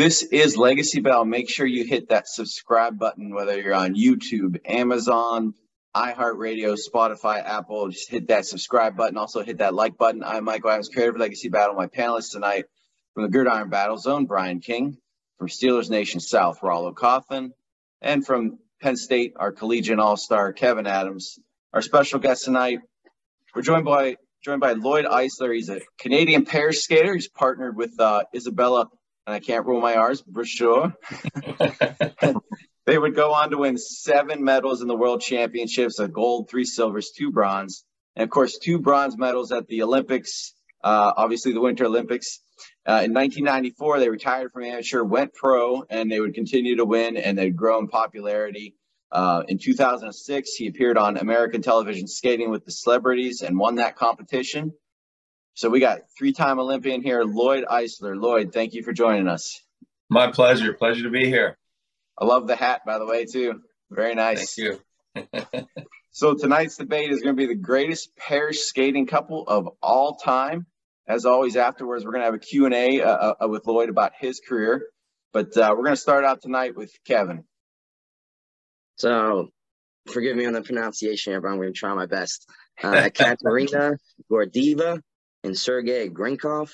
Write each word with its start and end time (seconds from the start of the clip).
This 0.00 0.22
is 0.22 0.56
Legacy 0.56 1.02
Battle. 1.02 1.26
Make 1.26 1.50
sure 1.50 1.66
you 1.66 1.84
hit 1.84 2.08
that 2.08 2.26
subscribe 2.26 2.98
button, 2.98 3.34
whether 3.34 3.60
you're 3.60 3.74
on 3.74 3.94
YouTube, 3.94 4.58
Amazon, 4.64 5.52
iHeartRadio, 5.94 6.78
Spotify, 6.78 7.44
Apple. 7.44 7.90
Just 7.90 8.10
hit 8.10 8.28
that 8.28 8.46
subscribe 8.46 8.96
button. 8.96 9.18
Also 9.18 9.42
hit 9.42 9.58
that 9.58 9.74
like 9.74 9.98
button. 9.98 10.24
I'm 10.24 10.44
Michael 10.44 10.70
Adams, 10.70 10.88
creator 10.88 11.10
of 11.10 11.18
Legacy 11.18 11.50
Battle. 11.50 11.74
My 11.74 11.86
panelists 11.86 12.32
tonight 12.32 12.64
from 13.12 13.24
the 13.24 13.28
Gridiron 13.28 13.68
Battle 13.68 13.98
Zone, 13.98 14.24
Brian 14.24 14.60
King. 14.60 14.96
From 15.36 15.48
Steelers 15.48 15.90
Nation 15.90 16.20
South, 16.20 16.62
Rollo 16.62 16.94
Coffin. 16.94 17.52
And 18.00 18.24
from 18.24 18.58
Penn 18.80 18.96
State, 18.96 19.34
our 19.36 19.52
collegiate 19.52 19.98
all-star, 19.98 20.54
Kevin 20.54 20.86
Adams. 20.86 21.38
Our 21.74 21.82
special 21.82 22.20
guest 22.20 22.46
tonight, 22.46 22.78
we're 23.54 23.60
joined 23.60 23.84
by 23.84 24.16
joined 24.42 24.62
by 24.62 24.72
Lloyd 24.72 25.04
Eisler. 25.04 25.54
He's 25.54 25.68
a 25.68 25.82
Canadian 25.98 26.46
pair 26.46 26.72
skater. 26.72 27.12
He's 27.12 27.28
partnered 27.28 27.76
with 27.76 28.00
uh, 28.00 28.22
Isabella, 28.34 28.88
and 29.30 29.36
I 29.36 29.40
can't 29.40 29.64
roll 29.64 29.80
my 29.80 29.94
R's, 29.94 30.22
Brashear. 30.22 30.92
they 32.86 32.98
would 32.98 33.14
go 33.14 33.32
on 33.32 33.50
to 33.50 33.58
win 33.58 33.78
seven 33.78 34.42
medals 34.42 34.82
in 34.82 34.88
the 34.88 34.96
World 34.96 35.20
Championships: 35.20 36.00
a 36.00 36.08
gold, 36.08 36.50
three 36.50 36.64
silvers, 36.64 37.12
two 37.16 37.30
bronze, 37.30 37.84
and 38.16 38.24
of 38.24 38.30
course 38.30 38.58
two 38.58 38.80
bronze 38.80 39.16
medals 39.16 39.52
at 39.52 39.68
the 39.68 39.82
Olympics. 39.82 40.54
Uh, 40.82 41.12
obviously, 41.16 41.52
the 41.52 41.60
Winter 41.60 41.84
Olympics. 41.84 42.40
Uh, 42.84 43.04
in 43.04 43.14
1994, 43.14 44.00
they 44.00 44.08
retired 44.08 44.50
from 44.52 44.64
amateur, 44.64 45.04
went 45.04 45.32
pro, 45.32 45.84
and 45.88 46.10
they 46.10 46.18
would 46.18 46.34
continue 46.34 46.76
to 46.76 46.84
win, 46.84 47.16
and 47.16 47.38
they'd 47.38 47.56
grow 47.56 47.78
in 47.78 47.86
popularity. 47.86 48.74
Uh, 49.12 49.42
in 49.48 49.58
2006, 49.58 50.54
he 50.54 50.66
appeared 50.66 50.98
on 50.98 51.16
American 51.16 51.62
television 51.62 52.08
skating 52.08 52.50
with 52.50 52.64
the 52.64 52.72
celebrities 52.72 53.42
and 53.42 53.58
won 53.58 53.76
that 53.76 53.96
competition. 53.96 54.72
So 55.60 55.68
we 55.68 55.78
got 55.78 55.98
three-time 56.16 56.58
Olympian 56.58 57.02
here, 57.02 57.22
Lloyd 57.22 57.66
Eisler. 57.66 58.18
Lloyd, 58.18 58.50
thank 58.50 58.72
you 58.72 58.82
for 58.82 58.94
joining 58.94 59.28
us. 59.28 59.60
My 60.08 60.32
pleasure. 60.32 60.72
Pleasure 60.72 61.02
to 61.02 61.10
be 61.10 61.26
here. 61.26 61.58
I 62.16 62.24
love 62.24 62.46
the 62.46 62.56
hat, 62.56 62.80
by 62.86 62.98
the 62.98 63.04
way, 63.04 63.26
too. 63.26 63.60
Very 63.90 64.14
nice. 64.14 64.54
Thank 64.54 64.80
you. 65.36 65.66
so 66.12 66.32
tonight's 66.32 66.78
debate 66.78 67.10
is 67.10 67.20
going 67.20 67.36
to 67.36 67.38
be 67.38 67.46
the 67.46 67.60
greatest 67.60 68.16
pair 68.16 68.54
skating 68.54 69.06
couple 69.06 69.44
of 69.46 69.68
all 69.82 70.16
time. 70.16 70.64
As 71.06 71.26
always, 71.26 71.56
afterwards, 71.56 72.06
we're 72.06 72.12
going 72.12 72.22
to 72.22 72.26
have 72.28 72.34
a 72.34 72.38
Q&A 72.38 73.02
uh, 73.02 73.34
uh, 73.42 73.46
with 73.46 73.66
Lloyd 73.66 73.90
about 73.90 74.12
his 74.18 74.40
career. 74.40 74.86
But 75.34 75.54
uh, 75.58 75.74
we're 75.76 75.84
going 75.84 75.94
to 75.94 76.00
start 76.00 76.24
out 76.24 76.40
tonight 76.40 76.74
with 76.74 76.90
Kevin. 77.04 77.44
So, 78.96 79.50
forgive 80.10 80.38
me 80.38 80.46
on 80.46 80.54
the 80.54 80.62
pronunciation 80.62 81.34
here, 81.34 81.42
but 81.42 81.48
I'm 81.48 81.56
going 81.56 81.74
to 81.74 81.78
try 81.78 81.92
my 81.92 82.06
best. 82.06 82.48
Uh, 82.82 83.10
Katerina 83.12 83.98
Gordeeva 84.32 85.02
and 85.44 85.56
Sergei 85.56 86.08
Grinkov, 86.08 86.70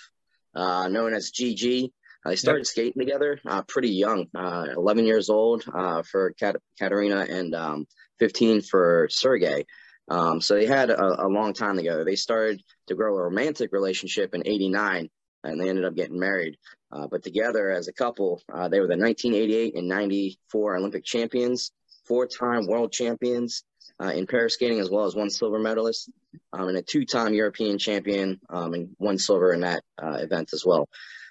uh, 0.55 0.89
known 0.89 1.15
as 1.15 1.31
GG. 1.31 1.91
Uh, 2.25 2.31
they 2.31 2.37
started 2.37 2.61
yep. 2.61 2.67
skating 2.67 3.01
together 3.01 3.39
uh, 3.47 3.63
pretty 3.63 3.91
young, 3.91 4.27
uh, 4.35 4.67
11 4.77 5.05
years 5.05 5.31
old 5.31 5.65
uh, 5.73 6.03
for 6.03 6.33
Kat- 6.33 6.61
Katerina 6.79 7.27
and 7.29 7.55
um, 7.55 7.87
15 8.19 8.63
for 8.63 9.09
Sergei. 9.11 9.65
Um, 10.09 10.41
so 10.41 10.55
they 10.55 10.67
had 10.67 10.91
a, 10.91 11.27
a, 11.27 11.29
long 11.29 11.53
time 11.53 11.77
together. 11.77 12.05
They 12.05 12.15
started 12.15 12.63
to 12.87 12.95
grow 12.95 13.17
a 13.17 13.23
romantic 13.23 13.73
relationship 13.73 14.35
in 14.35 14.43
89 14.47 15.11
and 15.43 15.61
they 15.61 15.69
ended 15.69 15.85
up 15.85 15.97
getting 15.97 16.19
married. 16.19 16.57
Uh, 16.93 17.09
but 17.09 17.25
together 17.25 17.71
as 17.71 17.89
a 17.89 17.93
couple, 17.93 18.41
uh, 18.53 18.69
they 18.69 18.79
were 18.79 18.87
the 18.87 18.97
1988 18.97 19.75
and 19.77 19.89
94 19.89 20.77
Olympic 20.77 21.05
champions 21.05 21.73
four-time 22.07 22.67
world 22.67 22.93
champions 22.93 23.65
uh, 24.01 24.13
in 24.15 24.27
pair 24.27 24.49
skating, 24.49 24.81
as 24.81 24.91
well 24.91 25.05
as 25.05 25.15
one 25.15 25.31
silver 25.31 25.59
medalist, 25.59 26.11
um, 26.53 26.69
and 26.69 26.77
a 26.77 26.83
two-time 26.83 27.35
European 27.35 27.79
champion, 27.79 28.41
um, 28.51 28.75
and 28.75 28.89
one 28.99 29.19
silver 29.19 29.53
in 29.53 29.61
that 29.61 29.83
uh, 30.03 30.19
event 30.21 30.53
as 30.53 30.65
well. 30.65 30.89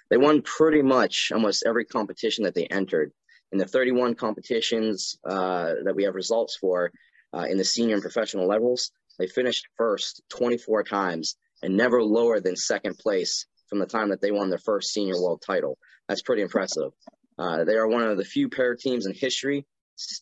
They 0.09 0.17
won 0.17 0.41
pretty 0.41 0.81
much 0.81 1.31
almost 1.33 1.63
every 1.65 1.85
competition 1.85 2.43
that 2.43 2.55
they 2.55 2.65
entered. 2.65 3.11
In 3.51 3.57
the 3.57 3.65
31 3.65 4.15
competitions 4.15 5.17
uh, 5.23 5.73
that 5.83 5.95
we 5.95 6.03
have 6.03 6.15
results 6.15 6.55
for 6.55 6.91
uh, 7.33 7.45
in 7.49 7.57
the 7.57 7.63
senior 7.63 7.95
and 7.95 8.01
professional 8.01 8.47
levels, 8.47 8.91
they 9.17 9.27
finished 9.27 9.67
first 9.77 10.21
24 10.29 10.83
times 10.83 11.35
and 11.63 11.77
never 11.77 12.03
lower 12.03 12.39
than 12.39 12.55
second 12.55 12.97
place 12.97 13.45
from 13.67 13.79
the 13.79 13.85
time 13.85 14.09
that 14.09 14.21
they 14.21 14.31
won 14.31 14.49
their 14.49 14.59
first 14.59 14.93
senior 14.93 15.21
world 15.21 15.41
title. 15.45 15.77
That's 16.07 16.21
pretty 16.21 16.41
impressive. 16.41 16.91
Uh, 17.37 17.63
they 17.63 17.75
are 17.75 17.87
one 17.87 18.03
of 18.03 18.17
the 18.17 18.23
few 18.23 18.49
pair 18.49 18.75
teams 18.75 19.05
in 19.05 19.13
history 19.13 19.65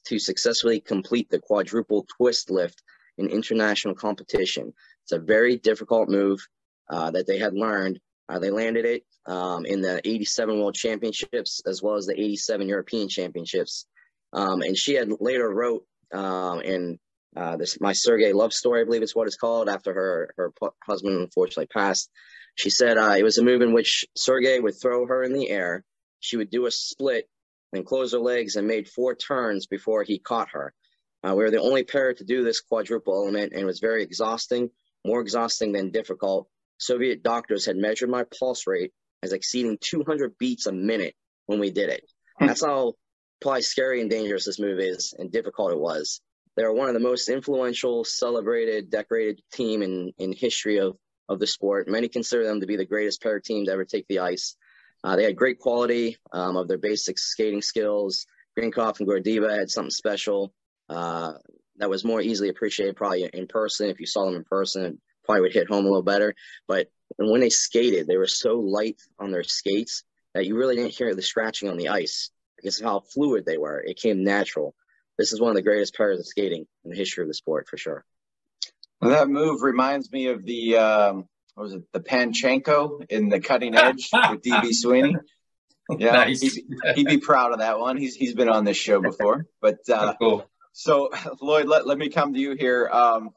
to 0.07 0.19
successfully 0.19 0.79
complete 0.79 1.29
the 1.29 1.39
quadruple 1.39 2.06
twist 2.17 2.50
lift 2.50 2.81
in 3.17 3.28
international 3.28 3.95
competition. 3.95 4.73
It's 5.03 5.11
a 5.11 5.19
very 5.19 5.57
difficult 5.57 6.09
move 6.09 6.45
uh, 6.89 7.11
that 7.11 7.28
they 7.28 7.38
had 7.38 7.53
learned. 7.53 8.00
Uh, 8.29 8.39
they 8.39 8.50
landed 8.50 8.85
it 8.85 9.03
um, 9.25 9.66
in 9.66 9.81
the 9.81 10.01
87 10.07 10.59
World 10.59 10.75
Championships 10.75 11.62
as 11.66 11.81
well 11.81 11.95
as 11.95 12.06
the 12.06 12.19
87 12.19 12.67
European 12.67 13.09
Championships. 13.09 13.85
Um, 14.31 14.62
and 14.62 14.78
she 14.78 14.94
had 14.95 15.09
later 15.19 15.50
wrote 15.50 15.85
um, 16.13 16.62
in 16.62 17.00
uh, 17.35 17.57
this 17.57 17.79
my 17.81 17.94
Sergey 17.94 18.31
love 18.33 18.53
story, 18.53 18.81
I 18.81 18.83
believe 18.83 19.01
it's 19.01 19.16
what 19.16 19.28
it's 19.28 19.35
called, 19.35 19.67
after 19.67 19.94
her 19.94 20.33
her 20.38 20.53
husband 20.83 21.19
unfortunately 21.19 21.67
passed. 21.67 22.09
She 22.56 22.69
said 22.69 22.97
uh, 22.97 23.16
it 23.17 23.23
was 23.23 23.38
a 23.38 23.44
move 23.44 23.62
in 23.62 23.73
which 23.73 24.06
Sergey 24.16 24.59
would 24.59 24.79
throw 24.79 25.07
her 25.07 25.23
in 25.23 25.33
the 25.33 25.50
air. 25.50 25.83
She 26.19 26.38
would 26.38 26.51
do 26.51 26.67
a 26.67 26.72
split 26.72 27.28
and 27.73 27.85
closed 27.85 28.13
her 28.13 28.19
legs 28.19 28.56
and 28.56 28.67
made 28.67 28.88
four 28.88 29.16
turns 29.16 29.66
before 29.66 30.03
he 30.03 30.19
caught 30.19 30.50
her. 30.50 30.73
Uh, 31.23 31.34
we 31.35 31.44
were 31.44 31.51
the 31.51 31.61
only 31.61 31.84
pair 31.84 32.13
to 32.13 32.23
do 32.23 32.44
this 32.44 32.61
quadruple 32.61 33.13
element, 33.13 33.53
and 33.53 33.61
it 33.61 33.66
was 33.66 33.79
very 33.79 34.03
exhausting, 34.03 34.69
more 35.06 35.22
exhausting 35.22 35.72
than 35.72 35.91
difficult. 35.91 36.47
Soviet 36.78 37.23
doctors 37.23 37.66
had 37.66 37.78
measured 37.78 38.09
my 38.09 38.25
pulse 38.38 38.67
rate 38.67 38.91
as 39.22 39.31
exceeding 39.31 39.78
200 39.79 40.38
beats 40.38 40.67
a 40.67 40.72
minute 40.72 41.16
when 41.45 41.59
we 41.59 41.72
did 41.72 41.89
it. 41.89 42.03
Hmm. 42.39 42.47
That's 42.47 42.63
how 42.63 42.94
probably 43.41 43.62
scary 43.62 44.01
and 44.01 44.09
dangerous 44.09 44.45
this 44.45 44.59
move 44.59 44.79
is 44.79 45.13
and 45.17 45.31
difficult 45.31 45.72
it 45.72 45.79
was. 45.79 46.22
They 46.56 46.63
are 46.63 46.73
one 46.73 46.88
of 46.88 46.94
the 46.94 47.00
most 47.00 47.29
influential, 47.29 48.03
celebrated, 48.03 48.91
decorated 48.91 49.41
team 49.51 49.81
in, 49.81 50.13
in 50.17 50.33
history 50.33 50.78
of, 50.78 50.97
of 51.28 51.39
the 51.39 51.47
sport. 51.47 51.88
Many 51.88 52.09
consider 52.09 52.44
them 52.44 52.59
to 52.59 52.67
be 52.67 52.75
the 52.75 52.85
greatest 52.85 53.22
pair 53.22 53.38
of 53.38 53.44
teams 53.44 53.67
to 53.67 53.73
ever 53.73 53.85
take 53.85 54.06
the 54.07 54.19
ice. 54.19 54.56
Uh, 55.03 55.16
they 55.16 55.24
had 55.24 55.36
great 55.36 55.59
quality 55.59 56.18
um, 56.31 56.56
of 56.56 56.68
their 56.68 56.78
basic 56.78 57.19
skating 57.19 57.62
skills. 57.62 58.25
Grinkov 58.58 59.00
and 59.00 59.08
Gordeeva 59.08 59.58
had 59.58 59.69
something 59.69 59.90
special 59.90 60.53
uh, 60.90 61.34
that 61.78 61.90
was 61.90 62.06
more 62.06 62.22
easily 62.22 62.50
appreciated 62.50 62.96
probably 62.96 63.30
in 63.34 63.47
person. 63.47 63.90
If 63.90 64.00
you 64.00 64.06
saw 64.06 64.25
them 64.25 64.36
in 64.36 64.44
person, 64.44 65.02
probably 65.25 65.42
would 65.42 65.53
hit 65.53 65.69
home 65.69 65.86
a 65.86 65.90
little 65.90 66.03
better. 66.03 66.36
But 66.68 66.88
when 67.18 67.42
they 67.42 67.50
skated, 67.50 68.08
they 68.08 68.18
were 68.18 68.28
so 68.28 68.59
light 68.59 69.02
on 69.19 69.31
their 69.31 69.44
skates 69.44 70.03
that 70.34 70.46
you 70.46 70.58
really 70.58 70.75
didn't 70.75 70.94
hear 70.94 71.13
the 71.13 71.22
scratching 71.22 71.69
on 71.69 71.78
the 71.78 71.90
ice 71.90 72.31
because 72.58 72.80
of 72.80 72.86
how 72.86 73.00
fluid 73.02 73.46
they 73.46 73.58
were. 73.58 73.84
It 73.86 73.97
came 73.97 74.24
natural. 74.24 74.75
This 75.18 75.31
is 75.31 75.40
one 75.40 75.50
of 75.50 75.56
the 75.56 75.62
greatest 75.62 75.96
pairs 75.96 76.19
of 76.19 76.25
skating 76.25 76.66
in 76.84 76.92
the 76.92 76.97
history 76.97 77.24
of 77.24 77.28
the 77.28 77.34
sport 77.34 77.68
for 77.68 77.78
sure. 77.78 78.06
Well, 79.00 79.12
that 79.12 79.30
move 79.30 79.62
reminds 79.62 80.12
me 80.12 80.28
of 80.28 80.46
the 80.46 80.78
um, 80.78 81.25
what 81.55 81.63
was 81.63 81.73
it, 81.73 81.83
the 81.91 82.00
Pamchenko 82.00 83.05
in 83.09 83.29
the 83.29 83.39
cutting 83.39 83.75
edge 83.75 84.09
with 84.13 84.41
DB 84.41 84.73
Sweeney. 84.73 85.15
Yeah, 85.97 86.11
nice. 86.11 86.41
he'd, 86.41 86.63
he'd, 86.95 87.07
be 87.07 87.17
proud 87.17 87.51
of 87.51 87.59
that 87.59 87.79
one. 87.79 87.97
He's 87.97 88.15
he's 88.15 88.33
been 88.33 88.50
on 88.50 88.63
this 88.63 88.77
show 88.77 89.01
before. 89.01 89.45
But 89.61 89.79
uh, 89.89 90.13
cool. 90.17 90.50
so 90.71 91.09
Lloyd, 91.41 91.67
let, 91.67 91.85
let 91.85 91.97
me 91.97 92.09
come 92.09 92.33
to 92.33 92.39
you 92.39 92.55
here. 92.57 92.88
Um, 92.88 93.31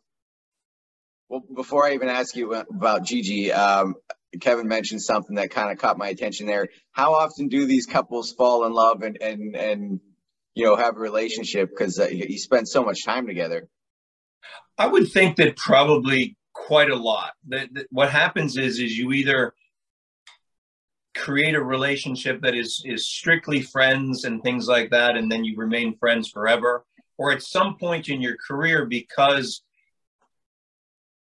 well, 1.28 1.42
before 1.54 1.84
I 1.84 1.94
even 1.94 2.08
ask 2.08 2.36
you 2.36 2.54
about 2.54 3.04
Gigi, 3.04 3.50
um, 3.52 3.96
Kevin 4.40 4.68
mentioned 4.68 5.02
something 5.02 5.36
that 5.36 5.50
kind 5.50 5.72
of 5.72 5.78
caught 5.78 5.98
my 5.98 6.08
attention 6.08 6.46
there. 6.46 6.68
How 6.92 7.14
often 7.14 7.48
do 7.48 7.66
these 7.66 7.86
couples 7.86 8.32
fall 8.32 8.64
in 8.64 8.72
love 8.72 9.02
and 9.02 9.20
and 9.20 9.56
and 9.56 10.00
you 10.54 10.64
know 10.64 10.76
have 10.76 10.96
a 10.96 11.00
relationship 11.00 11.70
because 11.70 11.98
uh, 11.98 12.06
you 12.06 12.38
spend 12.38 12.68
so 12.68 12.84
much 12.84 13.04
time 13.04 13.26
together? 13.26 13.68
I 14.78 14.86
would 14.86 15.10
think 15.10 15.36
that 15.36 15.56
probably 15.56 16.36
quite 16.66 16.90
a 16.90 16.96
lot. 16.96 17.32
The, 17.46 17.68
the, 17.72 17.86
what 17.90 18.10
happens 18.10 18.56
is 18.56 18.80
is 18.80 18.98
you 18.98 19.12
either 19.12 19.54
create 21.16 21.54
a 21.54 21.62
relationship 21.62 22.42
that 22.42 22.56
is 22.56 22.82
is 22.84 23.06
strictly 23.06 23.62
friends 23.62 24.24
and 24.24 24.42
things 24.42 24.66
like 24.66 24.90
that, 24.90 25.16
and 25.16 25.30
then 25.30 25.44
you 25.44 25.56
remain 25.56 25.96
friends 25.96 26.28
forever, 26.28 26.84
or 27.18 27.30
at 27.30 27.42
some 27.42 27.76
point 27.78 28.08
in 28.08 28.20
your 28.20 28.36
career 28.48 28.84
because 28.84 29.62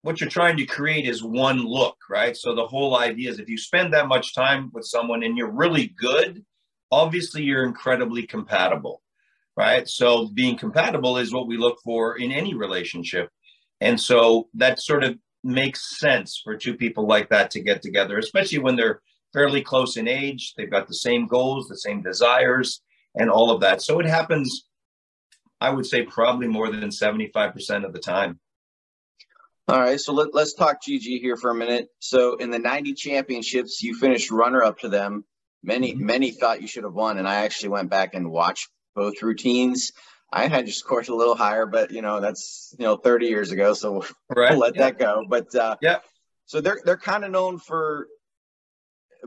what 0.03 0.21
you're 0.21 0.29
trying 0.29 0.57
to 0.57 0.65
create 0.65 1.05
is 1.05 1.21
one 1.23 1.59
look, 1.59 1.97
right? 2.09 2.35
So 2.37 2.55
the 2.55 2.67
whole 2.67 2.97
idea 2.97 3.29
is 3.29 3.39
if 3.39 3.49
you 3.49 3.57
spend 3.57 3.93
that 3.93 4.07
much 4.07 4.33
time 4.33 4.69
with 4.73 4.85
someone 4.85 5.23
and 5.23 5.37
you're 5.37 5.51
really 5.51 5.87
good, 5.97 6.43
obviously 6.91 7.43
you're 7.43 7.65
incredibly 7.65 8.23
compatible, 8.27 9.01
right? 9.57 9.87
So 9.87 10.27
being 10.33 10.57
compatible 10.57 11.17
is 11.17 11.33
what 11.33 11.47
we 11.47 11.57
look 11.57 11.79
for 11.83 12.17
in 12.17 12.31
any 12.31 12.53
relationship. 12.53 13.29
And 13.79 13.99
so 13.99 14.49
that 14.55 14.79
sort 14.79 15.03
of 15.05 15.17
makes 15.43 15.99
sense 15.99 16.39
for 16.43 16.55
two 16.55 16.75
people 16.75 17.07
like 17.07 17.29
that 17.29 17.51
to 17.51 17.61
get 17.61 17.81
together, 17.81 18.17
especially 18.17 18.59
when 18.59 18.75
they're 18.75 19.01
fairly 19.33 19.61
close 19.61 19.97
in 19.97 20.07
age. 20.07 20.53
They've 20.55 20.71
got 20.71 20.87
the 20.87 20.93
same 20.93 21.27
goals, 21.27 21.67
the 21.67 21.77
same 21.77 22.01
desires, 22.01 22.81
and 23.15 23.29
all 23.29 23.51
of 23.51 23.61
that. 23.61 23.81
So 23.81 23.99
it 23.99 24.05
happens, 24.05 24.67
I 25.59 25.69
would 25.69 25.85
say, 25.85 26.03
probably 26.03 26.47
more 26.47 26.71
than 26.71 26.89
75% 26.89 27.85
of 27.85 27.93
the 27.93 27.99
time. 27.99 28.39
All 29.67 29.79
right, 29.79 29.99
so 29.99 30.13
let, 30.13 30.35
us 30.35 30.53
talk 30.53 30.77
GG 30.83 31.21
here 31.21 31.37
for 31.37 31.49
a 31.49 31.55
minute. 31.55 31.87
So 31.99 32.35
in 32.35 32.51
the 32.51 32.59
90 32.59 32.93
championships, 32.95 33.81
you 33.81 33.95
finished 33.95 34.29
runner 34.29 34.61
up 34.61 34.79
to 34.79 34.89
them. 34.89 35.23
Many 35.63 35.93
mm-hmm. 35.93 36.05
many 36.05 36.31
thought 36.31 36.61
you 36.61 36.67
should 36.67 36.83
have 36.83 36.93
won, 36.93 37.17
and 37.17 37.25
I 37.25 37.45
actually 37.45 37.69
went 37.69 37.89
back 37.89 38.13
and 38.13 38.29
watched 38.29 38.67
both 38.93 39.21
routines. 39.21 39.93
I 40.35 40.47
had 40.47 40.65
just 40.65 40.80
scored 40.80 41.07
a 41.09 41.15
little 41.15 41.35
higher, 41.35 41.68
but 41.68 41.91
you 41.91 42.01
know 42.01 42.19
that's 42.19 42.75
you 42.80 42.85
know 42.85 42.97
30 42.97 43.27
years 43.27 43.51
ago, 43.51 43.74
so 43.75 44.03
right. 44.30 44.51
we'll 44.51 44.59
let 44.65 44.75
yeah. 44.75 44.81
that 44.81 44.97
go. 44.97 45.24
But 45.30 45.53
uh, 45.53 45.75
yeah, 45.80 46.00
so 46.45 46.59
they're 46.59 46.80
they're 46.83 46.97
kind 46.97 47.24
of 47.24 47.30
known 47.30 47.59
for, 47.59 48.07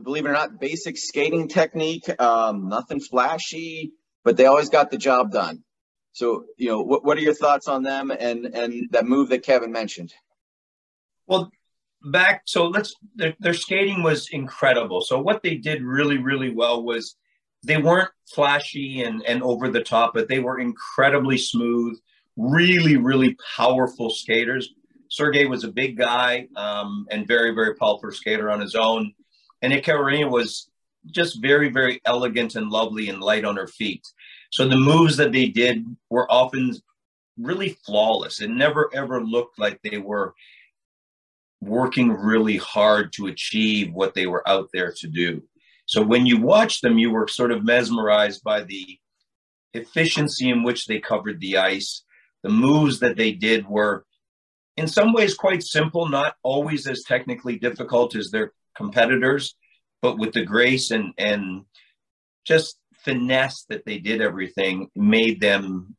believe 0.03 0.25
it 0.25 0.29
or 0.29 0.33
not, 0.33 0.59
basic 0.59 0.97
skating 0.97 1.47
technique. 1.47 2.09
Um, 2.21 2.67
nothing 2.67 2.99
flashy, 2.99 3.93
but 4.25 4.35
they 4.35 4.45
always 4.47 4.69
got 4.69 4.91
the 4.91 4.97
job 4.97 5.31
done. 5.31 5.63
So 6.11 6.43
you 6.57 6.67
know, 6.69 6.81
what 6.81 7.05
what 7.05 7.17
are 7.17 7.21
your 7.21 7.33
thoughts 7.33 7.69
on 7.69 7.83
them 7.83 8.11
and 8.11 8.45
and 8.45 8.89
that 8.91 9.05
move 9.05 9.29
that 9.29 9.43
Kevin 9.43 9.71
mentioned? 9.71 10.13
Well, 11.25 11.51
back 12.03 12.41
so 12.45 12.67
let's 12.67 12.93
their, 13.15 13.33
their 13.39 13.53
skating 13.53 14.03
was 14.03 14.27
incredible. 14.29 14.99
So 15.01 15.19
what 15.19 15.41
they 15.41 15.55
did 15.55 15.83
really 15.83 16.17
really 16.17 16.53
well 16.53 16.83
was 16.83 17.15
they 17.63 17.77
weren't 17.77 18.09
flashy 18.33 19.03
and, 19.03 19.23
and 19.25 19.41
over 19.43 19.69
the 19.69 19.83
top, 19.83 20.13
but 20.13 20.27
they 20.27 20.39
were 20.39 20.59
incredibly 20.59 21.37
smooth, 21.37 21.97
really, 22.35 22.97
really 22.97 23.35
powerful 23.55 24.09
skaters. 24.09 24.73
Sergey 25.09 25.45
was 25.45 25.63
a 25.63 25.71
big 25.71 25.97
guy 25.97 26.47
um, 26.55 27.07
and 27.11 27.27
very, 27.27 27.51
very 27.53 27.75
powerful 27.75 28.11
skater 28.11 28.51
on 28.51 28.59
his 28.59 28.75
own. 28.75 29.13
And 29.61 29.73
Ekaterina 29.73 30.29
was 30.29 30.69
just 31.11 31.41
very, 31.41 31.69
very 31.69 32.01
elegant 32.05 32.55
and 32.55 32.69
lovely 32.69 33.09
and 33.09 33.21
light 33.21 33.45
on 33.45 33.55
her 33.55 33.67
feet. 33.67 34.05
So 34.51 34.67
the 34.67 34.77
moves 34.77 35.17
that 35.17 35.31
they 35.31 35.47
did 35.47 35.85
were 36.09 36.29
often 36.31 36.75
really 37.37 37.77
flawless. 37.85 38.41
It 38.41 38.49
never, 38.49 38.89
ever 38.93 39.23
looked 39.23 39.59
like 39.59 39.81
they 39.81 39.97
were 39.97 40.33
working 41.61 42.11
really 42.11 42.57
hard 42.57 43.13
to 43.13 43.27
achieve 43.27 43.93
what 43.93 44.13
they 44.13 44.27
were 44.27 44.47
out 44.47 44.69
there 44.73 44.93
to 44.97 45.07
do. 45.07 45.41
So 45.87 46.01
when 46.03 46.25
you 46.25 46.39
watch 46.39 46.81
them, 46.81 46.97
you 46.97 47.11
were 47.11 47.27
sort 47.29 47.51
of 47.51 47.63
mesmerized 47.63 48.43
by 48.43 48.63
the 48.63 48.99
efficiency 49.73 50.49
in 50.49 50.63
which 50.63 50.85
they 50.85 50.99
covered 50.99 51.39
the 51.39 51.57
ice. 51.57 52.03
The 52.43 52.49
moves 52.49 52.99
that 52.99 53.15
they 53.15 53.31
did 53.31 53.67
were, 53.67 54.05
in 54.75 54.87
some 54.87 55.13
ways, 55.13 55.33
quite 55.33 55.63
simple, 55.63 56.07
not 56.09 56.35
always 56.43 56.87
as 56.87 57.03
technically 57.03 57.57
difficult 57.57 58.15
as 58.15 58.29
their 58.29 58.51
competitors, 58.75 59.55
but 60.01 60.19
with 60.19 60.33
the 60.33 60.43
grace 60.45 60.91
and, 60.91 61.13
and 61.17 61.63
just 62.45 62.77
finesse 62.93 63.63
that 63.69 63.85
they 63.85 63.97
did 63.97 64.21
everything 64.21 64.89
made 64.93 65.39
them 65.39 65.95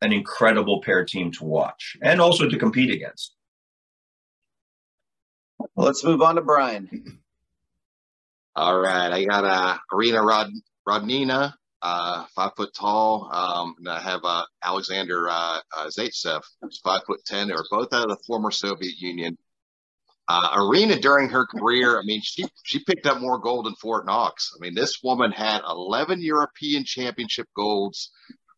an 0.00 0.12
incredible 0.12 0.80
pair 0.80 1.04
team 1.04 1.30
to 1.32 1.44
watch 1.44 1.96
and 2.00 2.20
also 2.20 2.48
to 2.48 2.58
compete 2.58 2.90
against. 2.90 3.34
Let's 5.76 6.02
move 6.02 6.22
on 6.22 6.36
to 6.36 6.40
Brian. 6.40 7.20
All 8.58 8.76
right, 8.76 9.12
I 9.12 9.24
got 9.24 9.44
uh, 9.44 9.78
Irina 9.92 10.20
Rod- 10.20 10.50
Rodnina, 10.84 11.54
uh, 11.80 12.24
five 12.34 12.50
foot 12.56 12.74
tall. 12.74 13.30
Um, 13.32 13.76
and 13.78 13.88
I 13.88 14.00
have 14.00 14.22
uh, 14.24 14.42
Alexander 14.64 15.28
uh, 15.30 15.60
uh, 15.76 15.86
Zaitsev, 15.96 16.42
who's 16.60 16.80
five 16.80 17.02
foot 17.06 17.20
ten. 17.24 17.46
They 17.46 17.54
were 17.54 17.64
both 17.70 17.92
out 17.92 18.02
of 18.02 18.08
the 18.08 18.24
former 18.26 18.50
Soviet 18.50 18.96
Union. 18.98 19.38
Uh, 20.26 20.56
Irina, 20.56 20.98
during 20.98 21.28
her 21.28 21.46
career, 21.46 22.00
I 22.00 22.02
mean, 22.02 22.20
she 22.20 22.46
she 22.64 22.82
picked 22.82 23.06
up 23.06 23.20
more 23.20 23.38
gold 23.38 23.66
than 23.66 23.76
Fort 23.76 24.06
Knox. 24.06 24.50
I 24.56 24.58
mean, 24.60 24.74
this 24.74 25.04
woman 25.04 25.30
had 25.30 25.60
11 25.64 26.20
European 26.20 26.82
Championship 26.84 27.46
golds. 27.54 28.10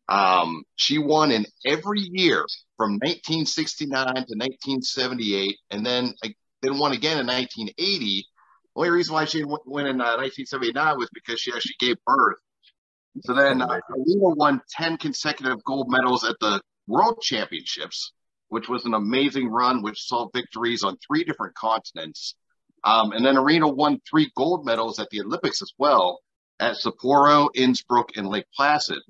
Um, 0.08 0.64
she 0.76 0.97
won 0.97 1.31
in 1.31 1.44
every 1.67 2.00
year 2.00 2.47
from 2.79 2.93
1969 2.93 4.06
to 4.06 4.12
1978, 4.14 5.58
and 5.70 5.85
then 5.85 6.14
then 6.62 6.79
won 6.79 6.93
again 6.93 7.19
in 7.19 7.26
1980 7.26 8.25
only 8.77 8.91
reason 8.91 9.15
why 9.15 9.25
she 9.25 9.39
didn't 9.39 9.59
win 9.67 9.87
in 9.87 10.01
uh, 10.01 10.17
1979 10.17 10.99
was 10.99 11.09
because 11.13 11.41
she 11.41 11.53
actually 11.53 11.75
gave 11.79 11.97
birth. 12.07 12.39
So 13.23 13.35
then 13.35 13.61
uh, 13.61 13.81
Alina 13.95 14.35
won 14.37 14.61
10 14.71 14.97
consecutive 14.97 15.63
gold 15.65 15.89
medals 15.91 16.25
at 16.25 16.37
the 16.41 16.61
World 16.87 17.21
Championships, 17.21 18.13
which 18.49 18.69
was 18.69 18.85
an 18.85 18.95
amazing 18.95 19.49
run, 19.49 19.83
which 19.83 20.07
saw 20.07 20.29
victories 20.33 20.85
on 20.85 20.97
three 20.99 21.25
different 21.25 21.55
continents. 21.55 22.37
Um, 22.85 23.13
and 23.13 23.25
then 23.25 23.37
Irina 23.37 23.69
won 23.69 24.01
three 24.09 24.31
gold 24.37 24.65
medals 24.65 24.99
at 24.99 25.11
the 25.11 25.21
Olympics 25.21 25.61
as 25.61 25.73
well 25.77 26.21
at 26.61 26.77
Sapporo, 26.77 27.49
Innsbruck, 27.55 28.17
and 28.17 28.29
Lake 28.29 28.47
Placid. 28.55 29.01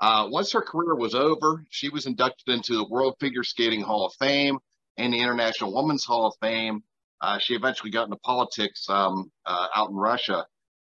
Uh, 0.00 0.28
once 0.30 0.52
her 0.52 0.60
career 0.60 0.94
was 0.94 1.14
over, 1.14 1.64
she 1.70 1.88
was 1.88 2.06
inducted 2.06 2.54
into 2.54 2.74
the 2.74 2.88
World 2.88 3.14
Figure 3.18 3.42
Skating 3.42 3.80
Hall 3.80 4.06
of 4.06 4.14
Fame 4.14 4.58
and 4.96 5.12
the 5.12 5.18
International 5.18 5.74
Women's 5.74 6.04
Hall 6.04 6.26
of 6.26 6.34
Fame. 6.40 6.82
Uh, 7.20 7.38
she 7.38 7.54
eventually 7.54 7.90
got 7.90 8.04
into 8.04 8.16
politics 8.18 8.88
um, 8.88 9.30
uh, 9.46 9.68
out 9.74 9.90
in 9.90 9.96
Russia. 9.96 10.46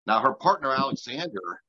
Now, 0.06 0.20
her 0.20 0.34
partner, 0.34 0.70
Alexander, 0.72 1.60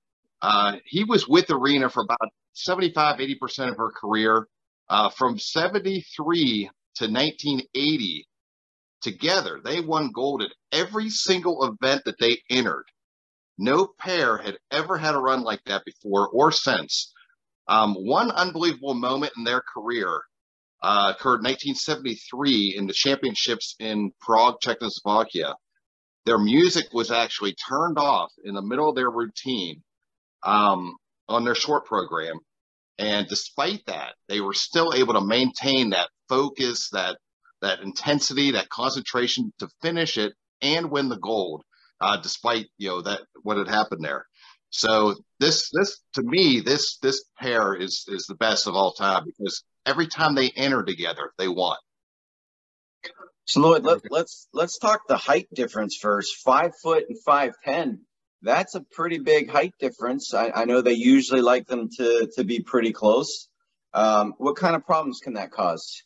uh, 0.42 0.78
he 0.86 1.04
was 1.04 1.28
with 1.28 1.50
Irina 1.50 1.90
for 1.90 2.04
about 2.04 2.30
75, 2.54 3.20
80% 3.20 3.70
of 3.70 3.78
her 3.78 3.92
career. 3.92 4.48
Uh, 4.90 5.10
from 5.10 5.40
73 5.40 6.70
to 6.96 7.06
1980, 7.06 8.28
together, 9.02 9.62
they 9.64 9.80
won 9.80 10.12
gold 10.12 10.44
at 10.44 10.52
every 10.72 11.10
single 11.10 11.64
event 11.64 12.04
that 12.06 12.20
they 12.20 12.40
entered. 12.50 12.86
No 13.58 13.88
pair 14.00 14.38
had 14.38 14.58
ever 14.72 14.98
had 14.98 15.16
a 15.16 15.20
run 15.20 15.44
like 15.44 15.62
that 15.66 15.86
before 15.86 16.28
or 16.30 16.52
since. 16.52 17.14
Um, 17.68 17.94
one 17.96 18.32
unbelievable 18.32 18.94
moment 18.94 19.34
in 19.38 19.44
their 19.44 19.62
career 19.62 20.22
uh, 20.84 21.14
occurred 21.16 21.40
in 21.40 21.46
1973 21.46 22.76
in 22.78 22.88
the 22.88 22.94
championships 22.94 23.76
in 23.80 24.12
Prague, 24.20 24.60
Czechoslovakia. 24.62 25.56
Their 26.26 26.38
music 26.38 26.88
was 26.94 27.10
actually 27.10 27.56
turned 27.56 27.98
off 27.98 28.32
in 28.44 28.54
the 28.54 28.62
middle 28.62 28.90
of 28.90 28.96
their 28.96 29.10
routine 29.10 29.82
um, 30.44 30.96
on 31.30 31.46
their 31.46 31.56
short 31.56 31.86
program. 31.86 32.38
And 33.00 33.28
despite 33.28 33.86
that, 33.88 34.16
they 34.28 34.42
were 34.42 34.54
still 34.54 34.94
able 34.94 35.14
to 35.14 35.26
maintain 35.26 35.92
that 35.92 36.10
focus, 36.28 36.90
that 36.92 37.18
that 37.62 37.80
intensity, 37.80 38.52
that 38.52 38.70
concentration 38.70 39.54
to 39.60 39.70
finish 39.82 40.18
it 40.18 40.34
and 40.62 40.92
win 40.92 41.08
the 41.08 41.18
gold, 41.18 41.64
uh, 42.02 42.18
despite 42.18 42.68
you 42.78 42.90
know 42.90 43.02
that 43.02 43.22
what 43.42 43.58
had 43.58 43.70
happened 43.70 44.04
there. 44.04 44.26
So 44.70 45.16
this 45.40 45.70
this 45.72 46.02
to 46.16 46.24
me 46.24 46.60
this 46.60 46.98
this 46.98 47.24
pair 47.40 47.74
is 47.74 48.06
is 48.10 48.26
the 48.28 48.36
best 48.36 48.68
of 48.68 48.76
all 48.76 48.94
time 48.94 49.24
because 49.26 49.64
every 49.86 50.08
time 50.08 50.36
they 50.36 50.52
enter 50.56 50.84
together, 50.84 51.32
they 51.38 51.48
won. 51.48 51.78
So 53.46 53.60
Lloyd, 53.60 53.84
let, 53.84 54.00
let's 54.10 54.48
let's 54.54 54.78
talk 54.78 55.02
the 55.08 55.18
height 55.18 55.48
difference 55.54 55.98
first. 56.02 56.38
Five 56.44 56.72
foot 56.82 57.06
and 57.10 57.18
five 57.26 57.54
ten. 57.64 58.02
That's 58.42 58.76
a 58.76 58.82
pretty 58.92 59.20
big 59.20 59.50
height 59.50 59.74
difference. 59.80 60.34
I, 60.34 60.52
I 60.54 60.66
know 60.66 60.82
they 60.82 60.94
usually 60.94 61.42
like 61.42 61.68
them 61.68 61.90
to 61.98 62.30
to 62.36 62.44
be 62.44 62.62
pretty 62.62 62.94
close. 62.94 63.50
Um, 63.94 64.34
what 64.38 64.56
kind 64.56 64.76
of 64.76 64.86
problems 64.86 65.20
can 65.22 65.34
that 65.34 65.52
cause? 65.52 66.04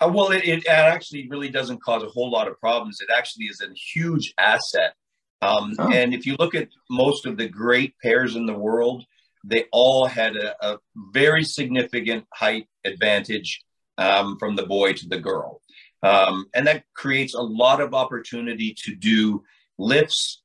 Uh, 0.00 0.10
well, 0.12 0.30
it, 0.30 0.44
it 0.44 0.66
actually 0.66 1.28
really 1.28 1.48
doesn't 1.48 1.82
cause 1.82 2.02
a 2.02 2.08
whole 2.08 2.30
lot 2.30 2.48
of 2.48 2.58
problems. 2.60 2.98
It 3.00 3.08
actually 3.16 3.46
is 3.46 3.62
a 3.62 3.72
huge 3.74 4.34
asset. 4.38 4.94
Um, 5.42 5.74
oh. 5.78 5.90
And 5.92 6.12
if 6.12 6.26
you 6.26 6.36
look 6.38 6.54
at 6.54 6.68
most 6.90 7.26
of 7.26 7.36
the 7.36 7.48
great 7.48 7.94
pairs 8.02 8.36
in 8.36 8.46
the 8.46 8.58
world, 8.58 9.04
they 9.46 9.64
all 9.72 10.06
had 10.06 10.36
a, 10.36 10.54
a 10.66 10.78
very 11.12 11.44
significant 11.44 12.24
height 12.34 12.66
advantage 12.84 13.64
um, 13.96 14.36
from 14.38 14.56
the 14.56 14.66
boy 14.66 14.92
to 14.92 15.08
the 15.08 15.18
girl. 15.18 15.62
Um, 16.02 16.46
and 16.54 16.66
that 16.66 16.84
creates 16.94 17.34
a 17.34 17.40
lot 17.40 17.80
of 17.80 17.94
opportunity 17.94 18.74
to 18.84 18.94
do 18.94 19.42
lifts, 19.78 20.42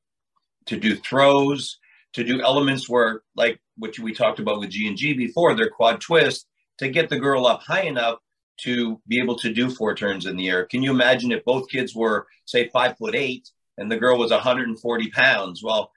to 0.68 0.78
do 0.78 0.96
throws, 0.96 1.78
to 2.14 2.24
do 2.24 2.42
elements 2.42 2.90
where, 2.90 3.22
like 3.36 3.60
what 3.78 3.98
we 4.00 4.14
talked 4.14 4.40
about 4.40 4.60
with 4.60 4.70
G 4.70 4.88
and 4.88 4.98
G 4.98 5.14
before, 5.14 5.56
their 5.56 5.70
quad 5.70 6.00
twist, 6.00 6.48
to 6.78 6.90
get 6.90 7.10
the 7.10 7.20
girl 7.20 7.46
up 7.48 7.62
high 7.64 7.84
enough 7.84 8.20
to 8.62 9.02
be 9.08 9.20
able 9.20 9.38
to 9.38 9.54
do 9.54 9.70
four 9.70 9.96
turns 9.96 10.26
in 10.26 10.38
the 10.38 10.50
air. 10.50 10.66
Can 10.66 10.84
you 10.84 10.92
imagine 10.92 11.32
if 11.32 11.44
both 11.44 11.70
kids 11.70 11.96
were, 11.96 12.28
say, 12.46 12.70
five 12.70 12.98
foot 12.98 13.16
eight 13.16 13.50
and 13.78 13.92
the 13.92 13.98
girl 13.98 14.18
was 14.18 14.32
140 14.32 15.10
pounds? 15.10 15.64
Well, 15.64 15.92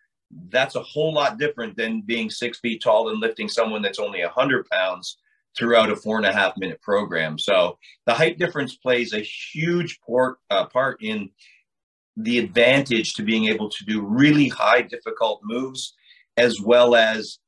that's 0.48 0.74
a 0.74 0.82
whole 0.82 1.12
lot 1.12 1.38
different 1.38 1.76
than 1.76 2.02
being 2.02 2.30
six 2.30 2.58
feet 2.58 2.82
tall 2.82 3.08
and 3.08 3.20
lifting 3.20 3.48
someone 3.48 3.82
that's 3.82 3.98
only 3.98 4.22
100 4.22 4.66
pounds 4.68 5.18
throughout 5.56 5.90
a 5.90 5.96
four 5.96 6.16
and 6.16 6.26
a 6.26 6.32
half 6.32 6.54
minute 6.56 6.80
program. 6.82 7.38
So 7.38 7.78
the 8.06 8.14
height 8.14 8.38
difference 8.38 8.76
plays 8.76 9.12
a 9.12 9.20
huge 9.20 10.00
port, 10.00 10.38
uh, 10.50 10.66
part 10.66 11.02
in 11.02 11.30
the 12.16 12.38
advantage 12.38 13.14
to 13.14 13.22
being 13.22 13.46
able 13.46 13.68
to 13.70 13.84
do 13.84 14.02
really 14.02 14.48
high 14.48 14.82
difficult 14.82 15.40
moves, 15.44 15.94
as 16.36 16.60
well 16.60 16.94
as 16.94 17.38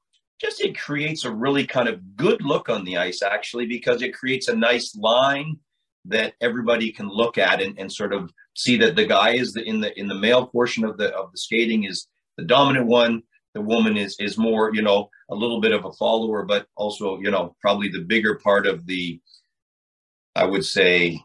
just 0.40 0.61
it 0.61 0.78
creates 0.78 1.25
a 1.25 1.33
really 1.33 1.66
kind 1.66 1.88
of 1.88 2.16
good 2.16 2.42
look 2.42 2.68
on 2.68 2.85
the 2.85 2.97
ice, 2.97 3.23
actually, 3.23 3.66
because 3.66 4.02
it 4.02 4.14
creates 4.14 4.49
a 4.49 4.56
nice 4.56 4.95
line 4.97 5.59
that 6.04 6.35
everybody 6.40 6.92
can 6.92 7.09
look 7.09 7.38
at 7.38 7.61
and, 7.61 7.78
and 7.78 7.92
sort 7.92 8.12
of 8.12 8.30
see 8.54 8.76
that 8.76 8.97
the 8.97 9.06
guy 9.06 9.35
is 9.35 9.52
the, 9.52 9.62
in 9.64 9.80
the 9.80 9.99
in 9.99 10.06
the 10.06 10.14
male 10.14 10.47
portion 10.47 10.85
of 10.85 10.97
the 10.99 11.12
of 11.14 11.33
the 11.33 11.38
skating 11.38 11.85
is 11.85 12.06
the 12.37 12.45
dominant 12.45 12.87
one. 12.87 13.23
The 13.55 13.62
woman 13.62 13.97
is 13.97 14.16
is 14.19 14.37
more, 14.37 14.75
you 14.75 14.83
know, 14.83 15.09
a 15.31 15.35
little 15.35 15.61
bit 15.61 15.73
of 15.73 15.85
a 15.85 15.93
follower, 15.93 16.45
but 16.45 16.66
also, 16.76 17.19
you 17.19 17.31
know, 17.31 17.57
probably 17.61 17.88
the 17.88 18.05
bigger 18.05 18.35
part 18.35 18.66
of 18.66 18.87
the, 18.87 19.21
I 20.35 20.45
would 20.45 20.64
say, 20.64 21.21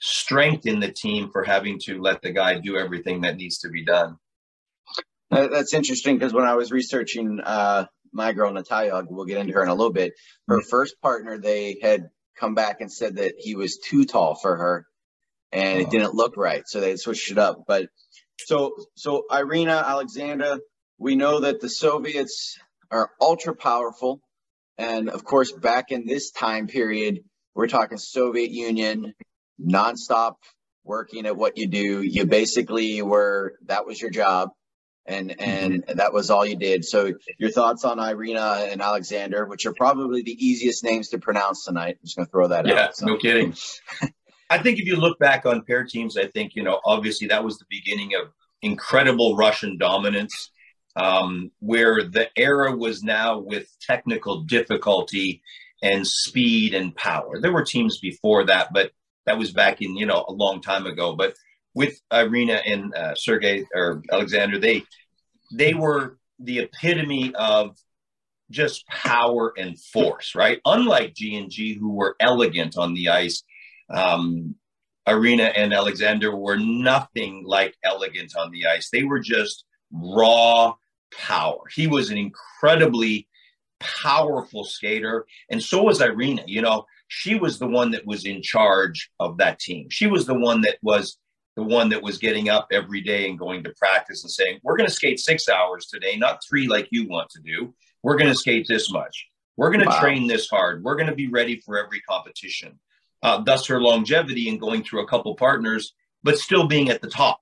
strength 0.00 0.66
in 0.66 0.80
the 0.80 0.90
team 0.90 1.30
for 1.30 1.44
having 1.44 1.78
to 1.84 2.00
let 2.00 2.22
the 2.22 2.32
guy 2.32 2.58
do 2.58 2.76
everything 2.76 3.20
that 3.20 3.36
needs 3.36 3.58
to 3.58 3.68
be 3.68 3.84
done. 3.84 4.16
That's 5.30 5.72
interesting 5.72 6.18
because 6.18 6.34
when 6.34 6.44
I 6.44 6.56
was 6.56 6.72
researching 6.72 7.40
uh, 7.42 7.86
my 8.12 8.32
girl 8.32 8.52
Natalia, 8.52 9.02
we'll 9.08 9.24
get 9.24 9.38
into 9.38 9.54
her 9.54 9.62
in 9.62 9.68
a 9.68 9.74
little 9.74 9.92
bit. 9.92 10.12
Her 10.46 10.58
mm-hmm. 10.58 10.68
first 10.68 11.00
partner, 11.00 11.38
they 11.38 11.78
had 11.80 12.10
come 12.36 12.54
back 12.54 12.80
and 12.80 12.92
said 12.92 13.16
that 13.16 13.34
he 13.38 13.54
was 13.54 13.78
too 13.78 14.04
tall 14.04 14.34
for 14.34 14.56
her, 14.56 14.86
and 15.50 15.78
oh. 15.78 15.82
it 15.82 15.90
didn't 15.90 16.14
look 16.14 16.36
right, 16.36 16.64
so 16.66 16.80
they 16.80 16.96
switched 16.96 17.30
it 17.30 17.38
up. 17.38 17.64
But 17.66 17.88
so 18.38 18.74
so 18.94 19.24
Irina 19.30 19.84
Alexander, 19.86 20.58
we 20.98 21.16
know 21.16 21.40
that 21.40 21.60
the 21.60 21.68
Soviets 21.68 22.58
are 22.90 23.10
ultra 23.20 23.54
powerful, 23.54 24.20
and 24.78 25.08
of 25.08 25.24
course, 25.24 25.52
back 25.52 25.90
in 25.90 26.06
this 26.06 26.30
time 26.30 26.66
period, 26.66 27.20
we're 27.54 27.68
talking 27.68 27.98
Soviet 27.98 28.50
Union, 28.50 29.14
nonstop 29.60 30.34
working 30.84 31.26
at 31.26 31.36
what 31.36 31.58
you 31.58 31.68
do. 31.68 32.02
You 32.02 32.26
basically 32.26 33.02
were 33.02 33.54
that 33.66 33.86
was 33.86 34.00
your 34.00 34.10
job 34.10 34.50
and 35.06 35.30
mm-hmm. 35.30 35.42
and 35.42 35.84
that 35.98 36.12
was 36.12 36.30
all 36.30 36.46
you 36.46 36.56
did. 36.56 36.84
So 36.84 37.12
your 37.38 37.50
thoughts 37.50 37.84
on 37.84 37.98
Irina 37.98 38.66
and 38.70 38.80
Alexander, 38.80 39.46
which 39.46 39.66
are 39.66 39.74
probably 39.74 40.22
the 40.22 40.32
easiest 40.32 40.84
names 40.84 41.10
to 41.10 41.18
pronounce 41.18 41.64
tonight. 41.64 41.96
I'm 42.00 42.04
just 42.04 42.16
gonna 42.16 42.28
throw 42.28 42.48
that 42.48 42.66
yeah, 42.66 42.72
out. 42.72 42.78
Yeah, 42.78 42.90
so. 42.92 43.06
no 43.06 43.16
kidding. 43.16 43.54
I 44.52 44.58
think 44.58 44.78
if 44.78 44.84
you 44.84 44.96
look 44.96 45.18
back 45.18 45.46
on 45.46 45.64
pair 45.64 45.82
teams, 45.84 46.18
I 46.18 46.26
think 46.26 46.54
you 46.54 46.62
know 46.62 46.78
obviously 46.84 47.28
that 47.28 47.42
was 47.42 47.56
the 47.56 47.64
beginning 47.70 48.10
of 48.14 48.28
incredible 48.60 49.34
Russian 49.34 49.78
dominance, 49.78 50.50
um, 50.94 51.50
where 51.60 52.04
the 52.04 52.28
era 52.36 52.76
was 52.76 53.02
now 53.02 53.38
with 53.38 53.66
technical 53.80 54.42
difficulty 54.42 55.40
and 55.82 56.06
speed 56.06 56.74
and 56.74 56.94
power. 56.94 57.40
There 57.40 57.52
were 57.52 57.64
teams 57.64 57.98
before 57.98 58.44
that, 58.44 58.74
but 58.74 58.90
that 59.24 59.38
was 59.38 59.52
back 59.52 59.80
in 59.80 59.96
you 59.96 60.04
know 60.04 60.22
a 60.28 60.32
long 60.32 60.60
time 60.60 60.84
ago. 60.84 61.16
But 61.16 61.34
with 61.74 61.98
Irina 62.12 62.60
and 62.66 62.94
uh, 62.94 63.14
Sergey 63.14 63.64
or 63.74 64.02
Alexander, 64.12 64.58
they 64.58 64.82
they 65.50 65.72
were 65.72 66.18
the 66.38 66.58
epitome 66.58 67.32
of 67.34 67.78
just 68.50 68.86
power 68.86 69.54
and 69.56 69.80
force, 69.80 70.34
right? 70.34 70.60
Unlike 70.66 71.14
G 71.14 71.36
and 71.36 71.50
G, 71.50 71.72
who 71.72 71.94
were 71.94 72.16
elegant 72.20 72.76
on 72.76 72.92
the 72.92 73.08
ice, 73.08 73.42
um, 73.92 74.54
Irina 75.06 75.44
and 75.44 75.72
Alexander 75.72 76.34
were 76.34 76.56
nothing 76.56 77.44
like 77.44 77.76
elegant 77.84 78.34
on 78.36 78.50
the 78.50 78.66
ice. 78.66 78.90
They 78.90 79.02
were 79.02 79.20
just 79.20 79.64
raw 79.92 80.74
power. 81.16 81.60
He 81.74 81.86
was 81.86 82.10
an 82.10 82.18
incredibly 82.18 83.28
powerful 83.80 84.64
skater, 84.64 85.26
and 85.50 85.62
so 85.62 85.82
was 85.82 86.00
Irina. 86.00 86.44
You 86.46 86.62
know, 86.62 86.86
she 87.08 87.34
was 87.34 87.58
the 87.58 87.66
one 87.66 87.90
that 87.90 88.06
was 88.06 88.24
in 88.24 88.42
charge 88.42 89.10
of 89.18 89.38
that 89.38 89.58
team. 89.58 89.88
She 89.90 90.06
was 90.06 90.24
the 90.26 90.38
one 90.38 90.62
that 90.62 90.78
was 90.82 91.18
the 91.56 91.62
one 91.62 91.90
that 91.90 92.02
was 92.02 92.18
getting 92.18 92.48
up 92.48 92.68
every 92.72 93.00
day 93.02 93.28
and 93.28 93.38
going 93.38 93.62
to 93.64 93.74
practice 93.76 94.22
and 94.22 94.30
saying, 94.30 94.58
We're 94.62 94.76
going 94.76 94.88
to 94.88 94.94
skate 94.94 95.20
six 95.20 95.48
hours 95.48 95.86
today, 95.86 96.16
not 96.16 96.40
three 96.48 96.66
like 96.66 96.88
you 96.90 97.08
want 97.08 97.28
to 97.30 97.40
do. 97.40 97.74
We're 98.02 98.16
going 98.16 98.30
to 98.30 98.38
skate 98.38 98.66
this 98.68 98.90
much. 98.90 99.28
We're 99.56 99.70
going 99.70 99.84
to 99.84 99.90
wow. 99.90 100.00
train 100.00 100.26
this 100.26 100.48
hard. 100.48 100.82
We're 100.82 100.96
going 100.96 101.10
to 101.10 101.14
be 101.14 101.28
ready 101.28 101.60
for 101.60 101.78
every 101.78 102.00
competition. 102.00 102.78
Uh, 103.22 103.40
thus, 103.42 103.66
her 103.66 103.80
longevity 103.80 104.48
in 104.48 104.58
going 104.58 104.82
through 104.82 105.02
a 105.02 105.08
couple 105.08 105.34
partners, 105.36 105.94
but 106.22 106.38
still 106.38 106.66
being 106.66 106.88
at 106.88 107.00
the 107.00 107.08
top. 107.08 107.40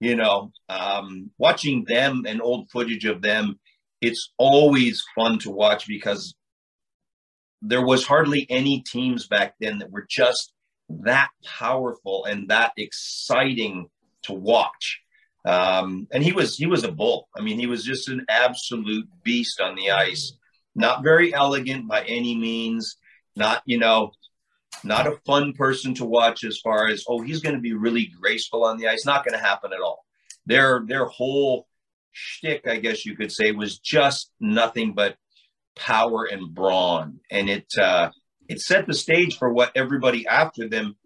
You 0.00 0.16
know, 0.16 0.50
um, 0.68 1.30
watching 1.38 1.84
them 1.86 2.24
and 2.26 2.42
old 2.42 2.68
footage 2.70 3.04
of 3.04 3.22
them, 3.22 3.60
it's 4.00 4.32
always 4.36 5.04
fun 5.14 5.38
to 5.40 5.50
watch 5.50 5.86
because 5.86 6.34
there 7.60 7.84
was 7.86 8.04
hardly 8.04 8.44
any 8.50 8.80
teams 8.80 9.28
back 9.28 9.54
then 9.60 9.78
that 9.78 9.92
were 9.92 10.06
just 10.10 10.52
that 10.88 11.30
powerful 11.44 12.24
and 12.24 12.48
that 12.48 12.72
exciting 12.76 13.88
to 14.22 14.32
watch. 14.32 15.00
Um, 15.44 16.06
and 16.12 16.22
he 16.22 16.32
was 16.32 16.56
he 16.56 16.66
was 16.66 16.84
a 16.84 16.92
bull. 16.92 17.28
I 17.36 17.40
mean, 17.40 17.58
he 17.58 17.66
was 17.66 17.84
just 17.84 18.08
an 18.08 18.24
absolute 18.28 19.08
beast 19.22 19.60
on 19.60 19.74
the 19.74 19.90
ice. 19.90 20.32
Not 20.74 21.02
very 21.02 21.34
elegant 21.34 21.88
by 21.88 22.02
any 22.02 22.36
means. 22.36 22.96
Not 23.34 23.62
you 23.66 23.78
know, 23.78 24.12
not 24.84 25.06
a 25.06 25.18
fun 25.26 25.52
person 25.52 25.94
to 25.94 26.04
watch 26.04 26.44
as 26.44 26.58
far 26.58 26.88
as 26.88 27.04
oh 27.08 27.20
he's 27.20 27.40
going 27.40 27.54
to 27.54 27.60
be 27.60 27.74
really 27.74 28.06
graceful 28.20 28.64
on 28.64 28.76
the 28.78 28.88
ice. 28.88 29.06
Not 29.06 29.24
going 29.24 29.38
to 29.38 29.44
happen 29.44 29.72
at 29.72 29.80
all. 29.80 30.04
Their 30.46 30.82
their 30.86 31.06
whole 31.06 31.66
shtick, 32.12 32.66
I 32.66 32.76
guess 32.76 33.06
you 33.06 33.16
could 33.16 33.32
say, 33.32 33.52
was 33.52 33.78
just 33.78 34.30
nothing 34.40 34.94
but 34.94 35.16
power 35.76 36.24
and 36.24 36.54
brawn, 36.54 37.20
and 37.30 37.48
it 37.48 37.66
uh, 37.80 38.10
it 38.48 38.60
set 38.60 38.86
the 38.86 38.94
stage 38.94 39.38
for 39.38 39.52
what 39.52 39.72
everybody 39.74 40.26
after 40.26 40.68
them 40.68 40.96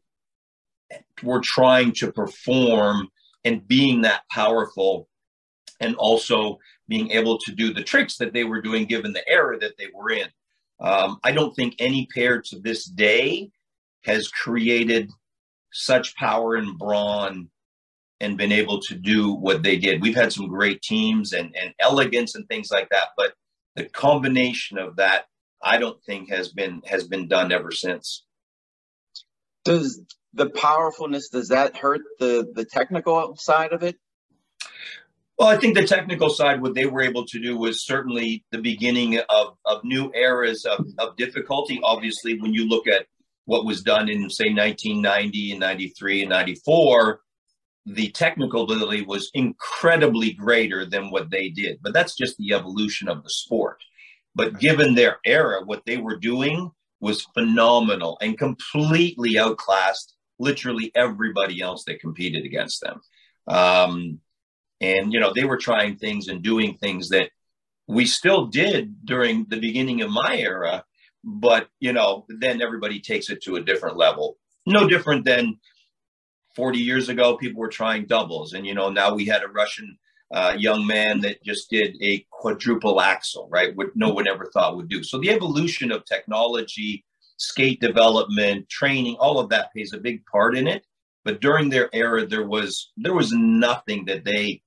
were 1.23 1.40
trying 1.42 1.92
to 1.92 2.12
perform 2.12 3.09
and 3.45 3.66
being 3.66 4.02
that 4.02 4.23
powerful 4.30 5.09
and 5.80 5.95
also 5.97 6.59
being 6.88 7.11
able 7.11 7.38
to 7.38 7.52
do 7.52 7.73
the 7.73 7.83
tricks 7.83 8.16
that 8.18 8.33
they 8.33 8.45
were 8.45 8.61
doing 8.61 8.87
given 8.87 9.12
the 9.12 9.28
era 9.28 9.59
that 9.59 9.76
they 9.78 9.87
were 9.95 10.11
in. 10.11 10.28
Um, 10.80 11.18
I 11.25 11.33
don't 11.33 11.54
think 11.54 11.75
any 11.78 12.06
pair 12.14 12.40
to 12.40 12.59
this 12.59 12.85
day 12.85 13.50
has 14.06 14.28
created 14.28 15.10
such 15.72 16.16
power 16.16 16.54
and 16.54 16.78
brawn 16.78 17.50
and 18.20 18.38
been 18.38 18.52
able 18.52 18.80
to 18.80 18.94
do 18.94 19.32
what 19.32 19.62
they 19.62 19.76
did. 19.76 20.00
We've 20.00 20.14
had 20.14 20.32
some 20.32 20.48
great 20.48 20.80
teams 20.80 21.32
and, 21.32 21.54
and 21.60 21.75
elegance 21.78 22.34
and 22.34 22.48
things 22.48 22.70
like 22.70 22.88
that, 22.90 23.08
but 23.16 23.34
the 23.75 23.84
combination 23.84 24.78
of 24.78 24.96
that 24.96 25.26
I 25.62 25.78
don't 25.78 26.02
think 26.04 26.30
has 26.30 26.48
been 26.48 26.82
has 26.86 27.06
been 27.06 27.28
done 27.28 27.52
ever 27.52 27.70
since. 27.70 28.25
Does 29.64 30.00
the 30.32 30.48
powerfulness 30.50 31.28
does 31.28 31.48
that 31.48 31.76
hurt 31.76 32.02
the 32.18 32.50
the 32.54 32.64
technical 32.64 33.36
side 33.36 33.72
of 33.72 33.82
it? 33.82 33.96
Well, 35.38 35.48
I 35.48 35.58
think 35.58 35.76
the 35.76 35.86
technical 35.86 36.30
side, 36.30 36.62
what 36.62 36.75
they 36.75 36.86
were 36.86 37.02
able 37.02 37.26
to 37.26 37.38
do 37.38 37.58
was 37.58 37.84
certainly 37.84 38.44
the 38.52 38.58
beginning 38.58 39.18
of, 39.28 39.58
of 39.66 39.84
new 39.84 40.10
eras 40.14 40.64
of, 40.64 40.86
of 40.96 41.14
difficulty. 41.16 41.78
Obviously, 41.82 42.40
when 42.40 42.54
you 42.54 42.66
look 42.66 42.88
at 42.88 43.06
what 43.46 43.64
was 43.64 43.82
done 43.82 44.08
in, 44.08 44.28
say, 44.28 44.52
1990 44.52 45.52
and 45.52 45.60
93 45.60 46.22
and 46.22 46.30
94, 46.30 47.20
the 47.86 48.10
technical 48.10 48.64
ability 48.64 49.02
was 49.02 49.30
incredibly 49.32 50.32
greater 50.32 50.84
than 50.84 51.10
what 51.10 51.30
they 51.30 51.48
did. 51.48 51.78
But 51.82 51.94
that's 51.94 52.16
just 52.16 52.36
the 52.36 52.52
evolution 52.52 53.08
of 53.08 53.22
the 53.22 53.30
sport. 53.30 53.78
But 54.34 54.58
given 54.58 54.94
their 54.94 55.18
era, 55.24 55.62
what 55.64 55.82
they 55.86 55.96
were 55.96 56.16
doing 56.16 56.70
was 57.00 57.26
phenomenal 57.34 58.18
and 58.20 58.36
completely 58.36 59.38
outclassed 59.38 60.14
literally 60.38 60.90
everybody 60.94 61.62
else 61.62 61.84
that 61.84 62.00
competed 62.00 62.44
against 62.44 62.82
them. 62.82 63.00
Um, 63.46 64.20
and, 64.80 65.12
you 65.12 65.20
know, 65.20 65.32
they 65.34 65.44
were 65.44 65.56
trying 65.56 65.96
things 65.96 66.28
and 66.28 66.42
doing 66.42 66.74
things 66.74 67.10
that 67.10 67.30
we 67.86 68.04
still 68.04 68.46
did 68.46 69.06
during 69.06 69.46
the 69.48 69.60
beginning 69.60 70.02
of 70.02 70.10
my 70.10 70.36
era. 70.36 70.84
But, 71.28 71.68
you 71.80 71.92
know, 71.92 72.25
then 72.28 72.62
everybody 72.62 73.00
takes 73.00 73.30
it 73.30 73.42
to 73.42 73.56
a 73.56 73.62
different 73.62 73.97
level. 73.97 74.38
No 74.64 74.88
different 74.88 75.25
than 75.25 75.59
40 76.54 76.78
years 76.78 77.09
ago, 77.09 77.37
people 77.37 77.61
were 77.61 77.68
trying 77.68 78.06
doubles. 78.06 78.52
And, 78.52 78.64
you 78.64 78.75
know, 78.75 78.90
now 78.90 79.12
we 79.12 79.26
had 79.26 79.42
a 79.42 79.49
Russian 79.49 79.99
uh, 80.33 80.54
young 80.59 80.87
man 80.87 81.21
that 81.21 81.42
just 81.45 81.71
did 81.71 81.97
a 82.02 82.26
quadruple 82.30 83.00
axle 83.00 83.49
right? 83.50 83.76
What 83.76 83.88
no 83.95 84.11
one 84.11 84.26
ever 84.26 84.50
thought 84.52 84.76
would 84.76 84.88
do. 84.88 85.02
So 85.02 85.18
the 85.18 85.30
evolution 85.30 85.92
of 85.92 86.04
technology, 86.04 87.04
skate 87.37 87.80
development, 87.80 88.68
training, 88.68 89.16
all 89.21 89.38
of 89.38 89.49
that 89.50 89.73
plays 89.73 89.92
a 89.92 89.99
big 89.99 90.25
part 90.26 90.56
in 90.56 90.66
it. 90.66 90.85
But 91.25 91.40
during 91.40 91.68
their 91.68 91.90
era, 91.92 92.26
there 92.26 92.47
was 92.47 92.92
there 92.97 93.14
was 93.14 93.33
nothing 93.33 94.04
that 94.06 94.25
they 94.25 94.62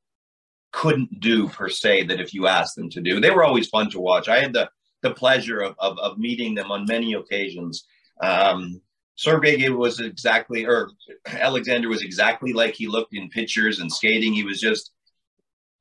couldn't 0.72 1.20
do 1.20 1.48
per 1.48 1.70
se 1.70 2.04
that 2.04 2.20
if 2.20 2.34
you 2.34 2.48
asked 2.48 2.76
them 2.76 2.90
to 2.92 3.02
do. 3.02 3.20
They 3.20 3.32
were 3.32 3.44
always 3.44 3.68
fun 3.68 3.90
to 3.92 4.00
watch. 4.00 4.28
I 4.28 4.40
had 4.40 4.54
the 4.54 4.70
the 5.02 5.12
pleasure 5.12 5.60
of 5.62 5.76
of, 5.80 5.98
of 6.00 6.18
meeting 6.18 6.56
them 6.56 6.72
on 6.72 6.86
many 6.86 7.14
occasions. 7.14 7.86
Um, 8.22 8.82
Sergey 9.16 9.68
was 9.68 10.00
exactly, 10.00 10.66
or 10.66 10.92
Alexander 11.28 11.90
was 11.90 12.04
exactly 12.04 12.54
like 12.54 12.74
he 12.74 12.88
looked 12.88 13.14
in 13.14 13.30
pictures 13.30 13.80
and 13.80 13.92
skating. 13.92 14.32
He 14.32 14.46
was 14.46 14.62
just 14.62 14.92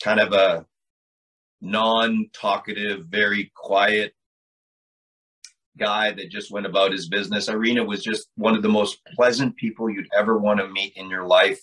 kind 0.03 0.19
of 0.19 0.33
a 0.33 0.67
non-talkative, 1.61 3.07
very 3.07 3.53
quiet 3.55 4.13
guy 5.79 6.11
that 6.11 6.31
just 6.31 6.51
went 6.51 6.67
about 6.67 6.91
his 6.91 7.09
business. 7.09 7.49
Irina 7.49 7.85
was 7.85 8.03
just 8.03 8.29
one 8.35 8.57
of 8.57 8.63
the 8.63 8.69
most 8.69 8.99
pleasant 9.15 9.57
people 9.57 9.89
you'd 9.89 10.09
ever 10.13 10.37
want 10.37 10.59
to 10.59 10.69
meet 10.69 10.95
in 10.97 11.09
your 11.09 11.25
life. 11.25 11.61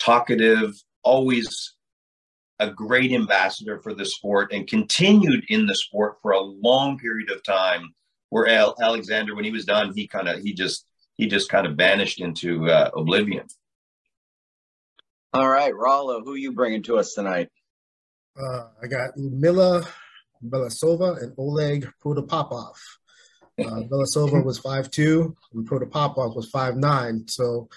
Talkative, 0.00 0.74
always 1.04 1.74
a 2.62 2.70
great 2.70 3.12
ambassador 3.12 3.80
for 3.80 3.94
the 3.94 4.04
sport 4.04 4.52
and 4.52 4.66
continued 4.66 5.44
in 5.48 5.66
the 5.66 5.74
sport 5.74 6.16
for 6.22 6.32
a 6.32 6.40
long 6.40 6.98
period 6.98 7.30
of 7.30 7.42
time 7.42 7.92
where 8.30 8.46
Al- 8.46 8.76
Alexander, 8.80 9.34
when 9.34 9.44
he 9.44 9.50
was 9.50 9.64
done, 9.64 9.92
he 9.94 10.06
kind 10.06 10.28
of, 10.28 10.40
he 10.40 10.54
just, 10.54 10.86
he 11.14 11.26
just 11.26 11.48
kind 11.48 11.66
of 11.66 11.76
vanished 11.76 12.20
into 12.20 12.70
uh, 12.70 12.90
oblivion. 12.96 13.46
All 15.34 15.48
right, 15.48 15.74
Rollo, 15.74 16.22
who 16.22 16.34
are 16.34 16.38
you 16.38 16.52
bringing 16.52 16.82
to 16.84 16.98
us 16.98 17.14
tonight? 17.14 17.48
Uh, 18.38 18.64
I 18.82 18.86
got 18.86 19.16
Mila 19.16 19.86
Belousova 20.44 21.22
and 21.22 21.32
Oleg 21.38 21.88
Protopopov. 22.02 22.74
Uh, 23.58 23.62
Belousova 23.90 24.44
was 24.44 24.58
five 24.58 24.90
two, 24.90 25.36
and 25.52 25.68
Protopopov 25.68 26.36
was 26.36 26.48
five 26.50 26.76
nine. 26.76 27.24
So 27.28 27.68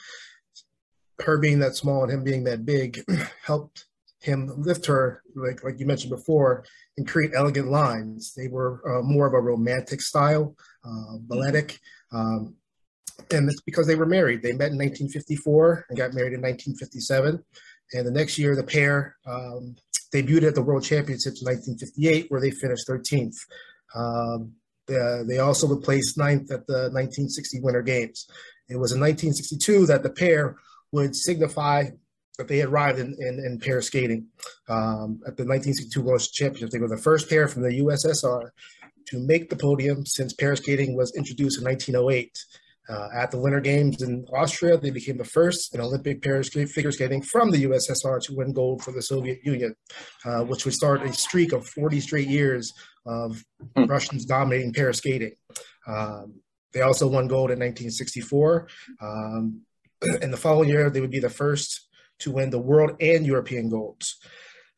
her 1.22 1.38
being 1.38 1.60
that 1.60 1.76
small 1.76 2.04
and 2.04 2.12
him 2.12 2.24
being 2.24 2.44
that 2.46 2.66
big 2.66 3.04
helped 3.44 3.86
him 4.26 4.52
lift 4.58 4.86
her, 4.88 5.22
like 5.36 5.64
like 5.64 5.80
you 5.80 5.86
mentioned 5.86 6.12
before, 6.12 6.66
and 6.98 7.08
create 7.08 7.32
elegant 7.36 7.70
lines. 7.70 8.34
They 8.36 8.48
were 8.48 8.82
uh, 8.90 9.02
more 9.04 9.28
of 9.28 9.34
a 9.34 9.40
romantic 9.40 10.02
style, 10.02 10.56
uh, 10.84 11.18
balletic. 11.22 11.80
Um, 12.12 12.56
and 13.32 13.50
it's 13.50 13.62
because 13.62 13.88
they 13.88 13.96
were 13.96 14.06
married. 14.06 14.42
They 14.42 14.52
met 14.52 14.72
in 14.72 14.78
1954 14.78 15.86
and 15.90 15.98
got 15.98 16.14
married 16.14 16.34
in 16.34 16.42
1957. 16.42 17.44
And 17.94 18.08
the 18.08 18.12
next 18.12 18.38
year, 18.38 18.56
the 18.56 18.64
pair 18.64 19.16
um, 19.26 19.76
debuted 20.14 20.48
at 20.48 20.56
the 20.56 20.62
World 20.62 20.84
Championships 20.84 21.42
in 21.42 21.48
1958, 21.48 22.30
where 22.30 22.42
they 22.42 22.52
finished 22.52 22.88
13th. 22.88 23.38
Um, 23.96 24.54
they, 24.88 25.24
they 25.28 25.40
also 25.40 25.68
were 25.68 25.80
placed 25.80 26.18
ninth 26.18 26.52
at 26.52 26.68
the 26.68 26.90
1960 26.92 27.62
Winter 27.62 27.82
Games. 27.82 28.28
It 28.70 28.78
was 28.78 28.92
in 28.92 29.00
1962 29.00 29.86
that 29.86 30.04
the 30.04 30.10
pair 30.10 30.58
would 30.92 31.16
signify 31.16 31.86
that 32.36 32.48
they 32.48 32.62
arrived 32.62 33.00
in, 33.00 33.16
in, 33.20 33.40
in 33.46 33.60
pair 33.60 33.82
skating. 33.82 34.28
Um, 34.68 35.22
at 35.28 35.38
the 35.38 35.46
1962 35.46 36.02
World 36.02 36.22
Championships, 36.32 36.74
they 36.74 36.80
were 36.80 36.90
the 36.90 36.98
first 36.98 37.30
pair 37.30 37.48
from 37.48 37.64
the 37.64 37.80
USSR 37.80 38.50
to 39.08 39.20
make 39.20 39.50
the 39.50 39.56
podium 39.56 40.06
since 40.06 40.34
pair 40.34 40.56
skating 40.56 40.96
was 40.96 41.14
introduced 41.16 41.60
in 41.60 41.66
1908. 41.66 42.38
Uh, 42.88 43.08
at 43.16 43.32
the 43.32 43.38
Winter 43.40 43.60
Games 43.60 44.04
in 44.04 44.26
Austria, 44.32 44.78
they 44.78 44.92
became 44.92 45.18
the 45.18 45.24
first 45.24 45.74
in 45.74 45.82
Olympic 45.82 46.22
pair 46.22 46.44
figure 46.44 46.92
skating 46.92 47.22
from 47.22 47.50
the 47.50 47.64
USSR 47.66 48.22
to 48.24 48.36
win 48.36 48.54
gold 48.54 48.84
for 48.84 48.92
the 48.92 49.02
Soviet 49.02 49.40
Union, 49.44 49.76
uh, 50.24 50.44
which 50.44 50.66
would 50.66 50.74
start 50.74 51.02
a 51.02 51.12
streak 51.12 51.52
of 51.52 51.68
40 51.68 52.00
straight 52.00 52.28
years 52.28 52.72
of 53.08 53.44
hmm. 53.76 53.86
Russians 53.86 54.26
dominating 54.26 54.72
pair 54.72 54.94
skating. 54.94 55.34
Um, 55.88 56.42
they 56.74 56.82
also 56.82 57.08
won 57.08 57.28
gold 57.28 57.50
in 57.50 57.60
1964. 57.60 58.68
Um, 59.02 59.62
and 60.22 60.32
the 60.32 60.38
following 60.38 60.70
year, 60.70 60.90
they 60.90 61.02
would 61.02 61.10
be 61.10 61.20
the 61.20 61.30
first 61.30 61.88
to 62.20 62.32
win 62.32 62.50
the 62.50 62.60
world 62.60 62.92
and 63.00 63.26
European 63.26 63.70
golds. 63.70 64.18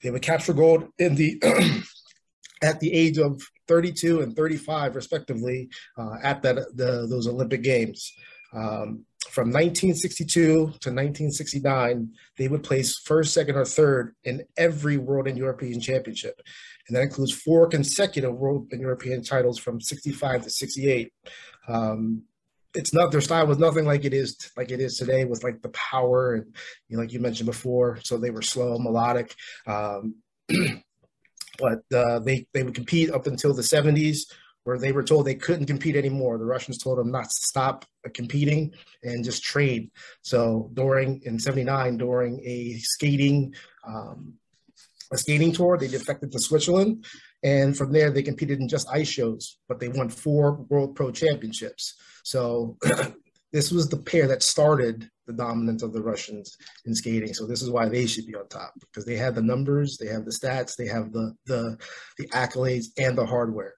They 0.01 0.11
would 0.11 0.21
capture 0.21 0.53
gold 0.53 0.87
in 0.97 1.15
the 1.15 1.41
at 2.63 2.79
the 2.79 2.93
age 2.93 3.17
of 3.17 3.41
32 3.67 4.21
and 4.21 4.35
35, 4.35 4.95
respectively, 4.95 5.69
uh, 5.97 6.15
at 6.23 6.41
that 6.43 6.55
the, 6.75 7.07
those 7.09 7.27
Olympic 7.27 7.63
Games. 7.63 8.13
Um, 8.53 9.05
from 9.29 9.49
1962 9.49 10.33
to 10.33 10.63
1969, 10.63 12.11
they 12.37 12.47
would 12.47 12.63
place 12.63 12.97
first, 12.97 13.33
second, 13.33 13.55
or 13.55 13.65
third 13.65 14.15
in 14.23 14.43
every 14.55 14.97
World 14.97 15.27
and 15.27 15.37
European 15.37 15.81
Championship. 15.81 16.41
And 16.87 16.95
that 16.95 17.03
includes 17.03 17.33
four 17.33 17.67
consecutive 17.67 18.33
World 18.33 18.67
and 18.71 18.79
European 18.79 19.21
titles 19.23 19.59
from 19.59 19.81
65 19.81 20.43
to 20.43 20.49
68. 20.49 21.11
Um, 21.67 22.23
it's 22.77 22.93
not 22.93 23.11
their 23.11 23.21
style 23.21 23.47
was 23.47 23.57
nothing 23.57 23.85
like 23.85 24.05
it 24.05 24.13
is 24.13 24.51
like 24.55 24.71
it 24.71 24.79
is 24.79 24.97
today 24.97 25.25
with 25.25 25.43
like 25.43 25.61
the 25.61 25.69
power 25.69 26.35
and 26.35 26.55
you 26.87 26.95
know, 26.95 27.03
like 27.03 27.11
you 27.11 27.19
mentioned 27.19 27.47
before. 27.47 27.99
So 28.03 28.17
they 28.17 28.29
were 28.29 28.41
slow, 28.41 28.77
melodic. 28.77 29.35
Um, 29.65 30.15
but 31.59 31.81
uh, 31.93 32.19
they 32.19 32.47
they 32.53 32.63
would 32.63 32.75
compete 32.75 33.11
up 33.11 33.27
until 33.27 33.53
the 33.53 33.61
70s 33.61 34.19
where 34.67 34.77
they 34.77 34.91
were 34.91 35.03
told 35.03 35.25
they 35.25 35.33
couldn't 35.33 35.65
compete 35.65 35.95
anymore. 35.95 36.37
The 36.37 36.43
Russians 36.43 36.77
told 36.77 36.97
them 36.97 37.09
not 37.09 37.23
to 37.23 37.29
stop 37.29 37.85
competing 38.13 38.73
and 39.01 39.23
just 39.23 39.41
trade. 39.41 39.89
So 40.21 40.69
during 40.73 41.21
in 41.23 41.39
'79, 41.39 41.97
during 41.97 42.41
a 42.45 42.77
skating 42.79 43.55
um, 43.87 44.33
a 45.11 45.17
skating 45.17 45.53
tour, 45.53 45.77
they 45.77 45.87
defected 45.87 46.33
to 46.33 46.39
Switzerland, 46.39 47.05
and 47.43 47.77
from 47.77 47.91
there 47.91 48.11
they 48.11 48.23
competed 48.23 48.59
in 48.59 48.67
just 48.67 48.89
ice 48.89 49.07
shows. 49.07 49.57
But 49.67 49.79
they 49.79 49.89
won 49.89 50.09
four 50.09 50.53
World 50.69 50.95
Pro 50.95 51.11
Championships. 51.11 51.95
So 52.23 52.77
this 53.51 53.71
was 53.71 53.89
the 53.89 53.97
pair 53.97 54.27
that 54.27 54.43
started 54.43 55.09
the 55.25 55.33
dominance 55.33 55.83
of 55.83 55.93
the 55.93 56.01
Russians 56.01 56.57
in 56.85 56.95
skating. 56.95 57.33
So 57.33 57.45
this 57.45 57.61
is 57.61 57.69
why 57.69 57.89
they 57.89 58.07
should 58.07 58.25
be 58.25 58.35
on 58.35 58.47
top 58.47 58.73
because 58.79 59.05
they 59.05 59.17
have 59.17 59.35
the 59.35 59.41
numbers, 59.41 59.97
they 59.97 60.07
have 60.07 60.25
the 60.25 60.31
stats, 60.31 60.75
they 60.75 60.87
have 60.87 61.11
the 61.11 61.35
the 61.45 61.77
the 62.17 62.27
accolades 62.29 62.87
and 62.97 63.17
the 63.17 63.25
hardware. 63.25 63.73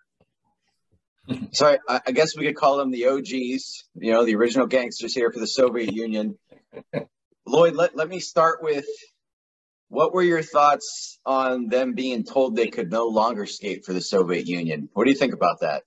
So 1.52 1.78
I, 1.88 2.02
I 2.08 2.12
guess 2.12 2.36
we 2.36 2.48
could 2.48 2.56
call 2.56 2.78
them 2.78 2.89
the 2.89 3.06
OGs, 3.06 3.84
you 3.93 4.12
know, 4.12 4.26
the 4.26 4.34
original 4.34 4.65
gangsters 4.65 5.13
here 5.13 5.32
for 5.32 5.39
the 5.39 5.45
Soviet 5.45 5.93
Union. 5.93 6.39
Lloyd, 7.45 7.76
let, 7.76 7.95
let 7.95 8.10
me 8.10 8.19
start 8.19 8.63
with 8.63 8.88
what 9.89 10.13
were 10.13 10.23
your 10.23 10.41
thoughts 10.41 11.19
on 11.25 11.67
them 11.67 11.93
being 11.93 12.23
told 12.23 12.56
they 12.56 12.67
could 12.67 12.91
no 12.91 13.08
longer 13.08 13.45
skate 13.45 13.84
for 13.84 13.93
the 13.93 14.02
Soviet 14.02 14.47
Union? 14.47 14.88
What 14.93 15.06
do 15.06 15.12
you 15.12 15.17
think 15.17 15.34
about 15.34 15.60
that? 15.62 15.84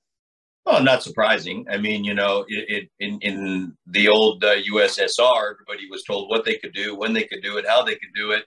Well, 0.67 0.83
not 0.83 1.03
surprising. 1.03 1.67
I 1.71 1.79
mean, 1.79 2.05
you 2.05 2.15
know, 2.15 2.45
it, 2.47 2.65
it 2.69 2.89
in 3.01 3.19
in 3.21 3.77
the 3.87 4.09
old 4.09 4.45
uh, 4.45 4.57
USSR, 4.57 5.53
everybody 5.53 5.89
was 5.91 6.05
told 6.05 6.31
what 6.31 6.45
they 6.45 6.57
could 6.57 6.73
do, 6.73 6.97
when 6.97 7.13
they 7.13 7.25
could 7.25 7.43
do 7.43 7.57
it, 7.57 7.67
how 7.67 7.83
they 7.83 7.95
could 7.95 8.15
do 8.15 8.31
it, 8.31 8.45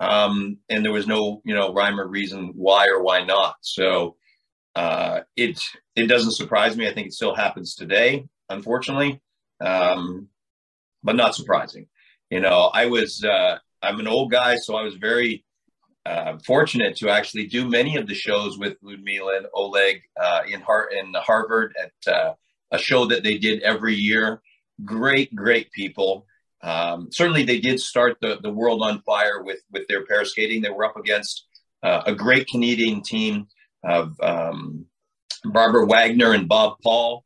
um, 0.00 0.58
and 0.68 0.84
there 0.84 0.92
was 0.92 1.06
no, 1.06 1.40
you 1.44 1.54
know, 1.54 1.72
rhyme 1.72 1.98
or 1.98 2.06
reason 2.06 2.52
why 2.54 2.88
or 2.88 3.02
why 3.02 3.24
not. 3.24 3.56
So 3.62 4.16
uh, 4.74 5.20
it 5.36 5.62
it 5.96 6.06
doesn't 6.06 6.32
surprise 6.32 6.76
me. 6.76 6.88
I 6.88 6.92
think 6.92 7.08
it 7.08 7.14
still 7.14 7.34
happens 7.34 7.74
today, 7.74 8.26
unfortunately, 8.50 9.22
um, 9.60 10.28
but 11.02 11.16
not 11.16 11.34
surprising. 11.34 11.86
You 12.30 12.40
know, 12.40 12.70
I 12.74 12.86
was 12.86 13.24
uh, 13.24 13.58
I'm 13.84 14.00
an 14.00 14.08
old 14.08 14.30
guy, 14.30 14.56
so 14.56 14.76
I 14.76 14.82
was 14.82 14.94
very 14.94 15.44
uh, 16.06 16.38
fortunate 16.46 16.96
to 16.96 17.08
actually 17.10 17.46
do 17.46 17.68
many 17.68 17.96
of 17.96 18.06
the 18.06 18.14
shows 18.14 18.58
with 18.58 18.76
Ludmila 18.82 19.36
and 19.38 19.46
Oleg 19.54 20.02
uh, 20.20 20.42
in, 20.46 20.60
Har- 20.60 20.90
in 20.90 21.12
Harvard 21.14 21.74
at 21.82 22.12
uh, 22.12 22.34
a 22.70 22.78
show 22.78 23.06
that 23.06 23.22
they 23.22 23.38
did 23.38 23.62
every 23.62 23.94
year. 23.94 24.42
Great, 24.84 25.34
great 25.34 25.70
people. 25.72 26.26
Um, 26.62 27.08
certainly, 27.12 27.44
they 27.44 27.60
did 27.60 27.78
start 27.80 28.16
the, 28.20 28.38
the 28.42 28.50
world 28.50 28.82
on 28.82 29.02
fire 29.02 29.42
with, 29.42 29.60
with 29.70 29.86
their 29.88 30.04
pair 30.06 30.24
skating. 30.24 30.62
They 30.62 30.70
were 30.70 30.84
up 30.84 30.96
against 30.96 31.46
uh, 31.82 32.02
a 32.06 32.14
great 32.14 32.46
Canadian 32.48 33.02
team 33.02 33.46
of 33.84 34.18
um, 34.22 34.86
Barbara 35.44 35.86
Wagner 35.86 36.32
and 36.32 36.48
Bob 36.48 36.78
Paul 36.82 37.24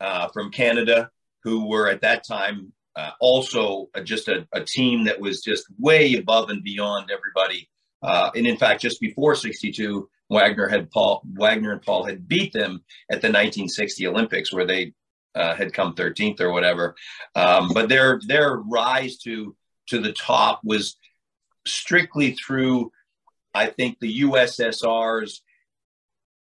uh, 0.00 0.28
from 0.28 0.50
Canada, 0.52 1.10
who 1.42 1.68
were 1.68 1.88
at 1.88 2.02
that 2.02 2.24
time 2.26 2.72
uh, 2.96 3.10
also 3.20 3.88
just 4.04 4.28
a, 4.28 4.46
a 4.52 4.62
team 4.62 5.04
that 5.04 5.20
was 5.20 5.42
just 5.42 5.66
way 5.78 6.14
above 6.14 6.50
and 6.50 6.62
beyond 6.62 7.10
everybody 7.10 7.68
uh, 8.02 8.30
and 8.34 8.46
in 8.46 8.56
fact, 8.56 8.80
just 8.80 9.00
before 9.00 9.34
62, 9.34 10.08
Wagner 10.30 10.68
had 10.68 10.90
Paul 10.90 11.22
Wagner 11.34 11.72
and 11.72 11.82
Paul 11.82 12.04
had 12.04 12.28
beat 12.28 12.52
them 12.52 12.82
at 13.10 13.20
the 13.22 13.28
1960 13.28 14.06
Olympics, 14.06 14.52
where 14.52 14.66
they 14.66 14.92
uh, 15.34 15.54
had 15.54 15.72
come 15.72 15.94
13th 15.94 16.40
or 16.40 16.52
whatever. 16.52 16.94
Um, 17.34 17.70
but 17.72 17.88
their 17.88 18.20
their 18.26 18.56
rise 18.56 19.18
to 19.18 19.56
to 19.88 20.00
the 20.00 20.12
top 20.12 20.60
was 20.64 20.96
strictly 21.66 22.32
through, 22.32 22.90
I 23.54 23.66
think, 23.66 23.98
the 23.98 24.20
USSR's 24.20 25.42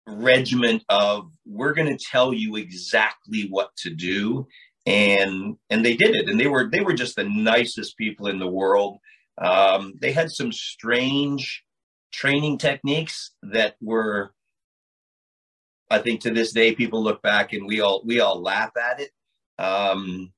regiment 0.05 0.83
of 0.89 1.31
we're 1.45 1.73
going 1.73 1.95
to 1.95 2.03
tell 2.03 2.33
you 2.33 2.57
exactly 2.57 3.47
what 3.49 3.75
to 3.77 3.89
do 3.89 4.47
and 4.85 5.55
and 5.69 5.85
they 5.85 5.95
did 5.95 6.15
it 6.15 6.27
and 6.27 6.39
they 6.39 6.47
were 6.47 6.69
they 6.69 6.81
were 6.81 6.93
just 6.93 7.15
the 7.15 7.23
nicest 7.23 7.97
people 7.97 8.27
in 8.27 8.39
the 8.39 8.47
world 8.47 8.99
um, 9.37 9.93
they 9.99 10.11
had 10.11 10.31
some 10.31 10.51
strange 10.51 11.63
training 12.11 12.57
techniques 12.57 13.31
that 13.41 13.75
were, 13.81 14.33
I 15.89 15.99
think, 15.99 16.21
to 16.21 16.31
this 16.31 16.53
day, 16.53 16.75
people 16.75 17.03
look 17.03 17.21
back 17.21 17.53
and 17.53 17.65
we 17.67 17.81
all 17.81 18.03
we 18.05 18.19
all 18.19 18.41
laugh 18.41 18.71
at 18.77 19.01
it. 19.01 19.11
Um, 19.57 20.31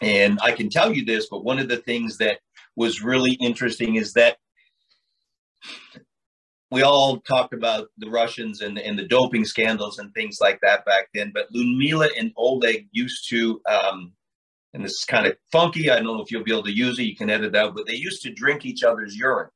and 0.00 0.38
I 0.42 0.52
can 0.52 0.68
tell 0.68 0.92
you 0.92 1.04
this, 1.04 1.28
but 1.30 1.44
one 1.44 1.58
of 1.58 1.68
the 1.68 1.78
things 1.78 2.18
that 2.18 2.38
was 2.76 3.02
really 3.02 3.32
interesting 3.32 3.96
is 3.96 4.12
that 4.12 4.36
we 6.70 6.82
all 6.82 7.20
talked 7.20 7.54
about 7.54 7.88
the 7.98 8.10
Russians 8.10 8.60
and, 8.60 8.78
and 8.78 8.98
the 8.98 9.06
doping 9.06 9.44
scandals 9.44 9.98
and 9.98 10.12
things 10.12 10.38
like 10.40 10.60
that 10.62 10.84
back 10.84 11.08
then. 11.14 11.32
But 11.32 11.48
Ludmila 11.52 12.08
and 12.18 12.32
Oleg 12.36 12.88
used 12.92 13.28
to 13.30 13.60
um, 13.68 14.12
and 14.74 14.84
this 14.84 14.92
is 14.92 15.04
kind 15.04 15.26
of 15.26 15.36
funky. 15.50 15.90
I 15.90 15.96
don't 15.96 16.04
know 16.04 16.22
if 16.22 16.30
you'll 16.30 16.44
be 16.44 16.52
able 16.52 16.64
to 16.64 16.76
use 16.76 16.98
it. 16.98 17.04
You 17.04 17.16
can 17.16 17.30
edit 17.30 17.52
that, 17.52 17.74
but 17.74 17.86
they 17.86 17.94
used 17.94 18.22
to 18.22 18.32
drink 18.32 18.64
each 18.64 18.82
other's 18.82 19.16
urine, 19.16 19.50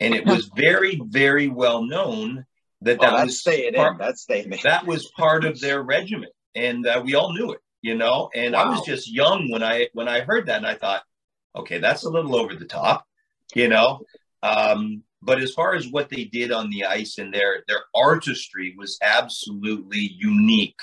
and 0.00 0.14
it 0.14 0.26
was 0.26 0.50
very, 0.56 1.00
very 1.04 1.48
well 1.48 1.82
known 1.82 2.44
that 2.82 3.00
that 3.00 3.24
was 3.24 3.42
part, 3.42 3.56
in. 3.56 3.74
That's. 3.98 4.26
That 4.62 4.86
was 4.86 5.10
part 5.16 5.44
of 5.44 5.60
their 5.60 5.82
regimen, 5.96 6.30
and 6.54 6.86
uh, 6.86 7.02
we 7.04 7.14
all 7.14 7.32
knew 7.32 7.52
it, 7.52 7.60
you 7.80 7.94
know. 7.94 8.30
And 8.34 8.54
wow. 8.54 8.64
I 8.64 8.68
was 8.70 8.84
just 8.84 9.12
young 9.12 9.50
when 9.50 9.62
I 9.62 9.88
when 9.92 10.08
I 10.08 10.20
heard 10.20 10.46
that, 10.46 10.58
and 10.58 10.66
I 10.66 10.74
thought, 10.74 11.02
okay, 11.54 11.78
that's 11.78 12.04
a 12.04 12.10
little 12.10 12.36
over 12.36 12.54
the 12.54 12.66
top, 12.66 13.06
you 13.54 13.68
know. 13.68 14.00
Um, 14.42 15.02
but 15.22 15.40
as 15.40 15.52
far 15.52 15.74
as 15.74 15.88
what 15.88 16.08
they 16.10 16.24
did 16.24 16.52
on 16.52 16.70
the 16.70 16.84
ice 16.84 17.18
and 17.18 17.32
their 17.32 17.64
their 17.68 17.82
artistry 17.94 18.74
was 18.76 18.98
absolutely 19.02 20.10
unique, 20.18 20.80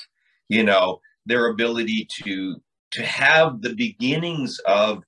you 0.49 0.63
know 0.63 0.99
their 1.25 1.47
ability 1.47 2.07
to 2.23 2.55
to 2.91 3.03
have 3.03 3.61
the 3.61 3.73
beginnings 3.73 4.59
of 4.65 5.03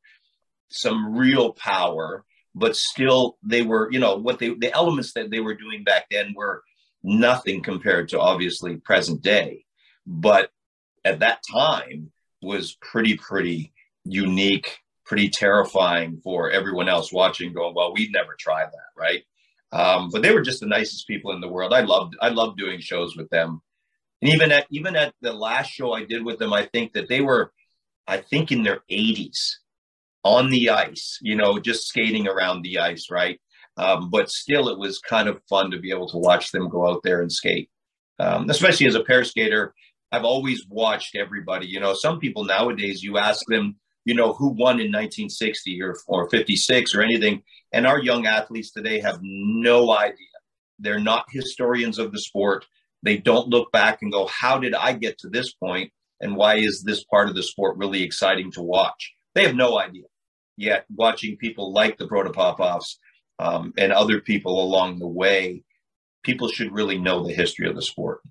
some 0.70 1.16
real 1.16 1.54
power, 1.54 2.26
but 2.54 2.76
still 2.76 3.38
they 3.44 3.62
were, 3.62 3.90
you 3.92 4.00
know, 4.00 4.16
what 4.16 4.40
they 4.40 4.54
the 4.54 4.74
elements 4.74 5.14
that 5.14 5.30
they 5.32 5.40
were 5.40 5.56
doing 5.56 5.84
back 5.84 6.06
then 6.12 6.34
were 6.36 6.64
nothing 7.04 7.62
compared 7.62 8.10
to 8.10 8.20
obviously 8.20 8.78
present 8.78 9.22
day. 9.22 9.64
But 10.06 10.50
at 11.06 11.20
that 11.20 11.42
time 11.50 12.12
was 12.42 12.76
pretty, 12.82 13.16
pretty 13.16 13.74
unique, 14.04 14.80
pretty 15.08 15.30
terrifying 15.30 16.20
for 16.24 16.52
everyone 16.52 16.90
else 16.90 17.12
watching. 17.12 17.54
Going, 17.54 17.74
well, 17.74 17.94
we'd 17.94 18.12
never 18.12 18.36
try 18.38 18.66
that, 18.66 18.90
right? 18.96 19.24
Um, 19.72 20.10
but 20.12 20.22
they 20.22 20.32
were 20.32 20.42
just 20.42 20.60
the 20.60 20.68
nicest 20.68 21.08
people 21.08 21.32
in 21.32 21.42
the 21.42 21.48
world. 21.48 21.74
I 21.74 21.82
loved 21.82 22.16
I 22.22 22.30
loved 22.30 22.58
doing 22.58 22.80
shows 22.80 23.18
with 23.18 23.30
them, 23.30 23.62
and 24.22 24.32
even 24.32 24.52
at 24.52 24.68
even 24.70 24.96
at 24.96 25.14
the 25.22 25.34
last 25.34 25.72
show 25.72 25.94
I 25.94 26.06
did 26.06 26.24
with 26.24 26.40
them, 26.40 26.54
I 26.54 26.66
think 26.66 26.94
that 26.94 27.10
they 27.10 27.22
were, 27.22 27.52
I 28.08 28.18
think 28.18 28.52
in 28.52 28.64
their 28.64 28.82
80s, 28.92 29.56
on 30.24 30.50
the 30.50 30.70
ice, 30.70 31.18
you 31.22 31.36
know, 31.36 31.60
just 31.60 31.88
skating 31.88 32.28
around 32.28 32.62
the 32.62 32.80
ice, 32.80 33.08
right? 33.10 33.40
Um, 33.78 34.10
but 34.10 34.30
still, 34.30 34.70
it 34.70 34.78
was 34.78 35.00
kind 35.00 35.30
of 35.30 35.42
fun 35.50 35.72
to 35.72 35.80
be 35.80 35.92
able 35.92 36.10
to 36.10 36.18
watch 36.18 36.52
them 36.52 36.70
go 36.70 36.90
out 36.90 37.02
there 37.04 37.22
and 37.22 37.32
skate. 37.32 37.70
Um, 38.20 38.50
especially 38.50 38.88
as 38.88 38.96
a 38.96 39.04
pair 39.04 39.24
skater, 39.24 39.74
I've 40.12 40.24
always 40.24 40.66
watched 40.68 41.16
everybody. 41.16 41.68
You 41.68 41.80
know, 41.80 41.94
some 41.94 42.20
people 42.20 42.44
nowadays, 42.44 43.04
you 43.04 43.18
ask 43.18 43.46
them, 43.48 43.76
you 44.08 44.14
know, 44.14 44.32
who 44.32 44.48
won 44.48 44.80
in 44.80 44.88
1960 44.88 45.82
or, 45.82 45.94
or 46.08 46.30
56 46.30 46.96
or 46.96 47.02
anything. 47.02 47.44
And 47.74 47.86
our 47.86 48.00
young 48.00 48.26
athletes 48.26 48.72
today 48.72 49.02
have 49.02 49.20
no 49.22 49.92
idea. 49.92 50.16
They're 50.80 50.98
not 50.98 51.26
historians 51.30 52.00
of 52.00 52.14
the 52.14 52.20
sport. 52.20 52.66
They 53.04 53.18
don't 53.18 53.50
look 53.50 53.70
back 53.74 54.02
and 54.02 54.10
go, 54.10 54.26
how 54.28 54.60
did 54.60 54.74
I 54.74 54.94
get 54.94 55.18
to 55.20 55.30
this 55.30 55.52
point? 55.52 55.92
And 56.22 56.38
why 56.38 56.56
is 56.56 56.84
this 56.84 57.04
part 57.04 57.28
of 57.28 57.36
the 57.36 57.44
sport 57.44 57.76
really 57.76 58.02
exciting 58.02 58.50
to 58.54 58.62
watch? 58.62 59.14
They 59.36 59.46
have 59.46 59.56
no 59.56 59.78
idea. 59.78 60.06
Yet 60.56 60.86
watching 60.96 61.36
people 61.36 61.74
like 61.74 61.98
the 61.98 62.08
Protopopovs 62.08 62.96
um, 63.40 63.74
and 63.78 63.92
other 63.92 64.22
people 64.22 64.64
along 64.64 65.00
the 65.00 65.08
way, 65.08 65.64
people 66.24 66.48
should 66.48 66.72
really 66.72 66.98
know 66.98 67.28
the 67.28 67.34
history 67.34 67.68
of 67.68 67.76
the 67.76 67.82
sport. 67.82 68.22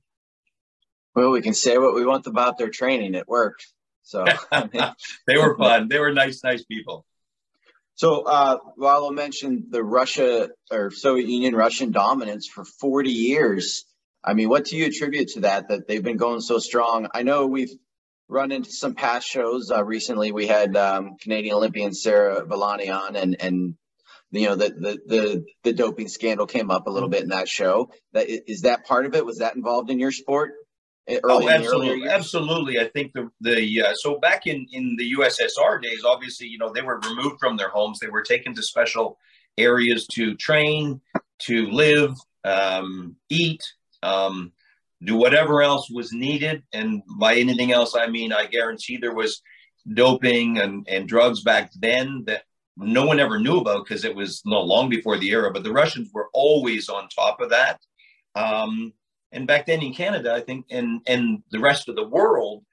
Well, 1.14 1.32
we 1.32 1.42
can 1.42 1.54
say 1.54 1.76
what 1.76 1.94
we 1.94 2.06
want 2.06 2.26
about 2.26 2.56
their 2.56 2.70
training. 2.70 3.14
It 3.14 3.28
worked. 3.28 3.66
So 4.06 4.24
they 5.26 5.36
were 5.36 5.58
fun. 5.58 5.88
They 5.88 5.98
were 5.98 6.12
nice, 6.12 6.42
nice 6.44 6.64
people. 6.64 7.04
So 7.96 8.22
uh, 8.22 8.58
Rollo 8.76 9.10
mentioned 9.10 9.64
the 9.70 9.82
Russia 9.82 10.50
or 10.70 10.92
Soviet 10.92 11.28
Union 11.28 11.56
Russian 11.56 11.90
dominance 11.90 12.46
for 12.46 12.64
40 12.64 13.10
years. 13.10 13.84
I 14.22 14.34
mean, 14.34 14.48
what 14.48 14.66
do 14.66 14.76
you 14.76 14.86
attribute 14.86 15.28
to 15.30 15.40
that? 15.40 15.68
That 15.68 15.88
they've 15.88 16.02
been 16.02 16.18
going 16.18 16.40
so 16.40 16.58
strong? 16.58 17.08
I 17.14 17.24
know 17.24 17.46
we've 17.46 17.74
run 18.28 18.52
into 18.52 18.70
some 18.70 18.94
past 18.94 19.26
shows. 19.26 19.72
Uh, 19.72 19.84
recently, 19.84 20.30
we 20.30 20.46
had 20.46 20.76
um, 20.76 21.16
Canadian 21.20 21.56
Olympian 21.56 21.92
Sarah 21.92 22.44
Villani 22.44 22.90
on, 22.90 23.16
and 23.16 23.36
and 23.40 23.74
you 24.30 24.46
know 24.46 24.54
the, 24.54 24.68
the 24.68 24.98
the 25.06 25.44
the 25.64 25.72
doping 25.72 26.08
scandal 26.08 26.46
came 26.46 26.70
up 26.70 26.86
a 26.86 26.90
little 26.90 27.08
bit 27.08 27.22
in 27.22 27.30
that 27.30 27.48
show. 27.48 27.90
That 28.12 28.28
is 28.28 28.60
that 28.62 28.86
part 28.86 29.06
of 29.06 29.14
it? 29.16 29.26
Was 29.26 29.38
that 29.38 29.56
involved 29.56 29.90
in 29.90 29.98
your 29.98 30.12
sport? 30.12 30.52
Oh, 31.24 31.48
absolutely, 31.48 32.08
absolutely. 32.08 32.78
I 32.78 32.88
think 32.88 33.12
the 33.12 33.30
the 33.40 33.82
uh, 33.82 33.94
so 33.94 34.18
back 34.18 34.46
in 34.46 34.66
in 34.72 34.96
the 34.96 35.14
USSR 35.14 35.80
days, 35.82 36.04
obviously, 36.04 36.46
you 36.48 36.58
know, 36.58 36.72
they 36.72 36.82
were 36.82 37.00
removed 37.00 37.36
from 37.38 37.56
their 37.56 37.68
homes. 37.68 37.98
They 37.98 38.08
were 38.08 38.22
taken 38.22 38.54
to 38.54 38.62
special 38.62 39.18
areas 39.58 40.06
to 40.08 40.34
train, 40.34 41.00
to 41.40 41.66
live, 41.70 42.14
um, 42.44 43.16
eat, 43.30 43.62
um, 44.02 44.52
do 45.02 45.16
whatever 45.16 45.62
else 45.62 45.90
was 45.90 46.12
needed. 46.12 46.62
And 46.72 47.02
by 47.18 47.36
anything 47.36 47.72
else, 47.72 47.94
I 47.96 48.08
mean 48.08 48.32
I 48.32 48.46
guarantee 48.46 48.96
there 48.96 49.14
was 49.14 49.42
doping 49.94 50.58
and 50.58 50.86
and 50.88 51.08
drugs 51.08 51.42
back 51.42 51.70
then 51.78 52.24
that 52.26 52.42
no 52.76 53.06
one 53.06 53.20
ever 53.20 53.38
knew 53.38 53.58
about 53.58 53.84
because 53.84 54.04
it 54.04 54.14
was 54.14 54.42
no 54.44 54.60
long 54.60 54.88
before 54.88 55.18
the 55.18 55.30
era. 55.30 55.50
But 55.52 55.62
the 55.62 55.72
Russians 55.72 56.10
were 56.12 56.28
always 56.34 56.88
on 56.88 57.08
top 57.08 57.40
of 57.40 57.50
that. 57.50 57.80
Um, 58.34 58.92
and 59.32 59.46
back 59.46 59.66
then 59.66 59.82
in 59.82 59.92
Canada, 59.92 60.32
I 60.32 60.40
think, 60.40 60.66
and 60.70 61.00
and 61.06 61.42
the 61.50 61.58
rest 61.58 61.88
of 61.88 61.96
the 61.96 62.06
world, 62.06 62.64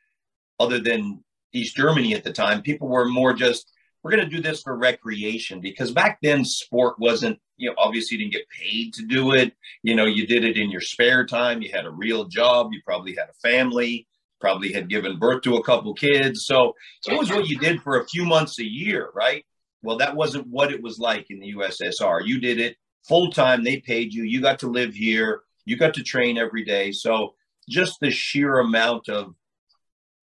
other 0.60 0.80
than 0.80 1.24
East 1.54 1.76
Germany 1.76 2.14
at 2.14 2.24
the 2.24 2.34
time, 2.34 2.62
people 2.62 2.88
were 2.88 3.08
more 3.08 3.34
just 3.34 3.72
we're 4.04 4.12
going 4.12 4.30
to 4.30 4.36
do 4.36 4.42
this 4.42 4.62
for 4.62 4.78
recreation 4.78 5.62
because 5.62 5.92
back 5.92 6.20
then 6.22 6.44
sport 6.44 7.00
wasn't 7.00 7.40
you 7.58 7.70
know 7.70 7.76
obviously 7.78 8.18
you 8.18 8.24
didn't 8.24 8.34
get 8.34 8.50
paid 8.50 8.94
to 8.94 9.06
do 9.06 9.34
it. 9.34 9.54
You 9.82 9.96
know 9.96 10.06
you 10.06 10.28
did 10.28 10.44
it 10.44 10.58
in 10.58 10.70
your 10.70 10.82
spare 10.82 11.26
time. 11.26 11.62
You 11.62 11.72
had 11.74 11.86
a 11.86 11.92
real 11.92 12.26
job. 12.26 12.70
You 12.72 12.82
probably 12.86 13.16
had 13.16 13.30
a 13.30 13.48
family. 13.48 14.08
Probably 14.40 14.74
had 14.74 14.90
given 14.90 15.20
birth 15.20 15.42
to 15.44 15.56
a 15.56 15.64
couple 15.64 15.94
kids. 15.94 16.46
So 16.46 16.74
it 17.08 17.18
was 17.18 17.30
what 17.30 17.48
you 17.48 17.58
did 17.58 17.82
for 17.82 18.02
a 18.02 18.06
few 18.06 18.26
months 18.26 18.60
a 18.60 18.66
year 18.66 19.10
right? 19.16 19.46
Well 19.82 19.98
that 19.98 20.16
wasn't 20.16 20.48
what 20.48 20.72
it 20.72 20.82
was 20.82 21.00
like 21.00 21.30
in 21.30 21.40
the 21.40 21.54
ussr 21.54 22.26
you 22.26 22.40
did 22.40 22.60
it 22.60 22.78
full 23.04 23.32
time. 23.32 23.64
They 23.64 23.80
paid 23.80 24.14
you. 24.14 24.24
You 24.24 24.42
got 24.42 24.60
to 24.60 24.68
live 24.68 24.94
here 24.94 25.42
you 25.66 25.78
got 25.78 25.94
to 25.96 26.04
train 26.04 26.38
every 26.38 26.64
day. 26.64 26.92
So 26.92 27.36
just 27.70 28.00
the 28.00 28.12
sheer 28.12 28.60
amount 28.60 29.10
of 29.10 29.34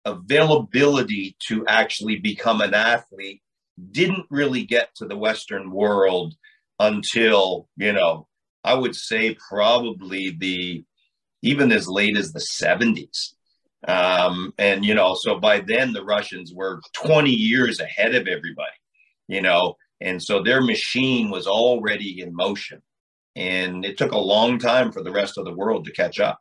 availability 0.04 1.36
to 1.48 1.66
actually 1.66 2.16
become 2.16 2.60
an 2.60 2.74
athlete 2.74 3.42
didn't 3.90 4.26
really 4.30 4.64
get 4.64 4.94
to 4.96 5.06
the 5.06 5.16
Western 5.16 5.70
world 5.70 6.34
until, 6.78 7.68
you 7.76 7.92
know, 7.92 8.26
I 8.64 8.74
would 8.74 8.94
say 8.94 9.36
probably 9.48 10.36
the 10.38 10.84
even 11.42 11.72
as 11.72 11.88
late 11.88 12.18
as 12.18 12.32
the 12.32 12.44
70s. 12.62 13.32
Um, 13.88 14.52
and, 14.58 14.84
you 14.84 14.92
know, 14.92 15.16
so 15.18 15.38
by 15.38 15.60
then 15.60 15.94
the 15.94 16.04
Russians 16.04 16.52
were 16.54 16.82
20 16.94 17.30
years 17.30 17.80
ahead 17.80 18.14
of 18.14 18.28
everybody, 18.28 18.76
you 19.26 19.40
know, 19.40 19.76
and 20.02 20.22
so 20.22 20.42
their 20.42 20.60
machine 20.60 21.30
was 21.30 21.46
already 21.46 22.20
in 22.20 22.34
motion 22.34 22.82
and 23.36 23.84
it 23.84 23.98
took 23.98 24.12
a 24.12 24.18
long 24.18 24.58
time 24.58 24.92
for 24.92 25.02
the 25.02 25.12
rest 25.12 25.38
of 25.38 25.44
the 25.44 25.54
world 25.54 25.86
to 25.86 25.92
catch 25.92 26.20
up. 26.20 26.40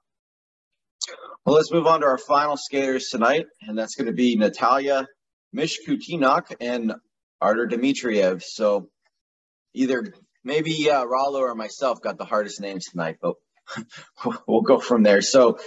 Well, 1.45 1.56
let's 1.56 1.71
move 1.71 1.88
on 1.88 2.02
to 2.02 2.06
our 2.06 2.17
final 2.17 2.58
skaters 2.58 3.10
tonight, 3.10 3.45
and 3.62 3.78
that's 3.78 3.95
going 3.95 4.08
to 4.08 4.13
be 4.13 4.36
Natalia 4.36 5.08
Mishkutenok 5.56 6.56
and 6.60 6.93
Artur 7.41 7.67
Dmitriev. 7.67 8.43
So 8.43 8.89
either 9.73 10.13
maybe 10.43 10.89
uh, 10.89 11.06
Rollo 11.06 11.39
or 11.39 11.56
myself 11.56 12.02
got 12.02 12.17
the 12.17 12.25
hardest 12.25 12.62
names 12.62 12.86
tonight, 12.86 13.17
but 13.21 13.36
we'll 14.47 14.62
go 14.62 14.80
from 14.80 15.04
there. 15.04 15.21
So 15.21 15.58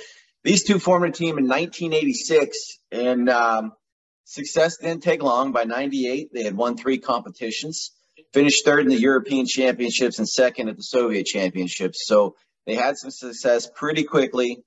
these 0.44 0.64
two 0.64 0.78
formed 0.78 1.06
a 1.06 1.11
team 1.11 1.38
in 1.38 1.48
1986, 1.48 2.78
and 2.90 3.28
um, 3.28 3.72
success 4.24 4.76
didn't 4.76 5.02
take 5.02 5.22
long. 5.22 5.52
By 5.52 5.64
98, 5.64 6.30
they 6.35 6.42
had 6.42 6.56
won 6.56 6.76
three 6.76 6.98
competitions 6.98 7.92
finished 8.32 8.64
third 8.64 8.80
in 8.80 8.88
the 8.88 9.00
European 9.00 9.46
Championships 9.46 10.18
and 10.18 10.28
second 10.28 10.68
at 10.68 10.76
the 10.76 10.82
Soviet 10.82 11.26
Championships. 11.26 12.06
So 12.06 12.36
they 12.66 12.74
had 12.74 12.96
some 12.96 13.10
success 13.10 13.68
pretty 13.74 14.04
quickly. 14.04 14.62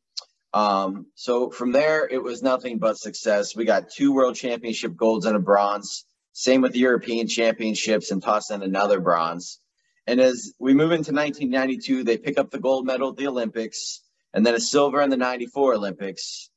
Um, 0.54 1.08
so 1.16 1.50
from 1.50 1.72
there, 1.72 2.08
it 2.08 2.22
was 2.22 2.42
nothing 2.42 2.78
but 2.78 2.98
success. 2.98 3.56
We 3.56 3.66
got 3.66 3.90
two 3.90 4.14
World 4.14 4.36
Championship 4.36 4.96
golds 4.96 5.26
and 5.26 5.36
a 5.36 5.40
bronze. 5.40 6.06
Same 6.34 6.62
with 6.62 6.74
the 6.74 6.80
European 6.80 7.28
Championships 7.28 8.12
and 8.12 8.22
toss 8.22 8.52
in 8.52 8.62
another 8.62 9.00
bronze. 9.00 9.60
And 10.08 10.20
as 10.22 10.54
we 10.60 10.74
move 10.74 10.92
into 10.92 11.12
1992, 11.12 12.04
they 12.04 12.18
pick 12.18 12.38
up 12.38 12.52
the 12.52 12.60
gold 12.60 12.86
medal 12.86 13.10
at 13.10 13.18
the 13.18 13.28
Olympics 13.28 14.02
and 14.34 14.46
then 14.46 14.54
a 14.54 14.60
silver 14.60 15.02
in 15.02 15.10
the 15.10 15.18
94 15.18 15.76
Olympics. 15.76 16.50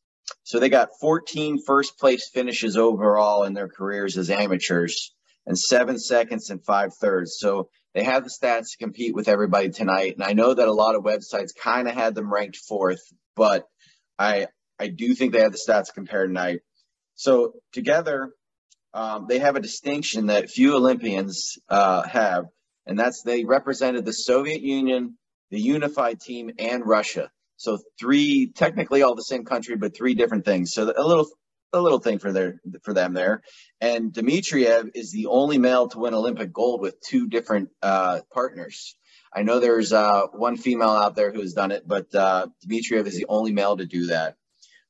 So 0.43 0.59
they 0.59 0.69
got 0.69 0.91
14 1.01 1.63
first 1.65 1.99
place 1.99 2.29
finishes 2.29 2.77
overall 2.77 3.45
in 3.45 3.55
their 3.55 3.69
careers 3.69 4.19
as 4.19 4.31
amateurs 4.31 5.15
and 5.49 5.59
seven 5.59 5.99
seconds 5.99 6.51
and 6.51 6.65
five 6.65 6.91
thirds. 7.01 7.39
So 7.41 7.71
they 7.95 8.05
have 8.05 8.23
the 8.23 8.31
stats 8.31 8.73
to 8.73 8.77
compete 8.79 9.15
with 9.15 9.29
everybody 9.29 9.71
tonight. 9.71 10.15
And 10.15 10.23
I 10.23 10.35
know 10.35 10.53
that 10.53 10.69
a 10.69 10.73
lot 10.73 10.95
of 10.95 11.03
websites 11.03 11.57
kind 11.61 11.89
of 11.89 11.95
had 11.95 12.15
them 12.15 12.33
ranked 12.33 12.59
fourth, 12.59 13.01
but 13.35 13.65
I 14.19 14.47
I 14.79 14.89
do 14.89 15.15
think 15.15 15.33
they 15.33 15.41
have 15.41 15.53
the 15.53 15.59
stats 15.59 15.87
to 15.87 15.93
compare 15.95 16.27
tonight. 16.27 16.61
So 17.15 17.55
together, 17.73 18.31
um, 18.95 19.27
they 19.29 19.41
have 19.41 19.57
a 19.57 19.61
distinction 19.61 20.27
that 20.27 20.51
few 20.51 20.77
Olympians 20.77 21.59
uh, 21.69 22.03
have, 22.07 22.45
and 22.87 22.99
that's 22.99 23.23
they 23.23 23.45
represented 23.45 24.05
the 24.05 24.13
Soviet 24.13 24.61
Union, 24.61 25.17
the 25.51 25.61
unified 25.61 26.21
team, 26.21 26.51
and 26.59 26.87
Russia. 26.87 27.31
So 27.57 27.79
three, 27.99 28.53
technically 28.55 29.03
all 29.03 29.17
the 29.17 29.23
same 29.23 29.45
country, 29.45 29.77
but 29.77 29.97
three 29.97 30.15
different 30.15 30.45
things. 30.45 30.73
So 30.73 30.93
a 30.97 31.03
little 31.03 31.27
a 31.73 31.81
little 31.81 31.99
thing 31.99 32.19
for 32.19 32.33
their 32.33 32.61
for 32.83 32.95
them 32.95 33.13
there. 33.13 33.43
And 33.81 34.13
Dmitriev 34.13 34.91
is 34.95 35.13
the 35.13 35.27
only 35.27 35.59
male 35.59 35.89
to 35.89 35.99
win 35.99 36.15
Olympic 36.15 36.53
gold 36.53 36.81
with 36.81 37.01
two 37.01 37.29
different 37.29 37.71
uh, 37.83 38.21
partners. 38.33 38.97
I 39.33 39.43
know 39.43 39.61
there's 39.61 39.93
uh, 39.93 40.23
one 40.33 40.57
female 40.57 40.91
out 40.91 41.15
there 41.15 41.33
who 41.33 41.41
has 41.41 41.53
done 41.53 41.71
it, 41.71 41.87
but 41.87 42.15
uh, 42.15 42.47
Dmitriev 42.67 43.07
is 43.07 43.17
the 43.17 43.27
only 43.29 43.53
male 43.53 43.77
to 43.77 43.85
do 43.85 44.07
that. 44.07 44.37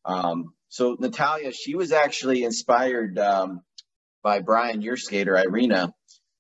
Um, 0.05 0.55
so 0.69 0.97
Natalia, 0.99 1.53
she 1.53 1.75
was 1.75 1.93
actually 1.93 2.45
inspired 2.45 3.19
um, 3.19 3.63
by 4.23 4.41
Brian, 4.41 4.81
your 4.81 4.97
skater, 4.97 5.37
Irina. 5.37 5.93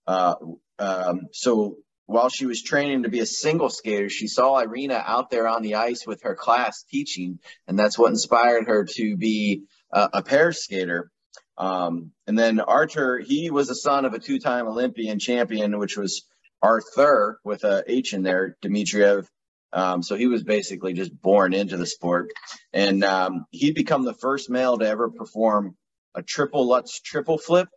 Uh, 0.07 0.37
um, 0.79 1.29
so 1.33 1.79
while 2.07 2.29
she 2.29 2.46
was 2.46 2.62
training 2.62 3.03
to 3.03 3.09
be 3.09 3.20
a 3.20 3.27
single 3.27 3.68
skater, 3.68 4.09
she 4.09 4.29
saw 4.29 4.59
Irina 4.59 5.03
out 5.05 5.31
there 5.31 5.48
on 5.48 5.62
the 5.62 5.74
ice 5.74 6.07
with 6.07 6.22
her 6.22 6.35
class 6.35 6.85
teaching, 6.85 7.40
and 7.66 7.79
that's 7.79 7.98
what 7.98 8.11
inspired 8.11 8.68
her 8.68 8.85
to 8.85 9.16
be 9.16 9.64
uh, 9.92 10.09
a 10.12 10.22
pair 10.22 10.53
skater. 10.53 11.11
Um, 11.57 12.12
and 12.27 12.38
then 12.38 12.61
Artur, 12.61 13.18
he 13.18 13.51
was 13.51 13.68
the 13.68 13.74
son 13.74 14.05
of 14.05 14.14
a 14.14 14.18
two-time 14.18 14.68
Olympian 14.68 15.18
champion, 15.18 15.79
which 15.79 15.96
was 15.96 16.24
Arthur 16.62 17.40
with 17.44 17.64
a 17.64 17.83
H 17.87 18.12
in 18.12 18.22
there, 18.22 18.57
Dmitriev. 18.62 19.27
Um, 19.72 20.03
so 20.03 20.16
he 20.16 20.27
was 20.27 20.44
basically 20.44 20.94
just 20.94 21.20
born 21.20 21.53
into 21.53 21.77
the 21.77 21.85
sport, 21.87 22.31
and 22.72 23.05
um, 23.05 23.44
he'd 23.51 23.74
become 23.74 24.05
the 24.05 24.14
first 24.14 24.48
male 24.48 24.79
to 24.79 24.87
ever 24.87 25.11
perform 25.11 25.77
a 26.14 26.22
triple 26.22 26.66
Lutz 26.66 27.01
triple 27.01 27.37
flip, 27.37 27.68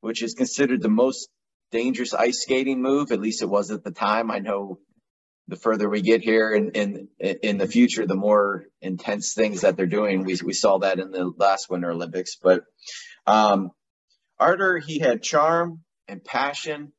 which 0.00 0.22
is 0.22 0.34
considered 0.34 0.82
the 0.82 0.88
most 0.88 1.28
dangerous 1.70 2.14
ice 2.14 2.42
skating 2.42 2.82
move. 2.82 3.12
At 3.12 3.20
least 3.20 3.42
it 3.42 3.48
was 3.48 3.70
at 3.70 3.84
the 3.84 3.92
time. 3.92 4.30
I 4.30 4.40
know 4.40 4.80
the 5.48 5.56
further 5.56 5.88
we 5.88 6.02
get 6.02 6.22
here 6.22 6.52
in 6.52 6.70
in 6.72 7.08
in 7.18 7.58
the 7.58 7.66
future, 7.66 8.06
the 8.06 8.16
more 8.16 8.66
intense 8.80 9.32
things 9.34 9.60
that 9.60 9.76
they're 9.76 9.86
doing. 9.86 10.24
We 10.24 10.38
we 10.44 10.52
saw 10.52 10.78
that 10.78 10.98
in 10.98 11.10
the 11.10 11.32
last 11.36 11.70
Winter 11.70 11.92
Olympics. 11.92 12.36
But 12.36 12.64
um, 13.26 13.70
Artur, 14.38 14.78
he 14.78 14.98
had 14.98 15.22
charm 15.22 15.82
and 16.08 16.24
passion, 16.24 16.92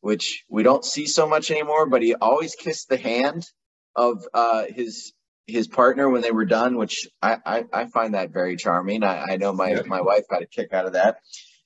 which 0.00 0.44
we 0.48 0.62
don't 0.62 0.84
see 0.84 1.06
so 1.06 1.28
much 1.28 1.50
anymore. 1.50 1.88
But 1.88 2.02
he 2.02 2.14
always 2.14 2.54
kissed 2.54 2.88
the 2.88 2.96
hand 2.96 3.46
of 3.94 4.24
uh, 4.32 4.64
his 4.68 5.12
his 5.46 5.68
partner 5.68 6.08
when 6.08 6.22
they 6.22 6.32
were 6.32 6.46
done, 6.46 6.76
which 6.76 7.06
I 7.20 7.36
I, 7.44 7.64
I 7.72 7.86
find 7.86 8.14
that 8.14 8.32
very 8.32 8.56
charming. 8.56 9.04
I, 9.04 9.32
I 9.32 9.36
know 9.36 9.52
my 9.52 9.82
my 9.86 10.00
wife 10.00 10.24
got 10.30 10.42
a 10.42 10.46
kick 10.46 10.72
out 10.72 10.86
of 10.86 10.94
that. 10.94 11.18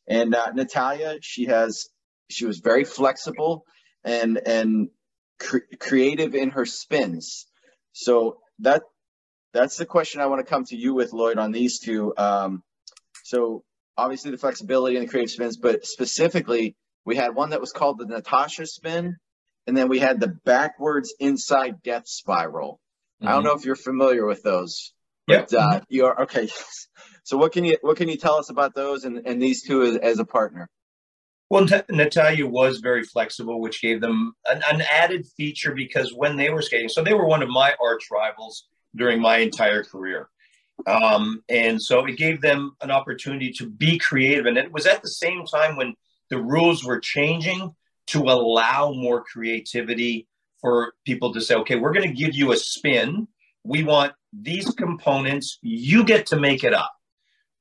And 0.09 0.35
uh, 0.35 0.51
Natalia, 0.53 1.18
she 1.23 1.47
has 1.47 1.88
she 2.29 2.44
was 2.44 2.59
very 2.59 2.85
flexible 2.85 3.64
and 4.03 4.38
and 4.47 4.88
cre- 5.38 5.77
creative 5.79 6.35
in 6.35 6.51
her 6.51 6.66
spins. 6.66 7.47
So 7.92 8.38
that 8.61 8.83
that's 9.53 9.77
the 9.77 9.87
question 9.87 10.20
I 10.20 10.27
want 10.27 10.44
to 10.44 10.51
come 10.51 10.64
to 10.66 10.77
you 10.77 10.94
with, 10.94 11.12
Lloyd, 11.12 11.38
on 11.38 11.53
these 11.53 11.79
two. 11.79 12.12
Um, 12.16 12.62
so 13.23 13.64
obviously 13.97 14.33
the 14.33 14.38
flexibility 14.38 14.97
and 14.97 15.07
the 15.07 15.11
creative 15.11 15.31
spins, 15.31 15.57
but 15.57 15.87
specifically 15.87 16.77
we 17.05 17.16
had 17.16 17.35
one 17.35 17.51
that 17.51 17.61
was 17.61 17.73
called 17.73 17.99
the 17.99 18.07
Natasha 18.07 18.66
spin, 18.66 19.16
and 19.66 19.77
then 19.77 19.88
we 19.88 19.99
had 19.99 20.20
the 20.20 20.29
backwards 20.44 21.14
inside 21.20 21.83
death 21.83 22.07
spiral. 22.07 22.81
Mm-hmm. 23.23 23.29
I 23.29 23.33
don't 23.33 23.40
mm-hmm. 23.40 23.49
know 23.49 23.55
if 23.55 23.64
you're 23.64 23.77
familiar 23.77 24.27
with 24.27 24.42
those, 24.42 24.92
but 25.27 25.53
yep. 25.53 25.61
uh, 25.61 25.81
you 25.88 26.07
are 26.07 26.23
okay. 26.23 26.49
so 27.25 27.37
what 27.37 27.53
can 27.53 27.64
you 27.64 27.79
what 27.81 27.97
can 27.97 28.09
you 28.09 28.16
tell 28.16 28.37
us 28.37 28.51
about 28.51 28.75
those 28.75 29.05
and, 29.05 29.27
and 29.27 29.40
these 29.40 29.62
two 29.62 29.83
as, 29.83 29.97
as 29.97 30.18
a 30.18 30.25
partner? 30.25 30.68
Well, 31.50 31.66
Natalia 31.90 32.46
was 32.46 32.78
very 32.78 33.04
flexible, 33.04 33.61
which 33.61 33.83
gave 33.83 34.00
them 34.00 34.35
an, 34.46 34.62
an, 34.70 34.83
added 34.90 35.26
feature 35.37 35.74
because 35.74 36.12
when 36.14 36.37
they 36.37 36.50
were 36.50 36.62
skating, 36.62 36.88
so 36.88 37.02
they 37.02 37.14
were 37.14 37.26
one 37.26 37.42
of 37.42 37.48
my 37.48 37.74
arch 37.83 38.11
rivals 38.11 38.66
during 38.96 39.20
my 39.20 39.38
entire 39.38 39.85
career. 39.85 40.30
Um, 40.87 41.42
and 41.48 41.80
so 41.80 42.04
it 42.07 42.16
gave 42.16 42.40
them 42.40 42.76
an 42.80 42.90
opportunity 42.90 43.52
to 43.52 43.68
be 43.68 43.98
creative. 43.98 44.46
And 44.46 44.57
it 44.57 44.72
was 44.72 44.87
at 44.87 45.02
the 45.02 45.09
same 45.09 45.44
time 45.44 45.76
when 45.76 45.94
the 46.30 46.38
rules 46.38 46.85
were 46.85 46.98
changing 46.98 47.74
to 48.09 48.22
allow 48.22 48.92
more 48.92 49.22
creativity 49.22 50.26
for 50.61 50.94
people 51.04 51.33
to 51.35 51.40
say, 51.40 51.54
okay, 51.57 51.76
we're 51.76 51.92
going 51.92 52.09
to 52.09 52.14
give 52.14 52.35
you 52.35 52.52
a 52.52 52.57
spin. 52.57 53.28
We 53.64 53.85
want 53.85 54.14
these 54.33 54.70
components. 54.70 55.59
You 55.62 56.04
get 56.04 56.26
to 56.26 56.40
make 56.40 56.64
it 56.64 56.74
up 56.74 56.93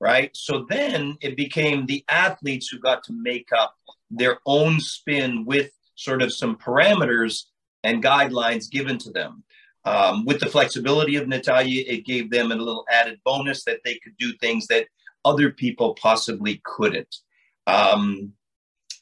right? 0.03 0.31
So 0.33 0.65
then 0.69 1.17
it 1.21 1.37
became 1.37 1.85
the 1.85 2.03
athletes 2.09 2.67
who 2.67 2.77
got 2.77 3.05
to 3.05 3.13
make 3.13 3.47
up 3.57 3.73
their 4.11 4.39
own 4.45 4.81
spin 4.81 5.45
with 5.45 5.71
sort 5.95 6.21
of 6.21 6.33
some 6.33 6.57
parameters 6.57 7.43
and 7.85 8.03
guidelines 8.03 8.69
given 8.69 8.97
to 8.97 9.11
them. 9.11 9.45
Um, 9.85 10.25
with 10.25 10.41
the 10.41 10.49
flexibility 10.49 11.15
of 11.15 11.29
Natalia, 11.29 11.85
it 11.87 12.05
gave 12.05 12.29
them 12.29 12.51
a 12.51 12.55
little 12.55 12.83
added 12.91 13.21
bonus 13.23 13.63
that 13.63 13.79
they 13.85 13.95
could 14.03 14.17
do 14.19 14.33
things 14.33 14.67
that 14.67 14.87
other 15.23 15.51
people 15.51 15.93
possibly 15.95 16.61
couldn't. 16.65 17.15
Um, 17.65 18.33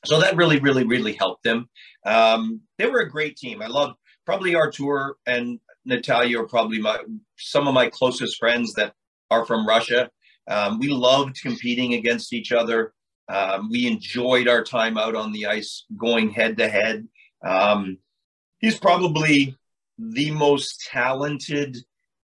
so 0.05 0.19
that 0.19 0.35
really, 0.35 0.59
really, 0.59 0.85
really 0.85 1.13
helped 1.13 1.43
them. 1.43 1.67
Um, 2.05 2.61
they 2.77 2.85
were 2.85 2.99
a 2.99 3.09
great 3.09 3.37
team. 3.37 3.63
I 3.63 3.67
love 3.67 3.95
probably 4.27 4.53
Artur 4.53 5.15
and 5.25 5.59
Natalia 5.83 6.41
are 6.41 6.47
probably 6.47 6.79
my 6.79 6.99
some 7.37 7.67
of 7.67 7.73
my 7.73 7.89
closest 7.89 8.37
friends 8.37 8.73
that 8.73 8.93
are 9.31 9.45
from 9.45 9.67
Russia. 9.67 10.11
Um, 10.51 10.79
we 10.79 10.89
loved 10.89 11.41
competing 11.41 11.93
against 11.93 12.33
each 12.33 12.51
other. 12.51 12.93
Um, 13.29 13.69
we 13.71 13.87
enjoyed 13.87 14.49
our 14.49 14.63
time 14.63 14.97
out 14.97 15.15
on 15.15 15.31
the 15.31 15.45
ice 15.45 15.85
going 15.97 16.29
head 16.29 16.57
to 16.57 16.67
head. 16.67 17.07
Um, 17.43 17.97
he's 18.59 18.77
probably 18.77 19.55
the 19.97 20.31
most 20.31 20.87
talented 20.91 21.77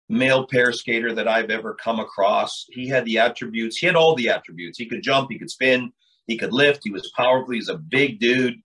male 0.09 0.47
pair 0.47 0.71
skater 0.71 1.13
that 1.13 1.27
I've 1.27 1.51
ever 1.51 1.75
come 1.75 1.99
across. 1.99 2.65
He 2.69 2.87
had 2.87 3.05
the 3.05 3.19
attributes, 3.19 3.77
he 3.77 3.85
had 3.85 3.95
all 3.95 4.15
the 4.15 4.29
attributes. 4.29 4.79
He 4.79 4.87
could 4.87 5.03
jump, 5.03 5.29
he 5.29 5.37
could 5.37 5.51
spin, 5.51 5.91
he 6.25 6.37
could 6.37 6.53
lift, 6.53 6.81
he 6.83 6.91
was 6.91 7.11
powerful, 7.15 7.53
he's 7.53 7.69
a 7.69 7.77
big 7.77 8.19
dude. 8.19 8.55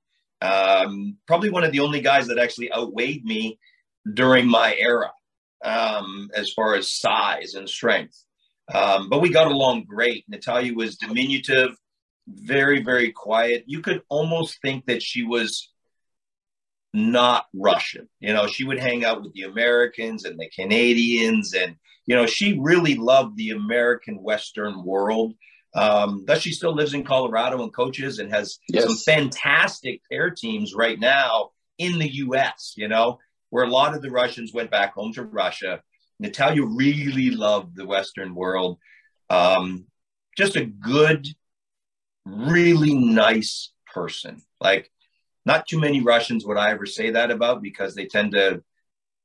Um, 0.41 1.19
probably 1.27 1.51
one 1.51 1.65
of 1.65 1.73
the 1.73 1.81
only 1.81 2.01
guys 2.01 2.27
that 2.29 2.39
actually 2.39 2.73
outweighed 2.73 3.25
me 3.25 3.59
during 4.15 4.49
my 4.49 4.75
era 4.79 5.13
um, 5.63 6.31
as 6.35 6.53
far 6.53 6.75
as 6.75 6.91
size 6.91 7.55
and 7.55 7.69
strength. 7.69 8.25
Um, 8.73 9.09
but 9.09 9.21
we 9.21 9.31
got 9.31 9.51
along 9.51 9.85
great. 9.89 10.25
Natalia 10.29 10.75
was 10.75 10.97
diminutive, 10.97 11.71
very, 12.27 12.83
very 12.83 13.13
quiet. 13.13 13.65
You 13.67 13.81
could 13.81 14.03
almost 14.09 14.61
think 14.63 14.87
that 14.87 15.03
she 15.03 15.23
was 15.23 15.71
not 16.95 17.47
Russian. 17.55 18.09
You 18.21 18.33
know, 18.33 18.47
she 18.47 18.65
would 18.65 18.79
hang 18.79 19.05
out 19.05 19.23
with 19.23 19.33
the 19.33 19.43
Americans 19.43 20.25
and 20.25 20.39
the 20.39 20.51
Canadians, 20.55 21.55
and 21.55 21.77
you 22.07 22.15
know, 22.15 22.27
she 22.27 22.59
really 22.61 22.95
loved 22.95 23.37
the 23.37 23.51
American 23.51 24.23
Western 24.23 24.85
world. 24.85 25.35
Um, 25.75 26.25
thus, 26.27 26.41
she 26.41 26.53
still 26.53 26.75
lives 26.75 26.93
in 26.93 27.03
Colorado 27.03 27.63
and 27.63 27.75
coaches 27.75 28.19
and 28.19 28.31
has 28.31 28.59
yes. 28.69 28.85
some 28.85 28.97
fantastic 28.97 30.03
pair 30.11 30.31
teams 30.31 30.75
right 30.75 31.01
now 31.01 31.51
in 31.79 31.99
the 31.99 32.13
U.S. 32.17 32.75
You 32.77 32.89
know, 32.89 33.19
where 33.51 33.65
a 33.65 33.71
lot 33.71 33.95
of 33.95 34.03
the 34.03 34.11
Russians 34.11 34.53
went 34.53 34.71
back 34.71 34.95
home 34.95 35.13
to 35.15 35.23
Russia 35.23 35.83
Natalia 36.23 36.65
really 36.65 37.33
loved 37.33 37.77
the 37.77 37.85
Western 37.85 38.35
world. 38.35 38.79
Um, 39.29 39.87
just 40.39 40.55
a 40.55 40.65
good, 40.65 41.27
really 42.25 42.95
nice 42.95 43.73
person. 43.93 44.41
Like, 44.61 44.91
not 45.45 45.67
too 45.67 45.81
many 45.81 46.01
Russians 46.01 46.47
would 46.47 46.57
I 46.57 46.71
ever 46.71 46.87
say 46.87 47.11
that 47.11 47.33
about 47.33 47.61
because 47.61 47.95
they 47.95 48.07
tend 48.07 48.33
to 48.33 48.63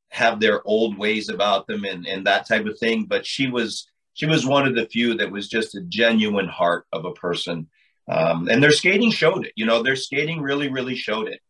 have 0.10 0.40
their 0.40 0.68
old 0.68 0.98
ways 0.98 1.30
about 1.30 1.68
them 1.68 1.86
and, 1.86 2.08
and 2.08 2.26
that 2.26 2.48
type 2.48 2.66
of 2.66 2.80
thing. 2.80 3.06
But 3.06 3.26
she 3.26 3.48
was 3.48 3.88
she 4.14 4.26
was 4.26 4.48
one 4.48 4.68
of 4.68 4.74
the 4.74 4.88
few 4.88 5.14
that 5.18 5.32
was 5.32 5.48
just 5.48 5.76
a 5.76 5.82
genuine 5.82 6.48
heart 6.48 6.88
of 6.92 7.06
a 7.06 7.14
person. 7.14 7.68
Um, 8.10 8.48
and 8.50 8.64
their 8.64 8.72
skating 8.72 9.12
showed 9.12 9.46
it. 9.46 9.54
You 9.56 9.68
know, 9.68 9.84
their 9.84 9.96
skating 9.96 10.42
really, 10.42 10.70
really 10.70 10.96
showed 10.96 11.28
it. 11.28 11.42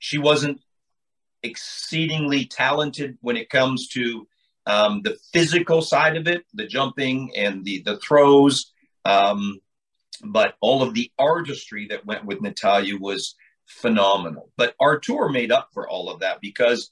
She 0.00 0.18
wasn't 0.18 0.60
exceedingly 1.44 2.46
talented 2.46 3.18
when 3.20 3.36
it 3.36 3.50
comes 3.50 3.86
to 3.88 4.26
um, 4.68 5.00
the 5.02 5.16
physical 5.32 5.80
side 5.80 6.16
of 6.16 6.28
it, 6.28 6.44
the 6.52 6.66
jumping 6.66 7.32
and 7.34 7.64
the 7.64 7.82
the 7.82 7.96
throws, 7.96 8.72
um, 9.04 9.60
but 10.22 10.54
all 10.60 10.82
of 10.82 10.94
the 10.94 11.10
artistry 11.18 11.88
that 11.88 12.04
went 12.04 12.26
with 12.26 12.42
Natalia 12.42 12.96
was 12.98 13.34
phenomenal. 13.66 14.52
But 14.56 14.74
Artur 14.78 15.30
made 15.30 15.50
up 15.50 15.70
for 15.72 15.88
all 15.88 16.10
of 16.10 16.20
that 16.20 16.40
because, 16.42 16.90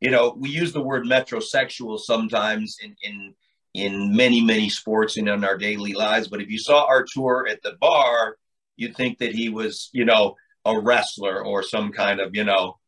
you 0.00 0.10
know, 0.10 0.34
we 0.38 0.50
use 0.50 0.72
the 0.72 0.82
word 0.82 1.06
metrosexual 1.06 1.98
sometimes 1.98 2.76
in 2.82 2.94
in 3.02 3.34
in 3.72 4.14
many 4.14 4.42
many 4.42 4.68
sports 4.68 5.16
and 5.16 5.28
in 5.28 5.44
our 5.44 5.56
daily 5.56 5.94
lives. 5.94 6.28
But 6.28 6.42
if 6.42 6.50
you 6.50 6.58
saw 6.58 6.86
Artur 6.86 7.48
at 7.48 7.62
the 7.62 7.72
bar, 7.80 8.36
you'd 8.76 8.96
think 8.96 9.18
that 9.18 9.34
he 9.34 9.48
was, 9.48 9.88
you 9.92 10.04
know, 10.04 10.36
a 10.66 10.78
wrestler 10.78 11.42
or 11.42 11.62
some 11.62 11.90
kind 11.90 12.20
of, 12.20 12.34
you 12.34 12.44
know, 12.44 12.78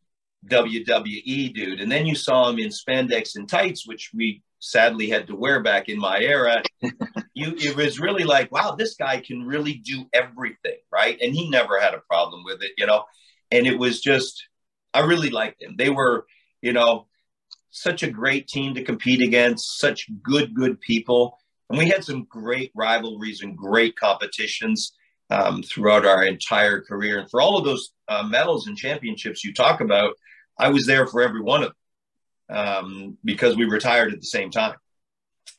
WWE 0.49 1.55
dude. 1.55 1.81
And 1.81 1.91
then 1.91 2.07
you 2.07 2.15
saw 2.15 2.49
him 2.49 2.59
in 2.59 2.69
spandex 2.69 3.37
and 3.37 3.49
tights, 3.49 3.87
which 3.87 4.11
we 4.15 4.43
sadly 4.59 5.09
had 5.09 5.27
to 5.27 5.37
wear 5.37 5.63
back 5.63 5.89
in 5.89 5.99
my 5.99 6.19
era. 6.19 6.63
you 7.35 7.55
it 7.57 7.77
was 7.77 8.01
really 8.01 8.25
like, 8.25 8.51
wow, 8.53 8.75
this 8.77 8.95
guy 8.97 9.21
can 9.21 9.43
really 9.43 9.75
do 9.75 10.07
everything, 10.13 10.79
right? 10.93 11.19
And 11.21 11.35
he 11.35 11.51
never 11.51 11.81
had 11.81 11.95
a 11.95 12.03
problem 12.09 12.43
with 12.45 12.63
it, 12.63 12.73
you 12.79 12.87
know. 12.87 13.05
And 13.51 13.67
it 13.67 13.79
was 13.79 14.01
just 14.01 14.43
I 14.95 15.01
really 15.01 15.31
liked 15.31 15.61
them. 15.61 15.77
They 15.77 15.91
were, 15.91 16.27
you 16.63 16.73
know, 16.73 17.07
such 17.71 18.03
a 18.03 18.11
great 18.11 18.49
team 18.49 18.75
to 18.75 18.83
compete 18.83 19.21
against, 19.21 19.79
such 19.79 20.09
good, 20.23 20.55
good 20.55 20.81
people. 20.81 21.39
And 21.69 21.79
we 21.79 21.89
had 21.89 22.05
some 22.05 22.25
great 22.25 22.73
rivalries 22.75 23.43
and 23.43 23.57
great 23.57 23.97
competitions 23.97 24.93
um, 25.31 25.63
throughout 25.63 26.07
our 26.07 26.25
entire 26.25 26.81
career. 26.81 27.19
And 27.19 27.31
for 27.31 27.41
all 27.41 27.59
of 27.59 27.65
those 27.65 27.91
uh, 28.09 28.23
medals 28.23 28.67
and 28.67 28.77
championships 28.77 29.45
you 29.45 29.53
talk 29.53 29.81
about, 29.81 30.15
I 30.59 30.71
was 30.71 30.87
there 30.87 31.07
for 31.07 31.23
every 31.23 31.41
one 31.41 31.63
of 31.63 31.73
them 32.49 32.57
um, 32.57 33.19
because 33.25 33.57
we 33.57 33.65
retired 33.65 34.13
at 34.13 34.21
the 34.21 34.27
same 34.27 34.51
time. 34.51 34.77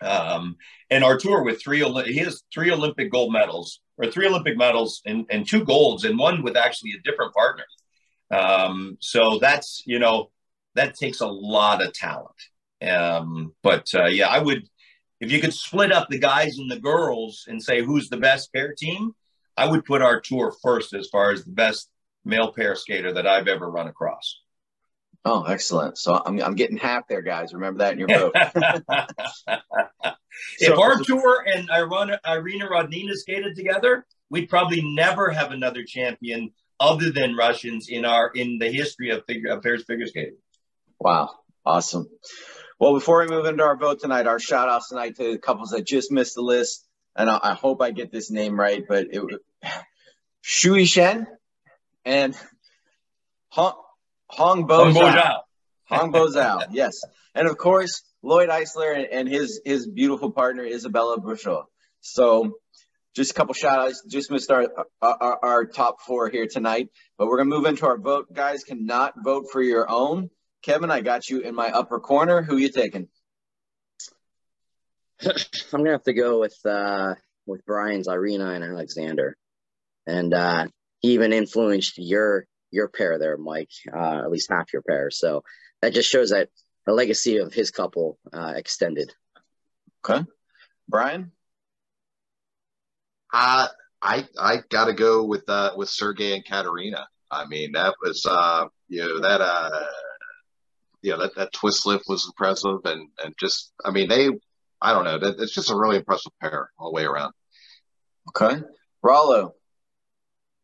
Um, 0.02 0.58
and 0.90 1.04
Artur 1.04 1.44
with 1.44 1.62
three, 1.62 1.84
he 2.06 2.18
has 2.20 2.44
three 2.54 2.72
Olympic 2.72 3.12
gold 3.12 3.34
medals 3.34 3.80
or 3.98 4.12
three 4.12 4.28
Olympic 4.28 4.58
medals 4.58 5.02
and, 5.06 5.26
and 5.30 5.48
two 5.48 5.64
golds 5.64 6.04
and 6.04 6.18
one 6.18 6.44
with 6.44 6.56
actually 6.56 6.92
a 6.92 7.02
different 7.10 7.34
partner. 7.34 7.66
Um, 8.30 8.98
so 9.00 9.40
that's, 9.40 9.84
you 9.86 10.00
know, 10.00 10.30
that 10.76 10.96
takes 10.96 11.22
a 11.22 11.28
lot 11.28 11.84
of 11.84 11.94
talent. 11.94 12.36
Um, 12.82 13.54
but 13.64 13.88
uh, 13.96 14.06
yeah, 14.06 14.28
I 14.28 14.40
would, 14.40 14.68
if 15.20 15.32
you 15.32 15.42
could 15.42 15.54
split 15.54 15.92
up 15.92 16.10
the 16.10 16.20
guys 16.20 16.60
and 16.60 16.70
the 16.70 16.80
girls 16.80 17.46
and 17.48 17.62
say 17.62 17.82
who's 17.82 18.10
the 18.10 18.18
best 18.18 18.54
pair 18.54 18.76
team, 18.78 19.16
I 19.56 19.68
would 19.68 19.86
put 19.86 20.04
Artur 20.04 20.52
first 20.62 20.94
as 20.94 21.10
far 21.10 21.32
as 21.32 21.44
the 21.44 21.52
best 21.52 21.90
male 22.24 22.54
pair 22.54 22.76
skater 22.76 23.14
that 23.14 23.26
I've 23.26 23.48
ever 23.48 23.72
run 23.72 23.88
across. 23.88 24.40
Oh, 25.30 25.44
excellent. 25.44 25.98
So 25.98 26.22
I'm, 26.26 26.42
I'm 26.42 26.56
getting 26.56 26.78
half 26.78 27.06
there, 27.10 27.22
guys. 27.22 27.54
Remember 27.54 27.80
that 27.80 27.94
in 27.94 28.00
your 28.00 28.08
vote. 28.08 28.32
if 30.60 30.68
so, 30.68 30.82
Artur 30.82 31.44
and 31.54 31.70
Irina, 31.70 32.18
Irina 32.26 32.70
Rodnina 32.70 33.12
skated 33.12 33.54
together, 33.54 34.06
we'd 34.30 34.48
probably 34.48 34.82
never 34.82 35.30
have 35.30 35.52
another 35.52 35.84
champion 35.84 36.52
other 36.80 37.12
than 37.12 37.36
Russians 37.36 37.90
in 37.90 38.06
our 38.06 38.32
in 38.36 38.58
the 38.58 38.72
history 38.72 39.10
of 39.10 39.26
figure 39.26 39.52
of 39.52 39.62
pairs 39.62 39.84
figure 39.84 40.08
skating. 40.08 40.38
Wow, 40.98 41.32
awesome. 41.66 42.08
Well, 42.80 42.94
before 42.94 43.20
we 43.20 43.28
move 43.28 43.48
into 43.48 43.63
our 43.63 43.76
vote 43.76 44.00
tonight, 44.00 44.28
our 44.28 44.40
shout 44.40 44.70
outs 44.70 44.88
tonight 44.88 45.18
to 45.18 45.34
the 45.34 45.38
couples 45.40 45.72
that 45.72 45.86
just 45.86 46.10
missed 46.10 46.36
the 46.36 46.42
list, 46.42 46.88
and 47.18 47.30
I, 47.30 47.38
I 47.44 47.54
hope 47.54 47.82
I 47.82 47.92
get 47.92 48.13
this 48.13 48.32
name 48.32 48.58
right, 48.58 48.82
but 48.88 49.08
it 49.12 49.22
Xue 50.42 50.88
Shen 50.88 51.28
and 52.06 52.34
Hong 53.50 53.74
Hong 54.30 54.66
Bo 54.66 54.92
Zhao. 54.92 55.40
Hong 55.90 56.12
Bo 56.12 56.28
Zhao, 56.28 56.68
yes, 56.72 56.94
and 57.34 57.48
of 57.48 57.58
course 57.58 58.04
Lloyd 58.22 58.50
Eisler 58.50 58.96
and, 58.96 59.06
and 59.06 59.30
his 59.30 59.62
his 59.63 59.88
beautiful 59.88 60.32
partner 60.32 60.66
Isabella 60.66 61.20
Brasseur. 61.20 61.63
So 62.02 62.58
just 63.16 63.32
a 63.32 63.34
couple 63.34 63.54
shout 63.54 63.80
outs. 63.80 64.04
Just 64.08 64.30
missed 64.30 64.52
our, 64.52 64.68
our, 65.02 65.40
our 65.44 65.66
top 65.66 66.02
four 66.06 66.30
here 66.30 66.46
tonight, 66.46 66.90
but 67.18 67.28
we're 67.28 67.38
gonna 67.38 67.50
move 67.50 67.66
into 67.66 67.86
our 67.88 67.98
vote. 67.98 68.32
Guys 68.34 68.63
cannot 68.63 69.13
vote 69.24 69.46
for 69.52 69.62
your 69.62 69.90
own. 69.90 70.30
Kevin, 70.62 70.92
I 70.92 71.02
got 71.02 71.30
you 71.30 71.40
in 71.40 71.56
my 71.56 71.70
upper 71.70 72.00
corner. 72.00 72.42
Who 72.42 72.58
you 72.58 72.70
taking? 72.70 73.08
I'm 75.22 75.34
gonna 75.72 75.92
have 75.92 76.04
to 76.04 76.13
go 76.13 76.40
with 76.40 76.56
uh, 76.66 77.16
with 77.46 77.66
Brian's 77.66 78.08
Irina 78.08 78.52
and 78.52 78.63
Alexander, 78.63 79.36
and 80.06 80.34
uh, 80.34 80.68
he 81.00 81.13
even 81.13 81.34
influenced 81.34 81.94
your 81.98 82.46
your 82.71 82.88
pair 82.88 83.17
there, 83.19 83.38
Mike. 83.38 83.71
Uh, 83.91 84.19
at 84.19 84.32
least 84.32 84.51
half 84.51 84.73
your 84.73 84.82
pair. 84.82 85.10
So 85.12 85.43
that 85.82 85.93
just 85.93 86.10
shows 86.10 86.32
that 86.32 86.49
the 86.86 86.93
legacy 86.93 87.38
of 87.38 87.53
his 87.53 87.71
couple 87.71 88.17
uh, 88.34 88.53
extended. 88.56 89.13
Okay, 90.08 90.23
Brian. 90.88 91.32
Uh, 93.34 93.67
I 94.01 94.27
I 94.39 94.63
got 94.69 94.86
to 94.86 94.93
go 94.93 95.23
with 95.23 95.43
uh, 95.49 95.73
with 95.75 95.89
Sergey 95.89 96.34
and 96.34 96.45
Katerina. 96.45 97.08
I 97.30 97.45
mean, 97.45 97.73
that 97.73 97.95
was 98.01 98.25
uh, 98.25 98.65
you 98.88 99.01
know 99.01 99.21
that 99.21 99.41
uh, 99.41 99.86
you 101.01 101.12
know 101.12 101.19
that 101.19 101.36
that 101.36 101.53
twist 101.53 101.86
lift 101.86 102.06
was 102.08 102.25
impressive, 102.25 102.80
and 102.86 103.10
and 103.23 103.34
just 103.39 103.73
I 103.84 103.91
mean 103.91 104.08
they 104.08 104.30
I 104.82 104.93
don't 104.93 105.03
know 105.03 105.19
that 105.19 105.39
it's 105.39 105.53
just 105.53 105.71
a 105.71 105.75
really 105.75 105.97
impressive 105.97 106.32
pair 106.41 106.71
all 106.80 106.91
the 106.91 106.95
way 106.95 107.03
around. 107.03 107.34
Okay, 108.30 108.62
Rollo. 109.01 109.53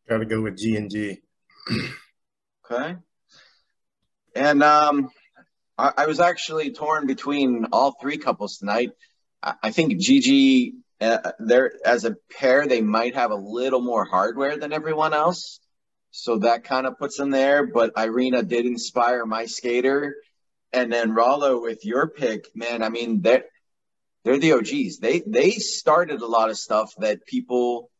Got 0.08 0.18
to 0.18 0.26
go 0.26 0.42
with 0.42 0.58
G 0.58 0.76
and 0.76 0.90
G. 0.90 1.20
Okay, 2.70 2.96
and 4.34 4.62
um, 4.62 5.10
I, 5.76 5.92
I 5.98 6.06
was 6.06 6.18
actually 6.18 6.72
torn 6.72 7.06
between 7.06 7.66
all 7.72 7.94
three 8.00 8.16
couples 8.16 8.56
tonight. 8.56 8.92
I, 9.42 9.54
I 9.64 9.70
think 9.70 9.98
Gigi 10.00 10.76
uh, 11.00 11.32
they're 11.38 11.72
as 11.84 12.04
a 12.04 12.16
pair, 12.38 12.66
they 12.66 12.80
might 12.80 13.14
have 13.14 13.30
a 13.30 13.36
little 13.36 13.80
more 13.80 14.04
hardware 14.04 14.56
than 14.56 14.72
everyone 14.72 15.12
else. 15.12 15.60
So 16.10 16.38
that 16.38 16.64
kind 16.64 16.86
of 16.86 16.98
puts 16.98 17.16
them 17.16 17.30
there. 17.30 17.66
But 17.66 17.92
Irina 17.96 18.42
did 18.42 18.66
inspire 18.66 19.26
my 19.26 19.46
skater. 19.46 20.16
And 20.72 20.92
then 20.92 21.14
Rollo 21.14 21.60
with 21.60 21.84
your 21.84 22.08
pick, 22.08 22.46
man, 22.54 22.82
I 22.82 22.88
mean, 22.88 23.20
they're, 23.20 23.44
they're 24.24 24.38
the 24.38 24.52
OGs. 24.52 24.98
They, 24.98 25.22
they 25.26 25.50
started 25.50 26.20
a 26.20 26.26
lot 26.26 26.50
of 26.50 26.58
stuff 26.58 26.92
that 26.98 27.26
people, 27.26 27.90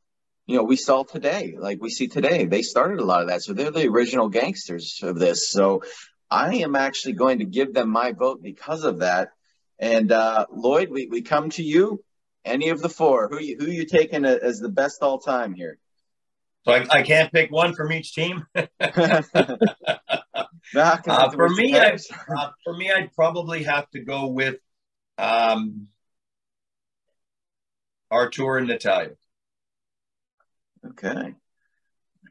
you 0.47 0.57
know, 0.57 0.65
we 0.65 0.77
saw 0.77 1.05
today, 1.05 1.55
like 1.59 1.81
we 1.81 1.91
see 1.91 2.09
today. 2.09 2.45
They 2.45 2.63
started 2.63 3.01
a 3.01 3.05
lot 3.05 3.23
of 3.23 3.29
that. 3.29 3.43
So 3.43 3.55
they're 3.55 3.71
the 3.71 3.89
original 3.89 4.29
gangsters 4.29 5.01
of 5.03 5.19
this. 5.19 5.51
So 5.51 5.83
I 6.31 6.57
am 6.57 6.77
actually 6.77 7.15
going 7.15 7.39
to 7.39 7.47
give 7.47 7.73
them 7.73 7.91
my 7.91 8.13
vote 8.13 8.43
because 8.43 8.85
of 8.85 8.99
that. 8.99 9.31
And 9.79 10.13
uh, 10.13 10.45
Lloyd, 10.53 10.91
we, 10.91 11.07
we 11.07 11.23
come 11.23 11.49
to 11.51 11.63
you. 11.63 12.05
Any 12.45 12.69
of 12.69 12.83
the 12.83 12.91
four? 12.91 13.29
Who 13.29 13.41
you, 13.41 13.57
who 13.59 13.67
you 13.67 13.87
taking 13.87 14.27
as 14.27 14.59
the 14.59 14.69
best 14.69 15.03
all 15.03 15.19
time 15.19 15.55
here? 15.55 15.79
So 16.67 16.73
I, 16.73 16.87
I 16.91 17.03
can't 17.03 17.33
pick 17.33 17.51
one 17.51 17.75
from 17.75 17.91
each 17.91 18.15
team. 18.15 18.47
uh, 18.55 18.67
for 21.31 21.49
me, 21.49 21.79
I, 21.79 21.97
uh, 22.37 22.51
for 22.65 22.77
me, 22.77 22.91
I'd 22.91 23.15
probably 23.15 23.63
have 23.63 23.89
to 23.91 24.01
go 24.01 24.29
with 24.29 24.57
um, 25.17 25.89
Artur 28.11 28.59
and 28.59 28.69
Natalia. 28.69 29.13
Okay. 30.91 31.35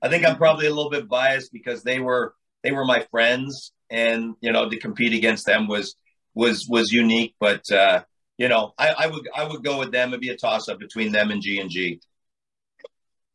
I 0.01 0.09
think 0.09 0.25
I'm 0.25 0.37
probably 0.37 0.67
a 0.67 0.73
little 0.73 0.89
bit 0.89 1.07
biased 1.07 1.51
because 1.51 1.83
they 1.83 1.99
were 1.99 2.33
they 2.63 2.71
were 2.71 2.85
my 2.85 3.05
friends, 3.11 3.71
and 3.89 4.35
you 4.41 4.51
know 4.51 4.69
to 4.69 4.77
compete 4.77 5.13
against 5.13 5.45
them 5.45 5.67
was 5.67 5.95
was 6.33 6.67
was 6.67 6.91
unique. 6.91 7.35
But 7.39 7.69
uh, 7.71 8.03
you 8.37 8.49
know, 8.49 8.73
I, 8.77 8.89
I 8.89 9.07
would 9.07 9.29
I 9.33 9.45
would 9.45 9.63
go 9.63 9.79
with 9.79 9.91
them. 9.91 10.09
It'd 10.09 10.21
be 10.21 10.29
a 10.29 10.37
toss 10.37 10.69
up 10.69 10.79
between 10.79 11.11
them 11.11 11.31
and 11.31 11.41
G 11.41 11.59
and 11.59 11.69
G. 11.69 12.01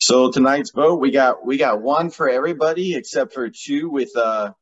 So 0.00 0.30
tonight's 0.30 0.70
vote, 0.70 1.00
we 1.00 1.10
got 1.10 1.44
we 1.44 1.56
got 1.56 1.80
one 1.80 2.10
for 2.10 2.28
everybody 2.28 2.94
except 2.94 3.32
for 3.32 3.50
two 3.50 3.88
with 3.88 4.16
uh, 4.16 4.52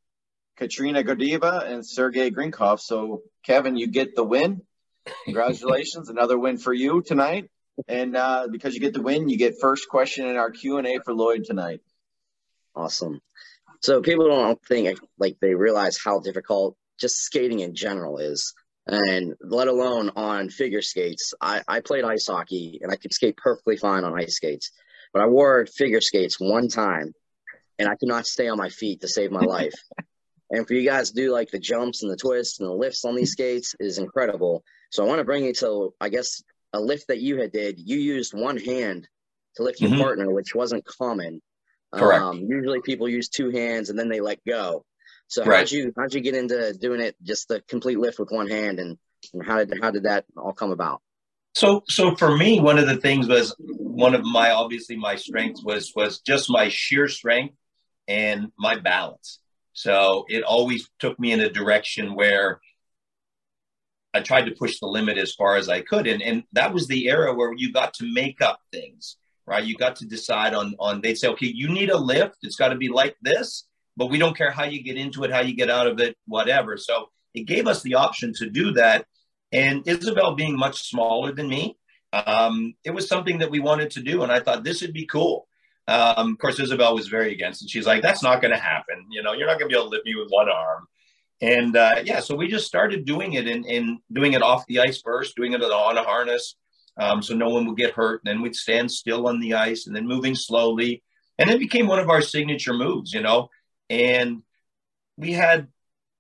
Katrina 0.56 1.02
Gordeeva 1.02 1.66
and 1.70 1.86
Sergey 1.86 2.30
Grinkov. 2.30 2.80
So 2.80 3.22
Kevin, 3.44 3.76
you 3.76 3.86
get 3.88 4.16
the 4.16 4.24
win. 4.24 4.62
Congratulations, 5.24 6.08
another 6.08 6.38
win 6.38 6.58
for 6.58 6.72
you 6.72 7.02
tonight. 7.02 7.50
And 7.88 8.16
uh, 8.16 8.48
because 8.50 8.74
you 8.74 8.80
get 8.80 8.94
the 8.94 9.02
win, 9.02 9.28
you 9.28 9.36
get 9.36 9.60
first 9.60 9.88
question 9.88 10.26
in 10.26 10.36
our 10.36 10.50
Q 10.50 10.78
and 10.78 10.86
A 10.86 10.98
for 11.04 11.14
Lloyd 11.14 11.44
tonight. 11.44 11.80
Awesome. 12.74 13.20
So 13.80 14.00
people 14.00 14.28
don't 14.28 14.62
think 14.64 14.98
like 15.18 15.36
they 15.40 15.54
realize 15.54 15.98
how 16.02 16.20
difficult 16.20 16.76
just 16.98 17.16
skating 17.16 17.60
in 17.60 17.74
general 17.74 18.18
is 18.18 18.54
and 18.86 19.34
let 19.40 19.68
alone 19.68 20.10
on 20.16 20.48
figure 20.48 20.82
skates. 20.82 21.34
I, 21.40 21.62
I 21.66 21.80
played 21.80 22.04
ice 22.04 22.26
hockey 22.26 22.78
and 22.82 22.90
I 22.90 22.96
could 22.96 23.12
skate 23.12 23.36
perfectly 23.36 23.76
fine 23.76 24.04
on 24.04 24.18
ice 24.18 24.36
skates, 24.36 24.70
but 25.12 25.22
I 25.22 25.26
wore 25.26 25.66
figure 25.66 26.00
skates 26.00 26.40
one 26.40 26.68
time 26.68 27.12
and 27.78 27.88
I 27.88 27.96
could 27.96 28.08
not 28.08 28.26
stay 28.26 28.48
on 28.48 28.58
my 28.58 28.68
feet 28.68 29.00
to 29.00 29.08
save 29.08 29.30
my 29.30 29.40
life. 29.44 29.74
and 30.50 30.66
for 30.66 30.74
you 30.74 30.88
guys 30.88 31.10
to 31.10 31.16
do 31.16 31.32
like 31.32 31.50
the 31.50 31.58
jumps 31.58 32.02
and 32.02 32.10
the 32.10 32.16
twists 32.16 32.60
and 32.60 32.68
the 32.68 32.74
lifts 32.74 33.04
on 33.04 33.16
these 33.16 33.32
skates 33.32 33.74
is 33.80 33.98
incredible. 33.98 34.64
So 34.90 35.04
I 35.04 35.08
want 35.08 35.18
to 35.18 35.24
bring 35.24 35.44
you 35.44 35.52
to, 35.54 35.94
I 36.00 36.08
guess, 36.08 36.42
a 36.72 36.80
lift 36.80 37.08
that 37.08 37.20
you 37.20 37.40
had 37.40 37.52
did. 37.52 37.78
You 37.78 37.98
used 37.98 38.34
one 38.34 38.56
hand 38.56 39.08
to 39.56 39.62
lift 39.62 39.80
your 39.80 39.90
mm-hmm. 39.90 40.00
partner, 40.00 40.30
which 40.30 40.54
wasn't 40.54 40.84
common. 40.84 41.40
Correct. 41.94 42.22
Um, 42.22 42.46
usually 42.48 42.80
people 42.80 43.08
use 43.08 43.28
two 43.28 43.50
hands 43.50 43.90
and 43.90 43.98
then 43.98 44.08
they 44.08 44.20
let 44.20 44.38
go. 44.46 44.84
So 45.28 45.44
right. 45.44 45.58
how'd 45.58 45.70
you 45.70 45.92
how'd 45.96 46.14
you 46.14 46.20
get 46.20 46.34
into 46.34 46.72
doing 46.74 47.00
it 47.00 47.16
just 47.22 47.48
the 47.48 47.60
complete 47.68 47.98
lift 47.98 48.18
with 48.18 48.30
one 48.30 48.48
hand 48.48 48.78
and, 48.78 48.96
and 49.32 49.44
how 49.44 49.64
did 49.64 49.72
how 49.82 49.90
did 49.90 50.04
that 50.04 50.24
all 50.36 50.52
come 50.52 50.70
about? 50.70 51.00
So 51.54 51.82
so 51.88 52.14
for 52.14 52.36
me, 52.36 52.60
one 52.60 52.78
of 52.78 52.86
the 52.86 52.96
things 52.96 53.26
was 53.28 53.54
one 53.58 54.14
of 54.14 54.22
my 54.24 54.50
obviously 54.50 54.96
my 54.96 55.16
strengths 55.16 55.64
was 55.64 55.92
was 55.96 56.20
just 56.20 56.50
my 56.50 56.68
sheer 56.68 57.08
strength 57.08 57.54
and 58.06 58.48
my 58.58 58.78
balance. 58.78 59.40
So 59.72 60.24
it 60.28 60.42
always 60.42 60.88
took 60.98 61.18
me 61.18 61.32
in 61.32 61.40
a 61.40 61.50
direction 61.50 62.14
where 62.14 62.60
I 64.16 64.20
tried 64.20 64.46
to 64.46 64.52
push 64.52 64.78
the 64.80 64.86
limit 64.86 65.18
as 65.18 65.34
far 65.34 65.56
as 65.56 65.68
I 65.68 65.80
could. 65.82 66.06
And 66.06 66.22
and 66.22 66.44
that 66.52 66.72
was 66.72 66.86
the 66.86 67.08
era 67.08 67.34
where 67.34 67.52
you 67.54 67.72
got 67.72 67.94
to 67.94 68.12
make 68.12 68.40
up 68.40 68.60
things, 68.72 69.16
right? 69.46 69.64
You 69.64 69.76
got 69.76 69.96
to 69.96 70.06
decide 70.06 70.54
on 70.54 70.74
on 70.78 71.00
they'd 71.00 71.18
say, 71.18 71.28
okay, 71.28 71.52
you 71.54 71.68
need 71.68 71.90
a 71.90 71.98
lift, 71.98 72.38
it's 72.42 72.56
got 72.56 72.68
to 72.68 72.76
be 72.76 72.88
like 72.88 73.16
this 73.22 73.66
but 73.96 74.10
we 74.10 74.18
don't 74.18 74.36
care 74.36 74.50
how 74.50 74.64
you 74.64 74.82
get 74.82 74.96
into 74.96 75.24
it, 75.24 75.32
how 75.32 75.40
you 75.40 75.56
get 75.56 75.70
out 75.70 75.86
of 75.86 75.98
it, 76.00 76.16
whatever. 76.26 76.76
So 76.76 77.08
it 77.34 77.46
gave 77.46 77.66
us 77.66 77.82
the 77.82 77.94
option 77.94 78.32
to 78.34 78.50
do 78.50 78.72
that. 78.72 79.06
And 79.52 79.86
Isabel 79.88 80.34
being 80.34 80.56
much 80.56 80.88
smaller 80.88 81.32
than 81.32 81.48
me, 81.48 81.78
um, 82.12 82.74
it 82.84 82.90
was 82.90 83.08
something 83.08 83.38
that 83.38 83.50
we 83.50 83.60
wanted 83.60 83.90
to 83.92 84.02
do. 84.02 84.22
And 84.22 84.30
I 84.30 84.40
thought 84.40 84.64
this 84.64 84.82
would 84.82 84.92
be 84.92 85.06
cool. 85.06 85.48
Um, 85.88 86.32
of 86.32 86.38
course, 86.38 86.58
Isabel 86.58 86.94
was 86.94 87.08
very 87.08 87.32
against 87.32 87.62
it. 87.62 87.70
She's 87.70 87.86
like, 87.86 88.02
that's 88.02 88.22
not 88.22 88.42
going 88.42 88.52
to 88.52 88.60
happen. 88.60 89.06
You 89.10 89.22
know, 89.22 89.32
you're 89.32 89.46
not 89.46 89.58
going 89.58 89.70
to 89.70 89.74
be 89.74 89.78
able 89.78 89.90
to 89.90 89.96
lift 89.96 90.04
me 90.04 90.14
with 90.16 90.28
one 90.30 90.48
arm. 90.48 90.88
And 91.40 91.76
uh, 91.76 91.96
yeah, 92.04 92.20
so 92.20 92.34
we 92.34 92.48
just 92.48 92.66
started 92.66 93.04
doing 93.04 93.34
it 93.34 93.46
and, 93.46 93.98
doing 94.12 94.32
it 94.32 94.42
off 94.42 94.66
the 94.66 94.80
ice 94.80 95.00
first, 95.02 95.36
doing 95.36 95.52
it 95.52 95.62
on 95.62 95.98
a 95.98 96.02
harness. 96.02 96.56
Um, 96.98 97.22
so 97.22 97.34
no 97.34 97.50
one 97.50 97.66
would 97.66 97.76
get 97.76 97.92
hurt. 97.92 98.22
And 98.24 98.30
then 98.30 98.42
we'd 98.42 98.56
stand 98.56 98.90
still 98.90 99.28
on 99.28 99.40
the 99.40 99.54
ice 99.54 99.86
and 99.86 99.94
then 99.94 100.06
moving 100.06 100.34
slowly. 100.34 101.02
And 101.38 101.50
it 101.50 101.58
became 101.58 101.86
one 101.86 101.98
of 101.98 102.08
our 102.08 102.22
signature 102.22 102.72
moves, 102.72 103.12
you 103.12 103.20
know. 103.20 103.50
And 103.90 104.42
we 105.18 105.32
had, 105.32 105.68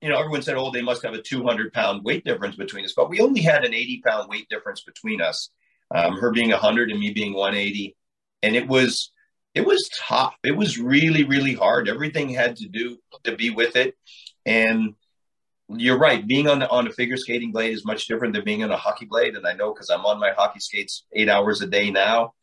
you 0.02 0.10
know, 0.10 0.18
everyone 0.18 0.42
said, 0.42 0.56
oh, 0.56 0.70
they 0.70 0.82
must 0.82 1.02
have 1.02 1.14
a 1.14 1.22
200 1.22 1.72
pound 1.72 2.04
weight 2.04 2.24
difference 2.24 2.56
between 2.56 2.84
us, 2.84 2.92
but 2.94 3.08
we 3.08 3.20
only 3.20 3.40
had 3.40 3.64
an 3.64 3.72
80 3.72 4.02
pound 4.04 4.28
weight 4.28 4.48
difference 4.50 4.82
between 4.82 5.22
us. 5.22 5.50
Um, 5.94 6.16
her 6.18 6.32
being 6.32 6.50
100 6.50 6.90
and 6.90 6.98
me 6.98 7.12
being 7.12 7.32
180. 7.32 7.96
And 8.42 8.56
it 8.56 8.66
was, 8.66 9.12
it 9.54 9.64
was 9.64 9.88
tough. 9.96 10.36
It 10.42 10.56
was 10.56 10.78
really, 10.78 11.22
really 11.24 11.54
hard. 11.54 11.88
Everything 11.88 12.28
had 12.28 12.56
to 12.56 12.68
do 12.68 12.98
to 13.22 13.36
be 13.36 13.50
with 13.50 13.76
it. 13.76 13.94
And 14.44 14.94
you're 15.68 15.98
right. 15.98 16.26
Being 16.26 16.48
on 16.48 16.62
on 16.62 16.86
a 16.86 16.92
figure 16.92 17.16
skating 17.16 17.52
blade 17.52 17.72
is 17.72 17.84
much 17.84 18.06
different 18.06 18.34
than 18.34 18.44
being 18.44 18.62
on 18.62 18.70
a 18.70 18.76
hockey 18.76 19.06
blade. 19.06 19.34
And 19.34 19.46
I 19.46 19.52
know 19.52 19.72
because 19.72 19.90
I'm 19.90 20.04
on 20.06 20.20
my 20.20 20.30
hockey 20.30 20.60
skates 20.60 21.04
eight 21.12 21.28
hours 21.28 21.60
a 21.60 21.66
day 21.66 21.90
now. 21.90 22.34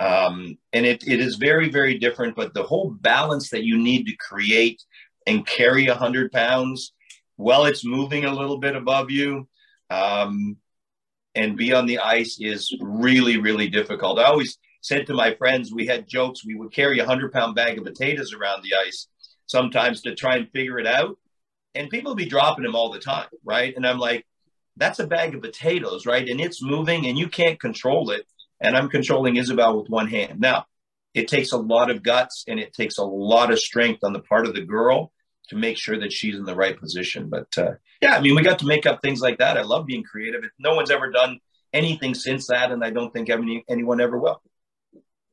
Um, 0.00 0.58
and 0.72 0.84
it, 0.84 1.06
it 1.06 1.20
is 1.20 1.36
very, 1.36 1.68
very 1.68 1.98
different. 1.98 2.34
But 2.34 2.54
the 2.54 2.64
whole 2.64 2.90
balance 2.90 3.50
that 3.50 3.64
you 3.64 3.78
need 3.78 4.06
to 4.06 4.16
create 4.16 4.82
and 5.26 5.46
carry 5.46 5.86
a 5.86 5.92
100 5.92 6.32
pounds 6.32 6.92
while 7.36 7.66
it's 7.66 7.84
moving 7.84 8.24
a 8.24 8.34
little 8.34 8.58
bit 8.58 8.74
above 8.74 9.10
you 9.10 9.48
um, 9.90 10.56
and 11.34 11.56
be 11.56 11.72
on 11.72 11.86
the 11.86 12.00
ice 12.00 12.38
is 12.40 12.76
really, 12.80 13.36
really 13.36 13.68
difficult. 13.68 14.18
I 14.18 14.24
always, 14.24 14.58
said 14.82 15.06
to 15.06 15.14
my 15.14 15.34
friends, 15.34 15.72
we 15.72 15.86
had 15.86 16.08
jokes. 16.08 16.44
We 16.44 16.56
would 16.56 16.72
carry 16.72 16.98
a 16.98 17.06
hundred 17.06 17.32
pound 17.32 17.54
bag 17.54 17.78
of 17.78 17.84
potatoes 17.84 18.34
around 18.34 18.62
the 18.62 18.74
ice 18.86 19.08
sometimes 19.46 20.02
to 20.02 20.14
try 20.14 20.36
and 20.36 20.50
figure 20.50 20.78
it 20.78 20.86
out. 20.86 21.16
And 21.74 21.88
people 21.88 22.14
be 22.14 22.26
dropping 22.26 22.64
them 22.64 22.74
all 22.74 22.90
the 22.90 22.98
time, 22.98 23.28
right? 23.44 23.74
And 23.74 23.86
I'm 23.86 23.98
like, 23.98 24.26
that's 24.76 24.98
a 24.98 25.06
bag 25.06 25.34
of 25.34 25.42
potatoes, 25.42 26.06
right? 26.06 26.28
And 26.28 26.40
it's 26.40 26.62
moving 26.62 27.06
and 27.06 27.18
you 27.18 27.28
can't 27.28 27.60
control 27.60 28.10
it. 28.10 28.26
And 28.60 28.76
I'm 28.76 28.88
controlling 28.88 29.36
Isabel 29.36 29.80
with 29.80 29.90
one 29.90 30.08
hand. 30.08 30.40
Now, 30.40 30.66
it 31.14 31.28
takes 31.28 31.52
a 31.52 31.58
lot 31.58 31.90
of 31.90 32.02
guts 32.02 32.44
and 32.46 32.58
it 32.58 32.72
takes 32.72 32.98
a 32.98 33.04
lot 33.04 33.50
of 33.50 33.58
strength 33.58 34.04
on 34.04 34.12
the 34.12 34.20
part 34.20 34.46
of 34.46 34.54
the 34.54 34.62
girl 34.62 35.12
to 35.48 35.56
make 35.56 35.76
sure 35.76 35.98
that 35.98 36.12
she's 36.12 36.36
in 36.36 36.44
the 36.44 36.54
right 36.54 36.78
position. 36.78 37.28
But 37.28 37.48
uh, 37.58 37.72
yeah, 38.00 38.16
I 38.16 38.20
mean, 38.20 38.34
we 38.34 38.42
got 38.42 38.60
to 38.60 38.66
make 38.66 38.86
up 38.86 39.02
things 39.02 39.20
like 39.20 39.38
that. 39.38 39.58
I 39.58 39.62
love 39.62 39.86
being 39.86 40.04
creative. 40.04 40.42
No 40.58 40.74
one's 40.74 40.90
ever 40.90 41.10
done 41.10 41.40
anything 41.72 42.14
since 42.14 42.46
that, 42.48 42.70
and 42.70 42.84
I 42.84 42.90
don't 42.90 43.12
think 43.12 43.30
any, 43.30 43.64
anyone 43.68 44.00
ever 44.00 44.18
will. 44.18 44.42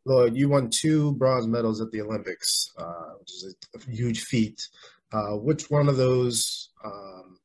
Lloyd, 0.06 0.36
you 0.36 0.50
won 0.50 0.70
two 0.70 1.14
bronze 1.14 1.48
medals 1.48 1.82
at 1.82 1.92
the 1.92 2.02
Olympics, 2.02 2.72
uh, 2.78 3.14
which 3.20 3.32
is 3.32 3.56
a 3.76 3.92
huge 3.92 4.22
feat. 4.22 4.68
Uh, 5.12 5.32
which 5.32 5.70
one 5.72 5.90
of 5.90 5.98
those 5.98 6.70
um, 6.86 7.38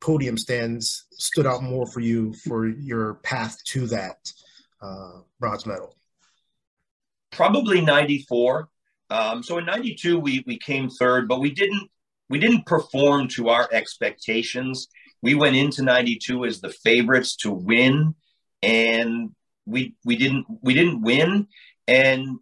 podium 0.00 0.36
stands 0.36 1.06
stood 1.12 1.46
out 1.46 1.62
more 1.62 1.86
for 1.86 2.00
you 2.00 2.32
for 2.44 2.68
your 2.68 3.14
path 3.22 3.62
to 3.64 3.86
that 3.86 4.16
uh, 4.82 5.20
bronze 5.38 5.66
medal? 5.66 5.96
Probably 7.30 7.80
94. 7.80 8.68
Um, 9.10 9.42
so 9.42 9.58
in 9.58 9.66
92, 9.66 10.18
we, 10.18 10.42
we 10.46 10.58
came 10.58 10.90
third, 10.90 11.28
but 11.28 11.40
we 11.40 11.52
didn't, 11.52 11.88
we 12.28 12.38
didn't 12.38 12.66
perform 12.66 13.28
to 13.28 13.48
our 13.50 13.68
expectations. 13.72 14.88
We 15.22 15.34
went 15.34 15.54
into 15.54 15.82
92 15.82 16.44
as 16.44 16.60
the 16.60 16.70
favorites 16.70 17.36
to 17.36 17.52
win 17.52 18.14
and 18.62 19.30
we, 19.64 19.94
we 20.04 20.16
didn't, 20.16 20.46
we 20.62 20.74
didn't 20.74 21.02
win 21.02 21.46
and 21.86 22.38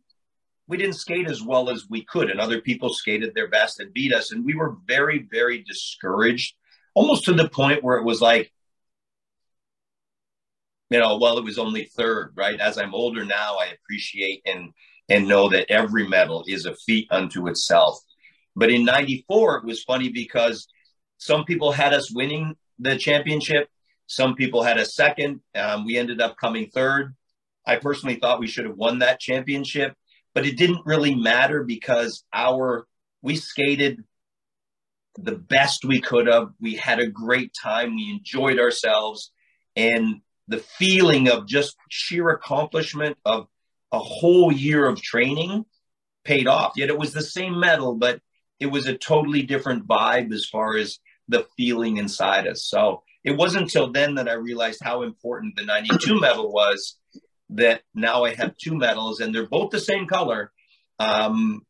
we 0.70 0.76
didn't 0.76 0.94
skate 0.94 1.28
as 1.28 1.42
well 1.42 1.68
as 1.68 1.86
we 1.90 2.04
could 2.04 2.30
and 2.30 2.40
other 2.40 2.60
people 2.60 2.94
skated 2.94 3.34
their 3.34 3.48
best 3.48 3.80
and 3.80 3.92
beat 3.92 4.14
us. 4.14 4.30
And 4.30 4.44
we 4.44 4.54
were 4.54 4.76
very, 4.86 5.26
very 5.30 5.64
discouraged 5.64 6.54
almost 6.94 7.24
to 7.24 7.32
the 7.32 7.48
point 7.48 7.82
where 7.82 7.98
it 7.98 8.04
was 8.04 8.20
like, 8.20 8.52
you 10.88 11.00
know, 11.00 11.18
well, 11.18 11.38
it 11.38 11.44
was 11.44 11.58
only 11.58 11.84
third, 11.84 12.32
right? 12.36 12.58
As 12.60 12.78
I'm 12.78 12.94
older 12.94 13.24
now, 13.24 13.56
I 13.56 13.66
appreciate 13.66 14.42
and 14.46 14.70
and 15.08 15.26
know 15.26 15.48
that 15.48 15.68
every 15.68 16.06
medal 16.06 16.44
is 16.46 16.66
a 16.66 16.76
feat 16.76 17.08
unto 17.10 17.48
itself. 17.48 17.98
But 18.54 18.70
in 18.70 18.84
'94, 18.84 19.58
it 19.58 19.64
was 19.64 19.82
funny 19.82 20.08
because 20.08 20.68
some 21.18 21.44
people 21.44 21.72
had 21.72 21.92
us 21.92 22.12
winning 22.12 22.54
the 22.78 22.96
championship, 22.96 23.68
some 24.06 24.36
people 24.36 24.62
had 24.62 24.78
a 24.78 24.84
second. 24.84 25.40
Um, 25.54 25.84
we 25.84 25.96
ended 25.96 26.20
up 26.20 26.36
coming 26.36 26.70
third. 26.70 27.14
I 27.66 27.76
personally 27.76 28.16
thought 28.16 28.40
we 28.40 28.48
should 28.48 28.66
have 28.66 28.76
won 28.76 29.00
that 29.00 29.20
championship, 29.20 29.94
but 30.34 30.46
it 30.46 30.56
didn't 30.56 30.86
really 30.86 31.14
matter 31.14 31.64
because 31.64 32.24
our 32.32 32.86
we 33.22 33.36
skated 33.36 34.04
the 35.18 35.36
best 35.36 35.84
we 35.84 36.00
could 36.00 36.26
have. 36.26 36.50
We 36.60 36.74
had 36.74 37.00
a 37.00 37.06
great 37.06 37.52
time. 37.60 37.96
We 37.96 38.10
enjoyed 38.10 38.58
ourselves. 38.58 39.32
And 39.76 40.20
the 40.48 40.58
feeling 40.58 41.28
of 41.28 41.46
just 41.46 41.76
sheer 41.88 42.28
accomplishment 42.30 43.16
of 43.24 43.46
a 43.92 43.98
whole 43.98 44.52
year 44.52 44.86
of 44.86 45.02
training 45.02 45.64
paid 46.24 46.46
off. 46.46 46.72
Yet 46.76 46.88
it 46.88 46.98
was 46.98 47.12
the 47.12 47.22
same 47.22 47.58
medal, 47.58 47.94
but 47.94 48.20
it 48.58 48.66
was 48.66 48.86
a 48.86 48.96
totally 48.96 49.42
different 49.42 49.86
vibe 49.86 50.32
as 50.32 50.46
far 50.46 50.76
as 50.76 50.98
the 51.28 51.46
feeling 51.56 51.96
inside 51.96 52.46
us. 52.46 52.64
So 52.64 53.02
it 53.24 53.36
wasn't 53.36 53.64
until 53.64 53.92
then 53.92 54.16
that 54.16 54.28
I 54.28 54.34
realized 54.34 54.80
how 54.82 55.02
important 55.02 55.56
the 55.56 55.64
92 55.64 56.20
medal 56.20 56.52
was 56.52 56.96
that 57.54 57.82
now 57.94 58.24
I 58.24 58.34
have 58.34 58.56
two 58.56 58.76
medals 58.76 59.20
and 59.20 59.34
they're 59.34 59.46
both 59.46 59.70
the 59.70 59.80
same 59.80 60.06
color. 60.06 60.52
Um, 60.98 61.62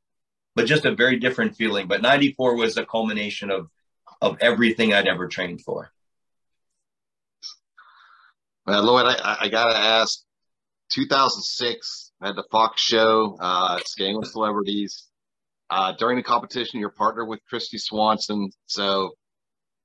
but 0.56 0.66
just 0.66 0.84
a 0.84 0.94
very 0.94 1.18
different 1.18 1.56
feeling. 1.56 1.86
But 1.86 2.02
94 2.02 2.56
was 2.56 2.76
a 2.76 2.84
culmination 2.84 3.50
of 3.50 3.68
of 4.20 4.36
everything 4.40 4.92
I'd 4.92 5.08
ever 5.08 5.28
trained 5.28 5.62
for. 5.62 5.90
Well, 8.66 8.82
Lloyd, 8.82 9.06
I, 9.06 9.38
I 9.42 9.48
gotta 9.48 9.78
ask. 9.78 10.20
2006 10.92 12.12
I 12.20 12.26
had 12.26 12.36
the 12.36 12.44
Fox 12.50 12.82
show, 12.82 13.36
uh, 13.40 13.78
celebrities. 13.86 15.06
Uh, 15.70 15.92
during 15.92 16.16
the 16.16 16.22
competition, 16.22 16.80
you're 16.80 16.90
partnered 16.90 17.28
with 17.28 17.40
Kristy 17.50 17.78
Swanson. 17.78 18.50
So, 18.66 19.12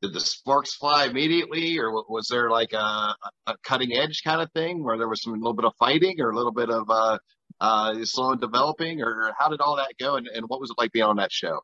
did 0.02 0.14
the 0.14 0.20
sparks 0.20 0.76
fly 0.76 1.06
immediately, 1.06 1.78
or 1.80 1.92
was 2.10 2.28
there 2.30 2.50
like 2.50 2.74
a, 2.74 3.16
a 3.48 3.56
cutting 3.64 3.94
edge 3.94 4.22
kind 4.24 4.42
of 4.42 4.52
thing 4.52 4.84
where 4.84 4.98
there 4.98 5.08
was 5.08 5.22
some 5.22 5.34
little 5.34 5.54
bit 5.54 5.66
of 5.66 5.74
fighting 5.80 6.20
or 6.20 6.32
a 6.32 6.36
little 6.36 6.52
bit 6.52 6.70
of 6.70 6.90
uh, 6.90 7.18
uh, 7.62 7.96
slow 8.04 8.34
in 8.34 8.40
developing, 8.40 9.02
or 9.02 9.34
how 9.40 9.50
did 9.50 9.62
all 9.62 9.78
that 9.78 9.94
go, 10.00 10.16
and, 10.16 10.28
and 10.28 10.46
what 10.48 10.60
was 10.60 10.70
it 10.70 10.78
like 10.78 10.92
being 10.92 11.06
on 11.06 11.18
that 11.18 11.32
show? 11.32 11.60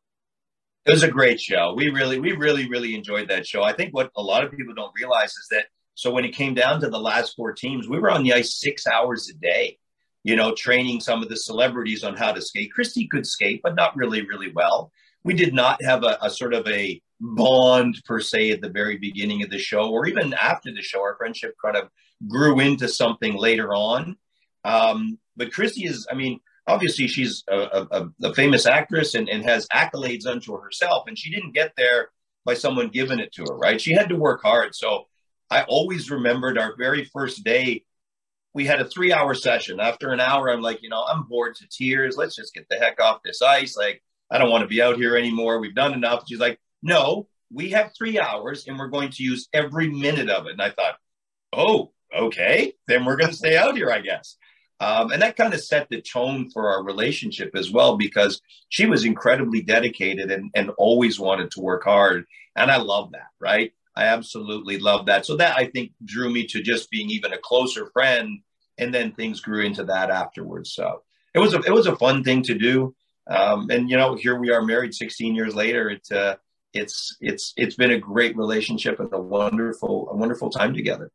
It 0.84 0.90
was 0.90 1.04
a 1.04 1.10
great 1.10 1.40
show. 1.40 1.74
We 1.76 1.90
really, 1.90 2.18
we 2.18 2.32
really, 2.32 2.68
really 2.68 2.96
enjoyed 2.96 3.28
that 3.28 3.46
show. 3.46 3.62
I 3.62 3.72
think 3.72 3.94
what 3.94 4.10
a 4.16 4.22
lot 4.22 4.42
of 4.42 4.50
people 4.50 4.74
don't 4.74 4.92
realize 4.96 5.30
is 5.30 5.46
that 5.50 5.66
so 5.94 6.10
when 6.10 6.24
it 6.24 6.34
came 6.34 6.54
down 6.54 6.80
to 6.80 6.88
the 6.88 6.98
last 6.98 7.36
four 7.36 7.52
teams, 7.52 7.88
we 7.88 7.98
were 7.98 8.10
on 8.10 8.22
the 8.22 8.32
ice 8.32 8.58
six 8.58 8.86
hours 8.86 9.28
a 9.28 9.34
day, 9.34 9.78
you 10.24 10.36
know, 10.36 10.54
training 10.54 11.00
some 11.00 11.22
of 11.22 11.28
the 11.28 11.36
celebrities 11.36 12.02
on 12.02 12.16
how 12.16 12.32
to 12.32 12.40
skate. 12.40 12.70
Kristy 12.76 13.08
could 13.08 13.26
skate, 13.26 13.60
but 13.62 13.74
not 13.74 13.94
really, 13.94 14.26
really 14.26 14.50
well. 14.52 14.90
We 15.22 15.34
did 15.34 15.54
not 15.54 15.82
have 15.84 16.02
a, 16.02 16.18
a 16.22 16.30
sort 16.30 16.54
of 16.54 16.66
a 16.66 17.00
bond 17.22 18.02
per 18.04 18.20
se 18.20 18.50
at 18.50 18.60
the 18.60 18.68
very 18.68 18.98
beginning 18.98 19.42
of 19.42 19.50
the 19.50 19.58
show, 19.58 19.90
or 19.90 20.06
even 20.06 20.34
after 20.34 20.72
the 20.72 20.82
show. 20.82 21.00
Our 21.00 21.16
friendship 21.16 21.54
kind 21.64 21.76
of 21.76 21.88
grew 22.28 22.60
into 22.60 22.88
something 22.88 23.36
later 23.36 23.72
on. 23.72 24.16
Um, 24.64 25.18
but 25.36 25.50
Kristy 25.50 25.88
is, 25.88 26.06
I 26.10 26.14
mean, 26.14 26.40
obviously 26.66 27.06
she's 27.06 27.44
a, 27.48 27.86
a, 27.90 28.10
a, 28.22 28.34
famous 28.34 28.66
actress 28.66 29.14
and, 29.14 29.28
and 29.28 29.44
has 29.44 29.66
accolades 29.68 30.26
unto 30.26 30.56
herself, 30.58 31.04
and 31.06 31.18
she 31.18 31.30
didn't 31.30 31.54
get 31.54 31.72
there 31.76 32.10
by 32.44 32.54
someone 32.54 32.88
giving 32.88 33.20
it 33.20 33.32
to 33.32 33.44
her, 33.48 33.56
right? 33.56 33.80
She 33.80 33.92
had 33.92 34.08
to 34.08 34.16
work 34.16 34.42
hard. 34.42 34.74
So 34.74 35.06
I 35.50 35.62
always 35.62 36.10
remembered 36.10 36.58
our 36.58 36.74
very 36.76 37.04
first 37.04 37.44
day. 37.44 37.84
We 38.54 38.66
had 38.66 38.80
a 38.80 38.84
three 38.84 39.12
hour 39.12 39.34
session. 39.34 39.80
After 39.80 40.10
an 40.10 40.20
hour, 40.20 40.50
I'm 40.50 40.60
like, 40.60 40.82
you 40.82 40.88
know, 40.88 41.04
I'm 41.04 41.24
bored 41.24 41.54
to 41.56 41.68
tears. 41.70 42.16
Let's 42.16 42.36
just 42.36 42.52
get 42.52 42.66
the 42.68 42.76
heck 42.76 43.00
off 43.00 43.20
this 43.24 43.42
ice. 43.42 43.76
Like, 43.76 44.02
I 44.30 44.38
don't 44.38 44.50
want 44.50 44.62
to 44.62 44.68
be 44.68 44.82
out 44.82 44.96
here 44.96 45.16
anymore. 45.16 45.58
We've 45.58 45.74
done 45.74 45.94
enough. 45.94 46.24
She's 46.26 46.40
like, 46.40 46.58
no, 46.82 47.28
we 47.52 47.70
have 47.70 47.92
three 47.96 48.18
hours 48.18 48.66
and 48.66 48.78
we're 48.78 48.88
going 48.88 49.10
to 49.10 49.22
use 49.22 49.48
every 49.52 49.88
minute 49.88 50.30
of 50.30 50.46
it. 50.46 50.52
And 50.52 50.62
I 50.62 50.70
thought, 50.70 50.96
oh, 51.52 51.92
okay, 52.16 52.72
then 52.86 53.04
we're 53.04 53.16
going 53.16 53.30
to 53.30 53.36
stay 53.36 53.56
out 53.56 53.76
here, 53.76 53.90
I 53.90 54.00
guess. 54.00 54.36
Um, 54.80 55.12
and 55.12 55.22
that 55.22 55.36
kind 55.36 55.54
of 55.54 55.62
set 55.62 55.88
the 55.90 56.02
tone 56.02 56.50
for 56.50 56.70
our 56.70 56.82
relationship 56.82 57.52
as 57.54 57.70
well, 57.70 57.96
because 57.96 58.40
she 58.68 58.86
was 58.86 59.04
incredibly 59.04 59.62
dedicated 59.62 60.32
and, 60.32 60.50
and 60.54 60.70
always 60.70 61.20
wanted 61.20 61.52
to 61.52 61.60
work 61.60 61.84
hard. 61.84 62.24
And 62.56 62.70
I 62.70 62.78
love 62.78 63.12
that, 63.12 63.28
right? 63.38 63.72
I 63.94 64.06
absolutely 64.06 64.78
love 64.78 65.06
that. 65.06 65.24
So 65.24 65.36
that 65.36 65.56
I 65.56 65.66
think 65.66 65.92
drew 66.04 66.30
me 66.30 66.46
to 66.48 66.62
just 66.62 66.90
being 66.90 67.10
even 67.10 67.32
a 67.32 67.38
closer 67.38 67.90
friend. 67.92 68.40
And 68.78 68.92
then 68.92 69.12
things 69.12 69.40
grew 69.40 69.64
into 69.64 69.84
that 69.84 70.10
afterwards. 70.10 70.72
So 70.72 71.02
it 71.34 71.38
was 71.38 71.54
a, 71.54 71.60
it 71.60 71.72
was 71.72 71.86
a 71.86 71.96
fun 71.96 72.24
thing 72.24 72.42
to 72.44 72.54
do. 72.54 72.94
Um, 73.28 73.70
and 73.70 73.88
you 73.88 73.96
know, 73.96 74.16
here 74.16 74.38
we 74.38 74.50
are 74.50 74.62
married 74.62 74.94
16 74.94 75.34
years 75.34 75.54
later. 75.54 75.90
It, 75.90 76.10
uh, 76.10 76.36
it's, 76.72 77.16
it's, 77.20 77.52
it's 77.56 77.76
been 77.76 77.90
a 77.90 77.98
great 77.98 78.36
relationship 78.36 79.00
and 79.00 79.12
a 79.12 79.20
wonderful, 79.20 80.08
a 80.10 80.16
wonderful 80.16 80.50
time 80.50 80.74
together. 80.74 81.10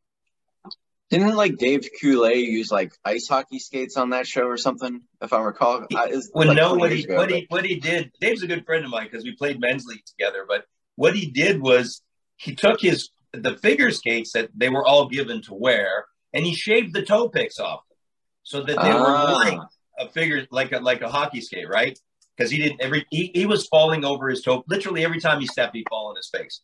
Didn't 1.09 1.35
like 1.35 1.57
Dave 1.57 1.87
Coulier 2.01 2.35
use 2.35 2.69
like 2.69 2.91
ice 3.05 3.27
hockey 3.29 3.59
skates 3.59 3.95
on 3.95 4.09
that 4.09 4.27
show 4.27 4.43
or 4.43 4.57
something? 4.57 5.01
If 5.21 5.31
I 5.31 5.39
recall, 5.39 5.85
well, 5.89 6.47
like 6.47 6.57
no, 6.57 6.73
what 6.73 6.91
he 6.91 7.03
ago, 7.03 7.15
what 7.15 7.29
but... 7.29 7.37
he 7.37 7.45
what 7.47 7.65
he 7.65 7.79
did. 7.79 8.11
Dave's 8.19 8.43
a 8.43 8.47
good 8.47 8.65
friend 8.65 8.83
of 8.83 8.91
mine 8.91 9.07
because 9.09 9.23
we 9.23 9.33
played 9.33 9.61
men's 9.61 9.85
league 9.85 10.03
together. 10.05 10.43
But 10.45 10.65
what 10.95 11.15
he 11.15 11.31
did 11.31 11.61
was 11.61 12.01
he 12.35 12.55
took 12.55 12.81
his 12.81 13.09
the 13.31 13.55
figure 13.57 13.91
skates 13.91 14.33
that 14.33 14.49
they 14.53 14.67
were 14.67 14.85
all 14.85 15.07
given 15.07 15.41
to 15.43 15.53
wear, 15.53 16.07
and 16.33 16.45
he 16.45 16.53
shaved 16.53 16.93
the 16.93 17.03
toe 17.03 17.29
picks 17.29 17.57
off 17.57 17.87
them 17.87 17.97
so 18.43 18.59
that 18.63 18.75
they 18.75 18.91
ah. 18.91 18.99
were 18.99 19.33
like 19.33 19.59
a 19.99 20.09
figure 20.09 20.45
like 20.51 20.73
a 20.73 20.79
like 20.79 21.01
a 21.01 21.09
hockey 21.09 21.39
skate, 21.39 21.69
right? 21.69 21.97
Because 22.38 22.51
he 22.51 22.59
didn't 22.59 22.81
every 22.81 23.05
he, 23.09 23.31
he 23.33 23.45
was 23.47 23.67
falling 23.67 24.05
over 24.05 24.29
his 24.29 24.43
toe 24.43 24.63
literally 24.67 25.03
every 25.03 25.19
time 25.19 25.39
he 25.39 25.47
stepped, 25.47 25.75
he'd 25.75 25.88
fall 25.89 26.09
on 26.09 26.15
his 26.15 26.29
face. 26.29 26.61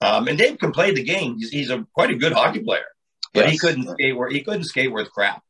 Um, 0.00 0.28
and 0.28 0.36
Dave 0.36 0.58
can 0.58 0.72
play 0.72 0.92
the 0.92 1.02
game. 1.02 1.36
He's, 1.38 1.50
he's 1.50 1.70
a 1.70 1.86
quite 1.94 2.10
a 2.10 2.16
good 2.16 2.32
hockey 2.32 2.60
player 2.60 2.84
but 3.34 3.44
yes. 3.44 3.52
he 3.52 3.58
couldn't 3.58 3.90
skate 3.90 4.16
where 4.16 4.30
he 4.30 4.42
couldn't 4.42 4.64
skate 4.64 4.90
worth 4.90 5.10
crap. 5.10 5.42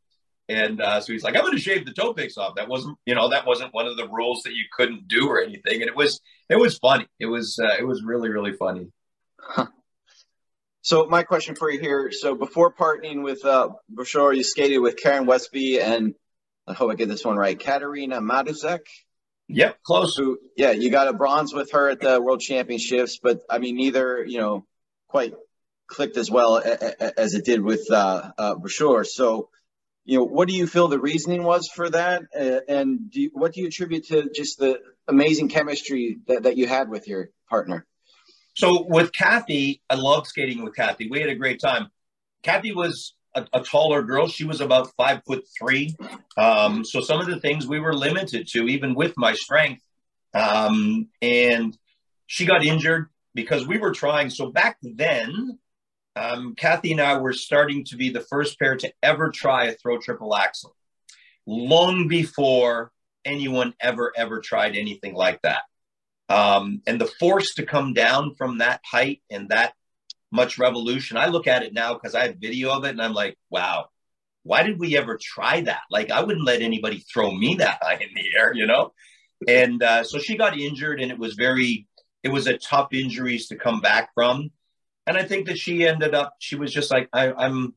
And 0.49 0.81
uh, 0.81 1.01
so 1.01 1.13
he's 1.13 1.23
like, 1.23 1.37
I'm 1.37 1.43
going 1.43 1.55
to 1.55 1.61
shave 1.61 1.87
the 1.87 1.93
toe 1.93 2.13
picks 2.13 2.37
off. 2.37 2.57
That 2.57 2.69
wasn't, 2.69 2.99
you 3.07 3.15
know, 3.15 3.31
that 3.31 3.47
wasn't 3.47 3.73
one 3.73 3.87
of 3.87 3.97
the 3.97 4.09
rules 4.09 4.43
that 4.45 4.53
you 4.53 4.65
couldn't 4.77 5.09
do 5.09 5.29
or 5.29 5.41
anything. 5.41 5.81
And 5.81 5.85
it 5.85 5.97
was, 5.97 6.21
it 6.51 6.57
was 6.57 6.77
funny. 6.79 7.07
It 7.19 7.27
was, 7.27 7.59
uh, 7.63 7.77
it 7.79 7.87
was 7.87 8.03
really, 8.03 8.29
really 8.29 8.53
funny. 8.53 8.89
Huh. 9.41 9.67
So 10.83 11.07
my 11.07 11.23
question 11.23 11.55
for 11.55 11.71
you 11.71 11.81
here. 11.81 12.11
So 12.13 12.35
before 12.35 12.75
partnering 12.75 13.23
with 13.23 13.45
uh, 13.45 13.71
you 13.89 14.43
skated 14.43 14.81
with 14.81 14.97
Karen 14.97 15.25
Westby 15.25 15.81
and 15.81 16.15
I 16.67 16.75
hope 16.75 16.91
I 16.91 16.95
get 16.95 17.09
this 17.09 17.25
one 17.25 17.37
right, 17.37 17.59
Katarina 17.59 18.21
Matousek. 18.21 18.81
Yep, 19.49 19.83
close. 19.83 20.17
So, 20.17 20.39
yeah, 20.57 20.71
you 20.71 20.91
got 20.91 21.09
a 21.09 21.13
bronze 21.13 21.53
with 21.53 21.73
her 21.73 21.91
at 21.91 22.01
the 22.01 22.21
World 22.21 22.41
Championships, 22.41 23.19
but 23.23 23.43
I 23.51 23.59
mean, 23.59 23.77
neither, 23.77 24.25
you 24.25 24.39
know, 24.39 24.67
quite 25.09 25.35
clicked 25.87 26.17
as 26.17 26.31
well 26.31 26.63
as 27.19 27.35
it 27.35 27.45
did 27.45 27.61
with 27.61 27.91
uh, 27.91 28.33
uh, 28.39 28.55
Brasseur. 28.55 29.05
So, 29.07 29.51
you 30.05 30.19
know, 30.19 30.25
what 30.25 30.49
do 30.49 30.55
you 30.55 30.67
feel 30.67 30.89
the 30.89 30.99
reasoning 30.99 31.45
was 31.45 31.69
for 31.75 31.89
that? 31.91 32.23
Uh, 32.39 32.61
and 32.69 33.11
do 33.11 33.23
you, 33.23 33.31
what 33.33 33.53
do 33.53 33.61
you 33.61 33.67
attribute 33.67 34.07
to 34.09 34.31
just 34.35 34.59
the 34.59 34.81
amazing 35.09 35.49
chemistry 35.49 36.19
that, 36.27 36.45
that 36.45 36.57
you 36.57 36.67
had 36.67 36.89
with 36.89 37.07
your 37.07 37.29
partner? 37.49 37.87
So 38.57 38.87
with 38.89 39.13
Kathy, 39.13 39.83
I 39.91 39.97
loved 39.97 40.27
skating 40.27 40.63
with 40.65 40.75
Kathy. 40.75 41.09
We 41.11 41.21
had 41.21 41.29
a 41.29 41.35
great 41.35 41.61
time. 41.61 41.89
Kathy 42.43 42.73
was 42.73 43.15
a, 43.35 43.47
a 43.53 43.61
taller 43.63 44.03
girl. 44.03 44.29
She 44.29 44.45
was 44.45 44.61
about 44.61 44.93
five 44.97 45.23
foot 45.27 45.45
three. 45.59 45.97
Um, 46.37 46.85
so 46.85 47.01
some 47.01 47.21
of 47.21 47.27
the 47.27 47.41
things 47.41 47.67
we 47.67 47.81
were 47.81 47.95
limited 47.95 48.49
to, 48.49 48.67
even 48.67 48.95
with 48.95 49.15
my 49.17 49.35
strength. 49.35 49.83
Um, 50.35 51.09
and 51.23 51.77
she 52.27 52.47
got 52.47 52.65
injured 52.65 53.09
because 53.35 53.67
we 53.67 53.79
were 53.79 53.93
trying. 53.93 54.31
So 54.31 54.51
back 54.51 54.79
then, 54.83 55.59
um, 56.17 56.55
Kathy 56.57 56.93
and 56.93 57.01
I 57.01 57.19
were 57.19 57.33
starting 57.33 57.85
to 57.87 57.97
be 57.97 58.11
the 58.11 58.21
first 58.21 58.59
pair 58.59 58.77
to 58.77 58.93
ever 59.03 59.31
try 59.31 59.67
a 59.67 59.75
throw 59.75 59.99
triple 59.99 60.35
axel, 60.35 60.75
long 61.47 62.09
before 62.09 62.93
anyone 63.25 63.75
ever 63.81 64.13
ever 64.17 64.41
tried 64.41 64.77
anything 64.77 65.15
like 65.15 65.41
that. 65.43 65.63
Um, 66.29 66.83
and 66.87 67.01
the 67.01 67.07
force 67.07 67.55
to 67.55 67.67
come 67.67 67.93
down 67.93 68.35
from 68.35 68.59
that 68.59 68.81
height 68.85 69.23
and 69.31 69.49
that 69.51 69.75
much 70.35 70.59
revolution, 70.59 71.17
I 71.17 71.27
look 71.27 71.47
at 71.47 71.63
it 71.63 71.73
now 71.73 71.95
because 71.95 72.15
I 72.15 72.27
have 72.27 72.37
video 72.37 72.71
of 72.71 72.85
it, 72.85 72.91
and 72.91 73.03
I'm 73.03 73.15
like, 73.15 73.39
wow, 73.51 73.87
why 74.43 74.63
did 74.63 74.79
we 74.79 74.97
ever 74.97 75.19
try 75.21 75.63
that? 75.63 75.83
Like, 75.91 76.11
I 76.11 76.23
wouldn't 76.23 76.45
let 76.45 76.61
anybody 76.61 76.99
throw 77.13 77.31
me 77.31 77.55
that 77.59 77.79
high 77.81 77.95
in 77.95 78.15
the 78.15 78.39
air, 78.39 78.53
you 78.55 78.67
know. 78.67 78.93
And 79.49 79.83
uh, 79.83 80.05
so 80.05 80.19
she 80.19 80.37
got 80.37 80.59
injured, 80.59 81.01
and 81.01 81.11
it 81.11 81.19
was 81.19 81.35
very, 81.35 81.87
it 82.23 82.31
was 82.31 82.47
a 82.47 82.59
tough 82.59 82.93
injuries 82.93 83.49
to 83.49 83.57
come 83.57 83.81
back 83.81 84.11
from 84.15 84.51
and 85.07 85.17
I 85.17 85.25
think 85.25 85.47
that 85.47 85.59
she 85.59 85.87
ended 85.87 86.15
up, 86.15 86.35
she 86.39 86.57
was 86.57 86.73
just 86.73 86.91
like, 86.91 87.09
I, 87.13 87.33
I'm, 87.33 87.75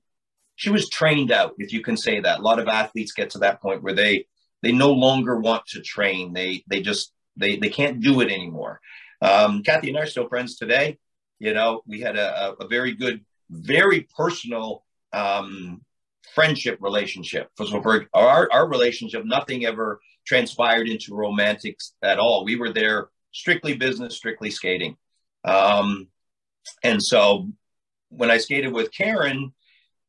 she 0.55 0.69
was 0.69 0.89
trained 0.89 1.31
out, 1.31 1.53
if 1.57 1.73
you 1.73 1.81
can 1.81 1.97
say 1.97 2.19
that. 2.19 2.39
A 2.39 2.41
lot 2.41 2.59
of 2.59 2.67
athletes 2.67 3.11
get 3.11 3.31
to 3.31 3.39
that 3.39 3.61
point 3.61 3.83
where 3.83 3.93
they, 3.93 4.25
they 4.63 4.71
no 4.71 4.91
longer 4.91 5.39
want 5.39 5.65
to 5.67 5.81
train. 5.81 6.33
They, 6.33 6.63
they 6.67 6.81
just, 6.81 7.11
they, 7.35 7.57
they 7.57 7.69
can't 7.69 7.99
do 7.99 8.21
it 8.21 8.31
anymore. 8.31 8.79
Um, 9.21 9.61
Kathy 9.63 9.89
and 9.89 9.97
I 9.97 10.01
are 10.01 10.07
still 10.07 10.29
friends 10.29 10.55
today. 10.55 10.97
You 11.39 11.53
know, 11.53 11.81
we 11.85 12.01
had 12.01 12.15
a, 12.15 12.55
a 12.59 12.67
very 12.67 12.93
good, 12.93 13.23
very 13.49 14.07
personal 14.15 14.83
um, 15.13 15.81
friendship 16.33 16.79
relationship. 16.81 17.49
For 17.55 18.07
our, 18.13 18.49
our 18.51 18.67
relationship, 18.67 19.23
nothing 19.25 19.65
ever 19.65 19.99
transpired 20.25 20.89
into 20.89 21.15
romantics 21.15 21.93
at 22.01 22.19
all. 22.19 22.43
We 22.43 22.57
were 22.57 22.73
there 22.73 23.09
strictly 23.31 23.75
business, 23.75 24.17
strictly 24.17 24.49
skating. 24.49 24.97
Um, 25.43 26.07
and 26.83 27.01
so 27.01 27.49
when 28.09 28.31
I 28.31 28.37
skated 28.37 28.73
with 28.73 28.91
Karen, 28.91 29.53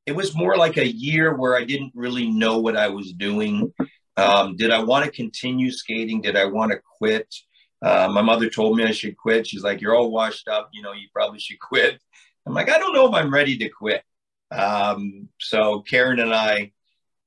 it 0.06 0.16
was 0.16 0.34
more 0.34 0.56
like 0.56 0.76
a 0.76 0.86
year 0.86 1.36
where 1.36 1.56
I 1.56 1.64
didn't 1.64 1.92
really 1.94 2.30
know 2.30 2.58
what 2.58 2.76
I 2.76 2.88
was 2.88 3.12
doing. 3.12 3.72
Um, 4.16 4.56
did 4.56 4.70
I 4.70 4.82
want 4.82 5.04
to 5.04 5.10
continue 5.10 5.70
skating? 5.70 6.20
Did 6.22 6.36
I 6.36 6.46
want 6.46 6.72
to 6.72 6.80
quit? 6.98 7.32
Uh, 7.80 8.08
my 8.10 8.22
mother 8.22 8.50
told 8.50 8.76
me 8.76 8.84
I 8.84 8.90
should 8.90 9.16
quit. 9.16 9.46
She's 9.46 9.62
like, 9.62 9.80
You're 9.80 9.94
all 9.94 10.10
washed 10.10 10.48
up. 10.48 10.70
You 10.72 10.82
know, 10.82 10.92
you 10.92 11.08
probably 11.12 11.38
should 11.38 11.60
quit. 11.60 12.00
I'm 12.46 12.54
like, 12.54 12.70
I 12.70 12.78
don't 12.78 12.94
know 12.94 13.06
if 13.06 13.14
I'm 13.14 13.32
ready 13.32 13.58
to 13.58 13.68
quit. 13.68 14.02
Um, 14.50 15.28
so 15.38 15.80
Karen 15.82 16.20
and 16.20 16.34
I 16.34 16.72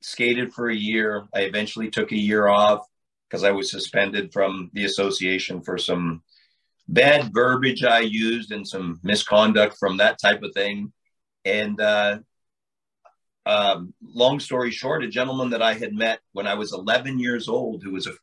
skated 0.01 0.53
for 0.53 0.69
a 0.69 0.75
year. 0.75 1.27
I 1.33 1.41
eventually 1.41 1.89
took 1.89 2.11
a 2.11 2.17
year 2.17 2.47
off 2.47 2.85
because 3.29 3.43
I 3.43 3.51
was 3.51 3.71
suspended 3.71 4.33
from 4.33 4.71
the 4.73 4.85
association 4.85 5.61
for 5.61 5.77
some 5.77 6.23
bad 6.87 7.33
verbiage 7.33 7.83
I 7.83 7.99
used 7.99 8.51
and 8.51 8.67
some 8.67 8.99
misconduct 9.03 9.77
from 9.79 9.97
that 9.97 10.19
type 10.19 10.43
of 10.43 10.53
thing. 10.53 10.91
And 11.45 11.79
uh, 11.79 12.19
um, 13.45 13.93
long 14.01 14.39
story 14.39 14.71
short, 14.71 15.03
a 15.03 15.07
gentleman 15.07 15.51
that 15.51 15.61
I 15.61 15.73
had 15.73 15.93
met 15.93 16.19
when 16.33 16.47
I 16.47 16.55
was 16.55 16.73
11 16.73 17.19
years 17.19 17.47
old, 17.47 17.83
who 17.83 17.91
was 17.91 18.07
a 18.07 18.13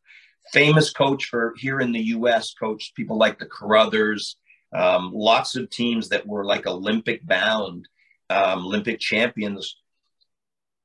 famous 0.53 0.91
coach 0.91 1.27
for 1.27 1.55
here 1.57 1.81
in 1.81 1.93
the 1.93 2.01
U.S., 2.01 2.55
coached 2.55 2.95
people 2.95 3.17
like 3.17 3.39
the 3.39 3.47
Carruthers, 3.47 4.37
um, 4.75 5.13
lots 5.15 5.57
of 5.57 5.71
teams 5.71 6.09
that 6.11 6.27
were 6.27 6.45
like 6.45 6.67
Olympic 6.67 7.27
bound, 7.27 7.89
um, 8.31 8.67
Olympic 8.67 9.01
champions. 9.01 9.77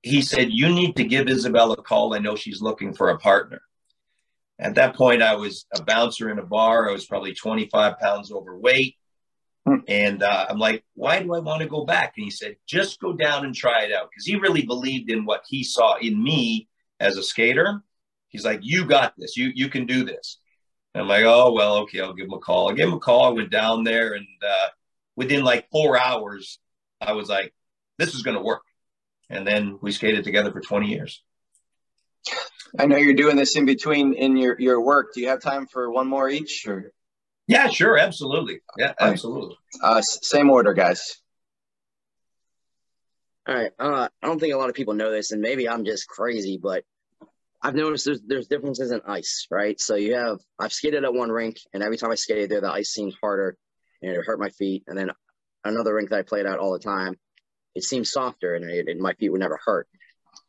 He 0.01 0.21
said, 0.21 0.49
"You 0.51 0.69
need 0.69 0.95
to 0.97 1.03
give 1.03 1.27
Isabel 1.27 1.71
a 1.71 1.81
call. 1.81 2.13
I 2.13 2.19
know 2.19 2.35
she's 2.35 2.61
looking 2.61 2.93
for 2.93 3.09
a 3.09 3.17
partner." 3.17 3.61
At 4.59 4.75
that 4.75 4.95
point, 4.95 5.21
I 5.21 5.35
was 5.35 5.65
a 5.73 5.83
bouncer 5.83 6.29
in 6.29 6.39
a 6.39 6.45
bar. 6.45 6.89
I 6.89 6.93
was 6.93 7.05
probably 7.05 7.33
25 7.33 7.99
pounds 7.99 8.31
overweight. 8.31 8.95
Hmm. 9.65 9.77
And 9.87 10.23
uh, 10.23 10.47
I'm 10.49 10.59
like, 10.59 10.83
why 10.93 11.21
do 11.21 11.33
I 11.33 11.39
want 11.39 11.61
to 11.61 11.67
go 11.67 11.85
back? 11.85 12.13
And 12.17 12.25
he 12.25 12.31
said, 12.31 12.57
just 12.67 12.99
go 12.99 13.13
down 13.13 13.45
and 13.45 13.55
try 13.55 13.83
it 13.83 13.93
out. 13.93 14.09
Because 14.09 14.25
he 14.25 14.35
really 14.35 14.65
believed 14.65 15.09
in 15.09 15.25
what 15.25 15.43
he 15.47 15.63
saw 15.63 15.95
in 15.97 16.21
me 16.21 16.67
as 16.99 17.17
a 17.17 17.23
skater. 17.23 17.81
He's 18.33 18.43
like, 18.43 18.59
you 18.63 18.85
got 18.85 19.13
this. 19.17 19.37
You, 19.37 19.51
you 19.53 19.69
can 19.69 19.85
do 19.85 20.03
this. 20.03 20.39
And 20.93 21.03
I'm 21.03 21.07
like, 21.07 21.23
oh, 21.23 21.53
well, 21.53 21.77
okay, 21.83 22.01
I'll 22.01 22.13
give 22.13 22.25
him 22.25 22.33
a 22.33 22.39
call. 22.39 22.69
I 22.69 22.73
gave 22.73 22.87
him 22.87 22.95
a 22.95 22.99
call. 22.99 23.25
I 23.25 23.29
went 23.29 23.51
down 23.51 23.83
there. 23.83 24.13
And 24.13 24.27
uh, 24.45 24.67
within 25.15 25.43
like 25.43 25.69
four 25.71 25.97
hours, 25.97 26.59
I 26.99 27.13
was 27.13 27.29
like, 27.29 27.53
this 27.99 28.15
is 28.15 28.23
going 28.23 28.35
to 28.35 28.43
work. 28.43 28.63
And 29.29 29.47
then 29.47 29.77
we 29.81 29.91
skated 29.91 30.23
together 30.23 30.51
for 30.51 30.61
20 30.61 30.87
years. 30.87 31.23
I 32.77 32.87
know 32.87 32.97
you're 32.97 33.13
doing 33.13 33.35
this 33.35 33.55
in 33.55 33.65
between 33.65 34.15
in 34.15 34.35
your, 34.35 34.59
your 34.59 34.81
work. 34.81 35.13
Do 35.13 35.21
you 35.21 35.29
have 35.29 35.41
time 35.41 35.67
for 35.67 35.91
one 35.91 36.07
more 36.07 36.27
each 36.27 36.65
or? 36.67 36.91
Yeah, 37.45 37.67
sure. 37.67 37.99
Absolutely. 37.99 38.61
Yeah, 38.77 38.93
absolutely. 38.99 39.57
Uh, 39.81 40.01
same 40.01 40.49
order, 40.49 40.73
guys. 40.73 41.21
All 43.47 43.53
right. 43.53 43.71
Uh, 43.77 44.07
I 44.21 44.27
don't 44.27 44.39
think 44.39 44.53
a 44.53 44.57
lot 44.57 44.69
of 44.69 44.75
people 44.75 44.93
know 44.95 45.11
this, 45.11 45.31
and 45.31 45.41
maybe 45.41 45.69
I'm 45.69 45.85
just 45.85 46.07
crazy, 46.07 46.57
but 46.57 46.83
I've 47.63 47.75
noticed 47.75 48.05
there's 48.05 48.21
there's 48.27 48.47
differences 48.47 48.91
in 48.91 49.01
ice, 49.07 49.47
right? 49.49 49.79
So 49.79 49.95
you 49.95 50.15
have 50.15 50.39
I've 50.59 50.73
skated 50.73 51.03
at 51.03 51.13
one 51.13 51.29
rink, 51.29 51.57
and 51.73 51.81
every 51.81 51.97
time 51.97 52.11
I 52.11 52.15
skated 52.15 52.49
there, 52.51 52.61
the 52.61 52.71
ice 52.71 52.89
seemed 52.89 53.13
harder, 53.21 53.57
and 54.01 54.11
it 54.11 54.25
hurt 54.25 54.39
my 54.39 54.49
feet. 54.49 54.83
And 54.87 54.97
then 54.97 55.11
another 55.63 55.93
rink 55.93 56.09
that 56.09 56.19
I 56.19 56.23
played 56.23 56.45
at 56.45 56.59
all 56.59 56.73
the 56.73 56.79
time, 56.79 57.15
it 57.73 57.83
seemed 57.83 58.07
softer, 58.07 58.55
and, 58.55 58.69
it, 58.69 58.87
and 58.89 58.99
my 58.99 59.13
feet 59.13 59.31
would 59.31 59.41
never 59.41 59.59
hurt 59.65 59.87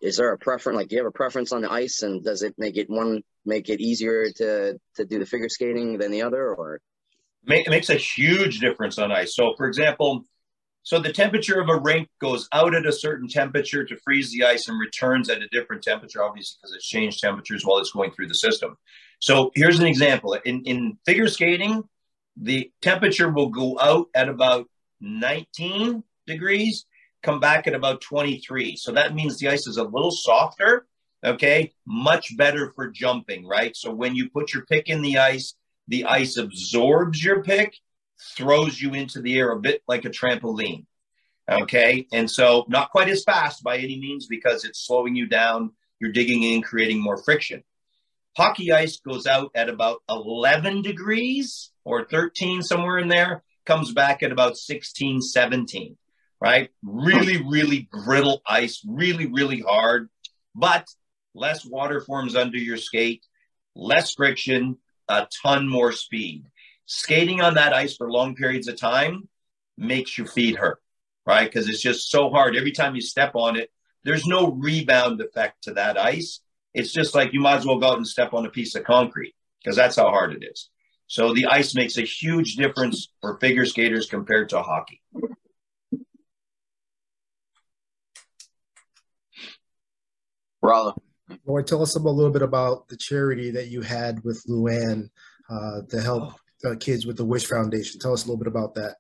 is 0.01 0.17
there 0.17 0.33
a 0.33 0.39
preference? 0.39 0.77
Like, 0.77 0.89
do 0.89 0.97
you 0.97 1.03
have 1.03 1.09
a 1.09 1.17
preference 1.17 1.53
on 1.53 1.63
the 1.63 1.73
ice, 1.73 2.03
and 2.03 2.23
does 2.23 2.43
it 2.43 2.55
make 2.59 2.77
it 2.77 2.89
one 2.89 3.23
make 3.45 3.69
it 3.69 3.81
easier 3.81 4.31
to 4.37 4.79
to 4.97 5.05
do 5.05 5.19
the 5.19 5.27
figure 5.27 5.49
skating 5.49 5.99
than 5.99 6.11
the 6.11 6.23
other, 6.23 6.55
or? 6.55 6.81
It 7.47 7.71
makes 7.71 7.91
a 7.91 7.97
huge 7.97 8.61
difference 8.61 8.99
on 8.99 9.13
ice. 9.13 9.35
So, 9.35 9.55
for 9.57 9.67
example, 9.67 10.25
so 10.85 11.01
the 11.01 11.13
temperature 11.13 11.61
of 11.61 11.69
a 11.69 11.77
rink 11.77 12.09
goes 12.21 12.49
out 12.53 12.75
at 12.75 12.87
a 12.87 12.93
certain 12.93 13.29
temperature 13.29 13.85
to 13.85 13.97
freeze 14.05 14.31
the 14.31 14.45
ice 14.45 14.69
and 14.69 14.79
returns 14.79 15.29
at 15.29 15.43
a 15.43 15.49
different 15.49 15.83
temperature, 15.83 16.23
obviously 16.23 16.59
because 16.61 16.77
it's 16.77 16.87
changed 16.87 17.21
temperatures 17.21 17.65
while 17.65 17.79
it's 17.79 17.91
going 17.91 18.13
through 18.13 18.29
the 18.29 18.35
system. 18.35 18.77
So 19.19 19.51
here's 19.55 19.81
an 19.81 19.87
example. 19.87 20.35
In, 20.45 20.63
in 20.65 20.99
figure 21.05 21.29
skating, 21.29 21.83
the 22.37 22.71
temperature 22.83 23.31
will 23.31 23.49
go 23.49 23.79
out 23.81 24.07
at 24.15 24.29
about 24.29 24.69
19 25.01 26.05
degrees 26.27 26.87
come 27.25 27.41
back 27.41 27.67
at 27.67 27.75
about 27.75 28.01
23. 28.03 28.77
So 28.77 28.93
that 28.93 29.15
means 29.15 29.39
the 29.39 29.49
ice 29.49 29.67
is 29.67 29.79
a 29.79 29.83
little 29.83 30.13
softer. 30.13 30.87
Okay. 31.25 31.73
Much 31.87 32.37
better 32.37 32.73
for 32.77 32.89
jumping, 32.89 33.47
right? 33.47 33.75
So 33.75 33.93
when 33.93 34.15
you 34.15 34.29
put 34.31 34.53
your 34.53 34.67
pick 34.67 34.89
in 34.89 35.03
the 35.03 35.19
ice, 35.19 35.55
the 35.89 36.05
ice 36.05 36.37
absorbs 36.37 37.25
your 37.25 37.43
pick, 37.43 37.75
throws 38.37 38.81
you 38.81 38.95
into 38.95 39.21
the 39.21 39.39
air 39.39 39.51
a 39.51 39.61
bit 39.61 39.83
like 39.87 40.05
a 40.05 40.11
trampoline. 40.11 40.87
Okay. 41.51 42.07
And 42.13 42.31
so 42.31 42.65
not 42.69 42.91
quite 42.91 43.09
as 43.09 43.25
fast 43.25 43.63
by 43.63 43.77
any 43.77 43.99
means 43.99 44.27
because 44.27 44.65
it's 44.65 44.87
slowing 44.87 45.15
you 45.15 45.27
down. 45.27 45.73
You're 46.01 46.13
digging 46.13 46.43
in, 46.43 46.63
creating 46.63 47.03
more 47.03 47.23
friction. 47.23 47.63
Hockey 48.37 48.73
ice 48.73 48.99
goes 48.99 49.27
out 49.27 49.51
at 49.55 49.69
about 49.69 50.03
11 50.09 50.83
degrees 50.83 51.71
or 51.85 52.05
13, 52.05 52.63
somewhere 52.63 52.99
in 52.99 53.09
there, 53.09 53.45
comes 53.65 53.93
back 53.93 54.23
at 54.23 54.33
about 54.33 54.57
16, 54.57 55.21
17 55.21 55.97
right? 56.45 56.69
Really, 56.83 57.43
really 57.43 57.89
brittle 57.91 58.43
ice, 58.47 58.83
really, 58.87 59.25
really 59.27 59.61
hard, 59.61 60.11
but 60.55 60.87
less 61.35 61.65
water 61.65 62.03
forms 62.03 62.37
under 62.37 62.59
your 62.59 62.77
skate, 62.77 63.25
less 63.75 64.13
friction, 64.13 64.77
a 65.09 65.27
ton 65.43 65.67
more 65.67 65.93
speed. 65.93 66.45
Skating 66.87 67.41
on 67.41 67.55
that 67.55 67.73
ice 67.73 67.97
for 67.97 68.11
long 68.11 68.35
periods 68.35 68.69
of 68.69 68.79
time 68.79 69.29
makes 69.79 70.17
your 70.19 70.27
feet 70.27 70.57
hurt, 70.57 70.79
right? 71.27 71.45
Because 71.45 71.69
it's 71.69 71.83
just 71.83 72.11
so 72.11 72.31
hard. 72.31 72.57
Every 72.57 72.73
time 72.73 72.95
you 72.95 73.01
step 73.01 73.33
on 73.35 73.57
it, 73.57 73.71
there's 74.05 74.27
no 74.27 74.53
rebound 74.53 75.21
effect 75.21 75.65
to 75.65 75.75
that 75.75 75.99
ice. 75.99 76.41
It's 76.75 76.93
just 76.93 77.15
like 77.15 77.33
you 77.33 77.41
might 77.41 77.57
as 77.57 77.67
well 77.67 77.79
go 77.79 77.89
out 77.89 77.97
and 77.97 78.07
step 78.07 78.35
on 78.35 78.45
a 78.45 78.51
piece 78.51 78.75
of 78.75 78.85
concrete 78.85 79.35
because 79.63 79.77
that's 79.77 79.97
how 79.97 80.11
hard 80.11 80.35
it 80.35 80.45
is. 80.45 80.69
So 81.07 81.33
the 81.33 81.47
ice 81.47 81.75
makes 81.75 81.97
a 81.97 82.03
huge 82.03 82.57
difference 82.57 83.09
for 83.21 83.39
figure 83.39 83.65
skaters 83.65 84.09
compared 84.09 84.51
to 84.51 84.63
hockey. 84.63 85.01
Rollo. 90.63 90.95
Roy, 91.47 91.63
tell 91.63 91.83
us 91.83 91.95
a 91.95 91.99
little 91.99 92.33
bit 92.33 92.43
about 92.43 92.89
the 92.89 92.97
charity 92.97 93.51
that 93.53 93.69
you 93.69 93.83
had 93.83 94.25
with 94.25 94.43
Luann 94.49 95.11
uh, 95.49 95.83
to 95.91 96.01
help 96.01 96.35
uh, 96.65 96.75
kids 96.79 97.07
with 97.07 97.17
the 97.17 97.25
Wish 97.25 97.47
Foundation. 97.47 98.01
Tell 98.01 98.13
us 98.13 98.25
a 98.25 98.29
little 98.29 98.43
bit 98.43 98.49
about 98.49 98.75
that. 98.75 98.97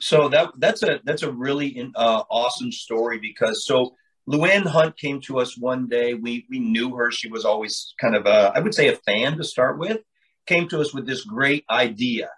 So 0.00 0.28
that 0.30 0.50
that's 0.58 0.82
a 0.82 1.00
that's 1.04 1.22
a 1.22 1.30
really 1.30 1.90
uh, 1.94 2.22
awesome 2.28 2.72
story 2.72 3.18
because 3.18 3.64
so 3.64 3.94
Luann 4.28 4.66
Hunt 4.66 4.96
came 4.96 5.20
to 5.22 5.38
us 5.38 5.56
one 5.56 5.88
day. 5.88 6.14
We 6.14 6.46
we 6.50 6.58
knew 6.58 6.96
her. 6.96 7.10
She 7.10 7.28
was 7.28 7.44
always 7.44 7.94
kind 8.00 8.14
of 8.14 8.26
a, 8.26 8.52
I 8.54 8.60
would 8.60 8.74
say, 8.74 8.88
a 8.88 8.96
fan 8.96 9.36
to 9.36 9.44
start 9.44 9.78
with. 9.78 9.98
Came 10.46 10.68
to 10.68 10.80
us 10.80 10.92
with 10.92 11.06
this 11.06 11.24
great 11.24 11.64
idea, 11.70 12.30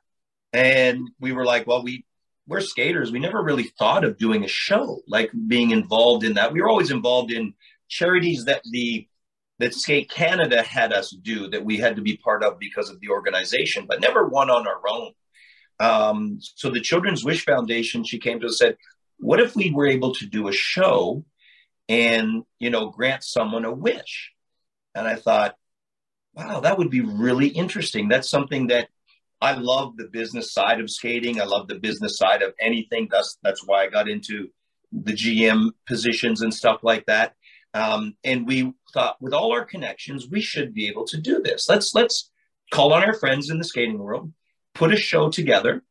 and 0.53 1.09
we 1.21 1.33
were 1.33 1.45
like, 1.45 1.67
well, 1.67 1.83
we 1.83 2.05
we're 2.47 2.61
skaters. 2.61 3.11
We 3.11 3.19
never 3.19 3.43
really 3.43 3.71
thought 3.79 4.05
of 4.05 4.19
doing 4.19 4.45
a 4.45 4.49
show, 4.49 5.01
like 5.09 5.31
being 5.47 5.71
involved 5.71 6.25
in 6.25 6.35
that. 6.35 6.53
We 6.53 6.61
were 6.61 6.69
always 6.69 6.91
involved 6.91 7.33
in 7.33 7.55
charities 7.89 8.45
that 8.45 8.63
the 8.71 9.09
that 9.65 9.73
Skate 9.73 10.11
Canada 10.11 10.63
had 10.63 10.93
us 10.93 11.09
do 11.09 11.49
that 11.49 11.65
we 11.65 11.79
had 11.79 11.97
to 11.97 12.03
be 12.03 12.19
part 12.19 12.45
of 12.45 12.59
because 12.59 12.91
of 12.91 13.01
the 13.01 13.09
organization, 13.09 13.87
but 13.89 13.99
never 13.99 14.29
one 14.29 14.51
on 14.51 14.67
our 14.69 14.83
own. 14.87 15.13
Um, 15.81 16.39
so 16.39 16.69
the 16.69 16.83
Children's 16.83 17.25
Wish 17.25 17.47
Foundation, 17.47 18.05
she 18.05 18.19
came 18.19 18.41
to 18.41 18.47
us 18.47 18.61
and 18.61 18.69
said, 18.69 18.77
"What 19.21 19.41
if 19.41 19.57
we 19.57 19.71
were 19.71 19.87
able 19.87 20.13
to 20.17 20.27
do 20.27 20.49
a 20.49 20.53
show 20.53 21.25
and 21.89 22.45
you 22.59 22.69
know 22.69 22.91
grant 22.91 23.25
someone 23.25 23.65
a 23.65 23.73
wish?" 23.73 24.33
And 24.95 25.09
I 25.09 25.15
thought, 25.15 25.57
"Wow, 26.35 26.61
that 26.61 26.77
would 26.77 26.91
be 26.91 27.01
really 27.01 27.49
interesting. 27.49 28.11
That's 28.11 28.29
something 28.29 28.67
that 28.67 28.91
I 29.41 29.55
love 29.55 29.97
the 29.97 30.09
business 30.09 30.53
side 30.53 30.79
of 30.79 30.91
skating. 30.91 31.41
I 31.41 31.45
love 31.45 31.69
the 31.69 31.77
business 31.77 32.19
side 32.19 32.43
of 32.43 32.53
anything. 32.61 33.09
That's 33.11 33.39
that's 33.43 33.67
why 33.67 33.85
I 33.85 33.89
got 33.89 34.11
into 34.11 34.51
the 34.93 35.15
GM 35.15 35.71
positions 35.87 36.43
and 36.43 36.53
stuff 36.53 36.81
like 36.83 37.07
that. 37.07 37.35
Um, 37.75 38.17
and 38.23 38.47
we 38.47 38.73
thought, 38.93 39.17
with 39.21 39.35
all 39.35 39.53
our 39.53 39.65
connections, 39.65 40.29
we 40.31 40.41
should 40.41 40.73
be 40.73 40.87
able 40.87 41.05
to 41.07 41.21
do 41.21 41.43
this. 41.43 41.69
Let's 41.69 41.95
let's 41.95 42.31
call 42.71 42.93
on 42.93 43.03
our 43.03 43.15
friends 43.15 43.51
in 43.51 43.59
the 43.59 43.65
skating 43.65 43.99
world, 43.99 44.33
put 44.75 44.93
a 44.93 44.97
show 44.97 45.29
together, 45.29 45.83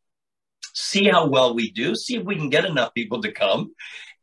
see 0.74 1.08
how 1.08 1.28
well 1.28 1.54
we 1.54 1.72
do, 1.72 1.96
see 1.96 2.16
if 2.16 2.24
we 2.24 2.36
can 2.36 2.50
get 2.50 2.66
enough 2.66 2.94
people 2.94 3.22
to 3.22 3.32
come, 3.32 3.74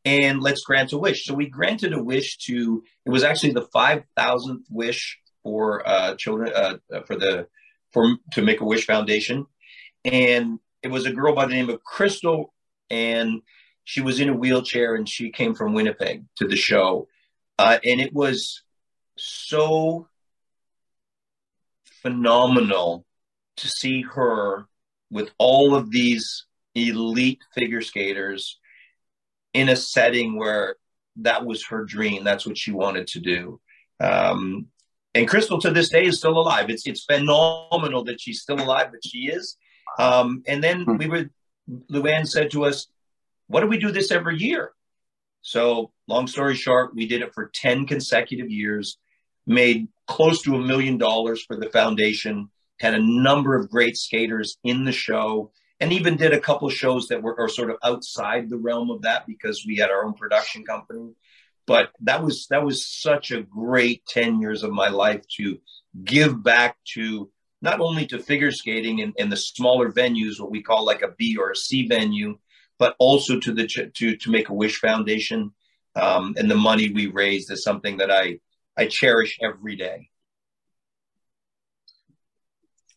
and 0.04 0.40
let's 0.40 0.62
grant 0.62 0.92
a 0.92 0.98
wish. 0.98 1.26
So 1.26 1.34
we 1.34 1.48
granted 1.48 1.92
a 1.92 2.02
wish 2.02 2.38
to. 2.46 2.82
It 3.04 3.10
was 3.10 3.24
actually 3.24 3.52
the 3.52 3.68
five 3.72 4.04
thousandth 4.16 4.66
wish 4.70 5.18
for 5.42 5.86
uh, 5.86 6.14
children 6.16 6.52
uh, 6.54 6.78
for 7.06 7.16
the 7.16 7.46
for 7.92 8.16
to 8.32 8.42
Make 8.42 8.60
a 8.60 8.64
Wish 8.64 8.86
Foundation, 8.86 9.46
and 10.04 10.58
it 10.82 10.88
was 10.88 11.04
a 11.04 11.12
girl 11.12 11.34
by 11.34 11.44
the 11.44 11.52
name 11.52 11.68
of 11.68 11.84
Crystal, 11.84 12.54
and 12.88 13.42
she 13.84 14.00
was 14.00 14.20
in 14.20 14.28
a 14.30 14.34
wheelchair, 14.34 14.94
and 14.94 15.08
she 15.08 15.30
came 15.30 15.54
from 15.54 15.74
Winnipeg 15.74 16.24
to 16.36 16.46
the 16.46 16.56
show, 16.56 17.08
uh, 17.60 17.78
and 17.84 18.00
it 18.00 18.12
was 18.14 18.62
so 19.16 20.08
phenomenal 21.84 23.04
to 23.58 23.68
see 23.68 24.00
her 24.00 24.66
with 25.10 25.30
all 25.36 25.74
of 25.74 25.90
these 25.90 26.46
elite 26.74 27.40
figure 27.54 27.82
skaters 27.82 28.58
in 29.52 29.68
a 29.68 29.76
setting 29.76 30.38
where 30.38 30.76
that 31.16 31.44
was 31.44 31.66
her 31.66 31.84
dream. 31.84 32.24
That's 32.24 32.46
what 32.46 32.56
she 32.56 32.72
wanted 32.72 33.06
to 33.08 33.20
do. 33.20 33.60
Um, 33.98 34.68
and 35.14 35.28
Crystal 35.28 35.60
to 35.60 35.70
this 35.70 35.90
day 35.90 36.06
is 36.06 36.16
still 36.16 36.38
alive. 36.38 36.70
It's 36.70 36.86
it's 36.86 37.04
phenomenal 37.04 38.04
that 38.04 38.22
she's 38.22 38.40
still 38.40 38.60
alive, 38.60 38.88
but 38.90 39.04
she 39.04 39.26
is. 39.26 39.58
Um, 39.98 40.42
and 40.46 40.64
then 40.64 40.84
hmm. 40.84 40.96
we 40.96 41.08
were, 41.08 41.30
Luann 41.92 42.26
said 42.26 42.52
to 42.52 42.64
us, 42.64 42.86
"What 43.48 43.60
do 43.60 43.66
we 43.66 43.76
do 43.76 43.90
this 43.90 44.10
every 44.10 44.38
year?" 44.38 44.72
So, 45.42 45.90
long 46.10 46.26
story 46.26 46.54
short, 46.54 46.94
we 46.94 47.06
did 47.06 47.22
it 47.22 47.32
for 47.32 47.50
ten 47.54 47.86
consecutive 47.86 48.50
years, 48.50 48.98
made 49.46 49.88
close 50.06 50.42
to 50.42 50.56
a 50.56 50.60
million 50.60 50.98
dollars 50.98 51.42
for 51.42 51.56
the 51.56 51.70
foundation, 51.70 52.50
had 52.80 52.94
a 52.94 53.02
number 53.02 53.56
of 53.56 53.70
great 53.70 53.96
skaters 53.96 54.58
in 54.64 54.84
the 54.84 54.92
show, 54.92 55.52
and 55.78 55.92
even 55.92 56.16
did 56.16 56.34
a 56.34 56.40
couple 56.40 56.68
shows 56.68 57.08
that 57.08 57.22
were 57.22 57.48
sort 57.48 57.70
of 57.70 57.76
outside 57.82 58.50
the 58.50 58.58
realm 58.58 58.90
of 58.90 59.02
that 59.02 59.26
because 59.26 59.64
we 59.66 59.76
had 59.76 59.90
our 59.90 60.04
own 60.04 60.14
production 60.14 60.64
company. 60.64 61.14
But 61.66 61.90
that 62.00 62.22
was 62.22 62.46
that 62.50 62.64
was 62.64 62.86
such 62.86 63.30
a 63.30 63.42
great 63.42 64.04
10 64.06 64.40
years 64.40 64.62
of 64.62 64.72
my 64.72 64.88
life 64.88 65.22
to 65.36 65.58
give 66.04 66.42
back 66.42 66.76
to 66.94 67.30
not 67.62 67.80
only 67.80 68.06
to 68.06 68.18
figure 68.18 68.50
skating 68.50 69.00
and, 69.02 69.14
and 69.18 69.30
the 69.30 69.36
smaller 69.36 69.92
venues 69.92 70.40
what 70.40 70.50
we 70.50 70.62
call 70.62 70.84
like 70.84 71.02
a 71.02 71.12
b 71.18 71.36
or 71.36 71.50
a 71.50 71.56
c 71.56 71.86
venue 71.86 72.38
but 72.78 72.96
also 72.98 73.38
to 73.38 73.52
the 73.52 73.66
to 73.66 74.16
to 74.16 74.30
make 74.30 74.48
a 74.48 74.54
wish 74.54 74.80
foundation 74.80 75.52
um, 75.96 76.34
and 76.36 76.50
the 76.50 76.56
money 76.56 76.90
we 76.90 77.06
raised 77.06 77.50
is 77.50 77.62
something 77.62 77.96
that 77.98 78.10
i 78.10 78.38
i 78.76 78.86
cherish 78.86 79.38
every 79.42 79.76
day. 79.76 80.08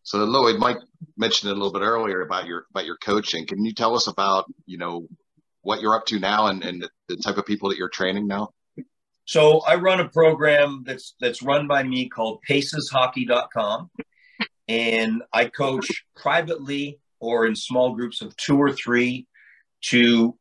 So 0.03 0.19
lloyd 0.19 0.59
mike 0.59 0.77
mentioned 1.17 1.51
it 1.51 1.53
a 1.53 1.57
little 1.57 1.73
bit 1.73 1.81
earlier 1.81 2.21
about 2.21 2.45
your 2.45 2.65
about 2.71 2.85
your 2.85 2.97
coaching. 2.97 3.45
Can 3.45 3.63
you 3.65 3.73
tell 3.73 3.95
us 3.95 4.07
about 4.07 4.45
you 4.65 4.77
know 4.77 5.07
what 5.61 5.81
you're 5.81 5.95
up 5.95 6.05
to 6.05 6.19
now 6.19 6.47
and, 6.47 6.63
and 6.63 6.87
the 7.07 7.15
type 7.17 7.37
of 7.37 7.45
people 7.45 7.69
that 7.69 7.77
you're 7.77 7.89
training 7.89 8.27
now? 8.27 8.49
So 9.25 9.61
I 9.61 9.75
run 9.75 9.99
a 9.99 10.09
program 10.09 10.83
that's 10.85 11.15
that's 11.19 11.41
run 11.41 11.67
by 11.67 11.83
me 11.83 12.09
called 12.09 12.39
paceshockey.com. 12.49 13.89
And 14.67 15.23
I 15.31 15.45
coach 15.45 15.87
privately 16.15 16.99
or 17.19 17.45
in 17.45 17.55
small 17.55 17.95
groups 17.95 18.21
of 18.21 18.35
two 18.35 18.57
or 18.57 18.71
three 18.71 19.27
to 19.85 20.37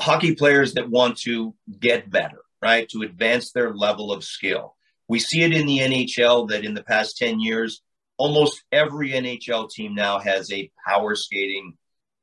hockey 0.00 0.34
players 0.34 0.74
that 0.74 0.90
want 0.90 1.18
to 1.18 1.54
get 1.80 2.10
better, 2.10 2.40
right? 2.62 2.88
To 2.90 3.02
advance 3.02 3.52
their 3.52 3.74
level 3.74 4.12
of 4.12 4.24
skill. 4.24 4.76
We 5.08 5.18
see 5.18 5.42
it 5.42 5.52
in 5.52 5.66
the 5.66 5.78
NHL 5.78 6.50
that 6.50 6.64
in 6.64 6.74
the 6.74 6.82
past 6.82 7.16
10 7.16 7.40
years, 7.40 7.82
almost 8.18 8.62
every 8.70 9.10
NHL 9.10 9.70
team 9.70 9.94
now 9.94 10.18
has 10.18 10.52
a 10.52 10.70
power 10.86 11.14
skating 11.14 11.76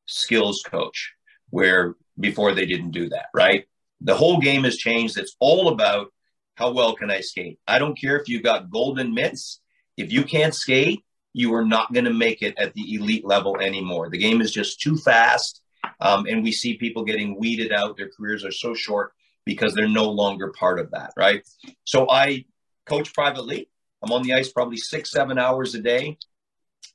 skills 0.05 0.61
coach, 0.65 1.13
where 1.49 1.95
before 2.19 2.53
they 2.53 2.65
didn't 2.65 2.91
do 2.91 3.09
that, 3.09 3.27
right? 3.33 3.65
The 4.01 4.15
whole 4.15 4.39
game 4.39 4.63
has 4.65 4.77
changed. 4.77 5.17
It's 5.17 5.35
all 5.39 5.69
about 5.69 6.13
how 6.55 6.71
well 6.71 6.95
can 6.95 7.09
I 7.11 7.21
skate. 7.21 7.59
I 7.67 7.79
don't 7.79 7.99
care 7.99 8.17
if 8.17 8.29
you've 8.29 8.43
got 8.43 8.69
golden 8.69 9.13
mitts. 9.13 9.59
If 9.97 10.11
you 10.11 10.23
can't 10.23 10.53
skate, 10.53 11.03
you 11.33 11.53
are 11.53 11.65
not 11.65 11.91
going 11.91 12.05
to 12.05 12.13
make 12.13 12.41
it 12.41 12.57
at 12.57 12.73
the 12.73 12.95
elite 12.95 13.25
level 13.25 13.59
anymore. 13.59 14.09
The 14.09 14.17
game 14.17 14.41
is 14.41 14.51
just 14.51 14.79
too 14.79 14.97
fast. 14.97 15.61
Um, 15.99 16.25
and 16.27 16.43
we 16.43 16.51
see 16.51 16.77
people 16.77 17.03
getting 17.03 17.39
weeded 17.39 17.71
out. 17.71 17.97
Their 17.97 18.09
careers 18.09 18.43
are 18.43 18.51
so 18.51 18.73
short 18.73 19.13
because 19.45 19.73
they're 19.73 19.87
no 19.87 20.09
longer 20.09 20.51
part 20.57 20.79
of 20.79 20.91
that, 20.91 21.13
right? 21.15 21.47
So 21.83 22.09
I 22.09 22.45
coach 22.85 23.13
privately. 23.13 23.69
I'm 24.03 24.11
on 24.11 24.23
the 24.23 24.33
ice 24.33 24.51
probably 24.51 24.77
six, 24.77 25.11
seven 25.11 25.37
hours 25.37 25.75
a 25.75 25.81
day, 25.81 26.17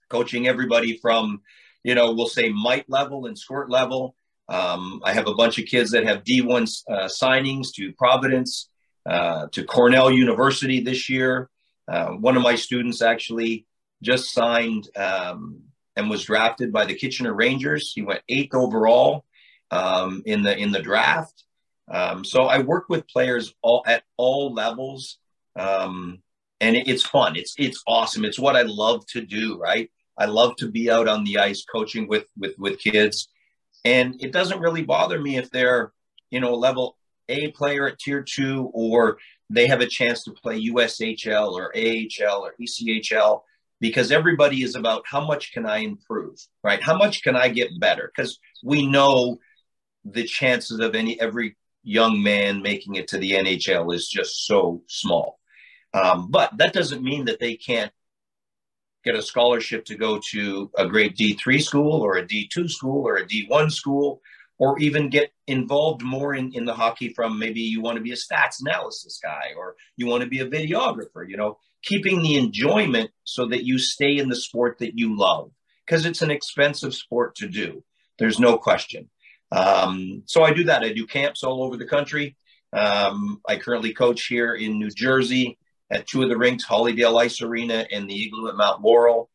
coaching 0.09 0.47
everybody 0.47 0.99
from, 0.99 1.43
you 1.83 1.95
know, 1.95 2.13
we'll 2.13 2.29
say 2.29 2.51
mite 2.51 2.85
level 2.89 3.27
and 3.27 3.39
squirt 3.39 3.71
level 3.71 4.15
um, 4.51 5.01
I 5.05 5.13
have 5.13 5.29
a 5.29 5.35
bunch 5.35 5.61
of 5.61 5.67
kids 5.67 5.93
that 5.93 6.05
have 6.05 6.25
D1 6.25 6.83
uh, 6.91 7.09
signings 7.09 7.69
to 7.77 7.93
Providence, 7.93 8.69
uh, 9.09 9.47
to 9.53 9.65
Cornell 9.65 10.11
University 10.11 10.81
this 10.81 11.09
year. 11.09 11.49
Uh, 11.87 12.09
one 12.09 12.37
of 12.37 12.43
my 12.43 12.57
students 12.57 13.01
actually 13.01 13.67
just 14.03 14.33
signed 14.33 14.89
um, 14.97 15.61
and 16.01 16.11
was 16.11 16.25
drafted 16.25 16.73
by 16.73 16.85
the 16.85 16.95
Kitchener 16.95 17.35
Rangers. 17.35 17.93
He 17.95 18.03
went 18.03 18.23
eighth 18.29 18.55
overall 18.55 19.25
um, 19.71 20.23
in 20.27 20.43
the 20.43 20.57
in 20.57 20.73
the 20.73 20.83
draft. 20.83 21.45
Um, 21.91 22.25
so 22.25 22.45
I 22.45 22.59
work 22.59 22.85
with 22.89 23.09
players 23.09 23.55
all 23.63 23.83
at 23.87 24.03
all 24.17 24.53
levels, 24.53 25.19
um, 25.57 26.23
and 26.61 26.77
it, 26.77 26.89
it's 26.89 27.05
fun. 27.05 27.37
It's 27.37 27.55
it's 27.59 27.83
awesome. 27.87 28.25
It's 28.25 28.39
what 28.39 28.57
I 28.57 28.63
love 28.63 29.07
to 29.09 29.21
do. 29.21 29.59
Right. 29.59 29.91
I 30.19 30.27
love 30.27 30.57
to 30.57 30.71
be 30.71 30.91
out 30.91 31.09
on 31.09 31.25
the 31.25 31.39
ice 31.39 31.65
coaching 31.65 32.09
with 32.09 32.27
with 32.37 32.55
with 32.59 32.79
kids 32.79 33.29
and 33.85 34.17
it 34.21 34.33
doesn't 34.33 34.61
really 34.61 34.83
bother 34.83 35.21
me 35.21 35.37
if 35.37 35.51
they're, 35.51 35.93
you 36.31 36.41
know, 36.41 36.55
level 36.55 36.97
A 37.29 37.51
player 37.53 37.89
at 37.89 37.99
tier 37.99 38.23
two 38.23 38.71
or 38.75 39.19
they 39.49 39.67
have 39.67 39.81
a 39.81 39.87
chance 39.87 40.23
to 40.25 40.33
play 40.33 40.61
USHL 40.69 41.53
or 41.53 41.73
AHL 41.77 42.45
or 42.45 42.55
ECHL 42.61 43.43
because 43.81 44.13
everybody 44.13 44.63
is 44.63 44.75
about 44.75 45.03
how 45.07 45.25
much 45.25 45.53
can 45.53 45.67
I 45.67 45.79
improve, 45.79 46.39
right? 46.63 46.83
How 46.83 46.97
much 46.97 47.23
can 47.23 47.37
I 47.37 47.49
get 47.49 47.81
better? 47.81 48.13
Because 48.15 48.39
we 48.63 48.87
know 48.87 49.39
the 50.05 50.25
chances 50.25 50.81
of 50.81 50.95
any 50.95 51.21
every 51.21 51.57
young 51.83 52.23
man 52.23 52.63
making 52.63 52.97
it 52.97 53.09
to 53.09 53.19
the 53.19 53.33
NHL 53.33 53.95
is 53.95 54.09
just 54.09 54.47
so 54.47 54.83
small. 54.87 55.39
Um, 55.95 56.31
but 56.31 56.57
that 56.59 56.73
doesn't 56.73 57.03
mean 57.03 57.25
that 57.25 57.41
they 57.41 57.57
can't 57.57 57.93
get 59.05 59.15
a 59.15 59.23
scholarship 59.23 59.85
to 59.87 59.97
go 59.97 60.21
to 60.31 60.71
a 60.77 60.87
great 60.87 61.17
D3 61.17 61.63
school 61.63 62.03
or 62.03 62.19
a 62.19 62.27
D2 62.27 62.71
school 62.71 63.07
or 63.07 63.17
a 63.17 63.27
D1 63.27 63.73
school, 63.73 64.21
or 64.59 64.79
even 64.79 65.09
get 65.09 65.33
involved 65.47 66.03
more 66.03 66.35
in, 66.35 66.53
in 66.53 66.67
the 66.67 66.75
hockey 66.75 67.09
from 67.09 67.39
maybe 67.39 67.61
you 67.61 67.81
want 67.81 67.97
to 67.97 68.03
be 68.03 68.13
a 68.13 68.15
stats 68.15 68.61
analysis 68.61 69.19
guy 69.23 69.53
or 69.57 69.75
you 69.97 70.07
want 70.07 70.23
to 70.23 70.29
be 70.29 70.41
a 70.41 70.47
videographer, 70.47 71.27
you 71.27 71.37
know, 71.39 71.57
keeping 71.83 72.23
the 72.23 72.37
enjoyment 72.37 73.11
so 73.25 73.47
that 73.47 73.65
you 73.65 73.79
stay 73.79 74.19
in 74.19 74.29
the 74.29 74.37
sport 74.37 74.79
that 74.79 74.99
you 74.99 75.17
love 75.17 75.51
because 75.87 76.07
it's 76.07 76.23
an 76.23 76.31
expensive 76.31 76.95
sport 76.95 77.35
to 77.37 77.49
do. 77.49 77.83
There's 78.19 78.39
no 78.39 78.59
question. 78.59 79.11
Um, 79.51 80.23
so 80.27 80.43
I 80.43 80.53
do 80.53 80.65
that. 80.65 80.83
I 80.83 80.93
do 80.93 81.07
camps 81.07 81.43
all 81.43 81.65
over 81.65 81.77
the 81.77 81.87
country. 81.87 82.37
Um, 82.73 83.41
I 83.49 83.57
currently 83.57 83.93
coach 83.93 84.27
here 84.27 84.55
in 84.55 84.79
New 84.79 84.91
Jersey 84.91 85.59
at 85.91 86.07
two 86.07 86.23
of 86.23 86.29
the 86.29 86.39
rinks, 86.39 86.65
Hollydell 86.65 87.21
Ice 87.21 87.43
Arena 87.43 87.87
and 87.91 88.09
the 88.09 88.25
Igloo 88.25 88.49
at 88.49 88.57
Mount 88.57 88.83
Laurel. 88.83 89.29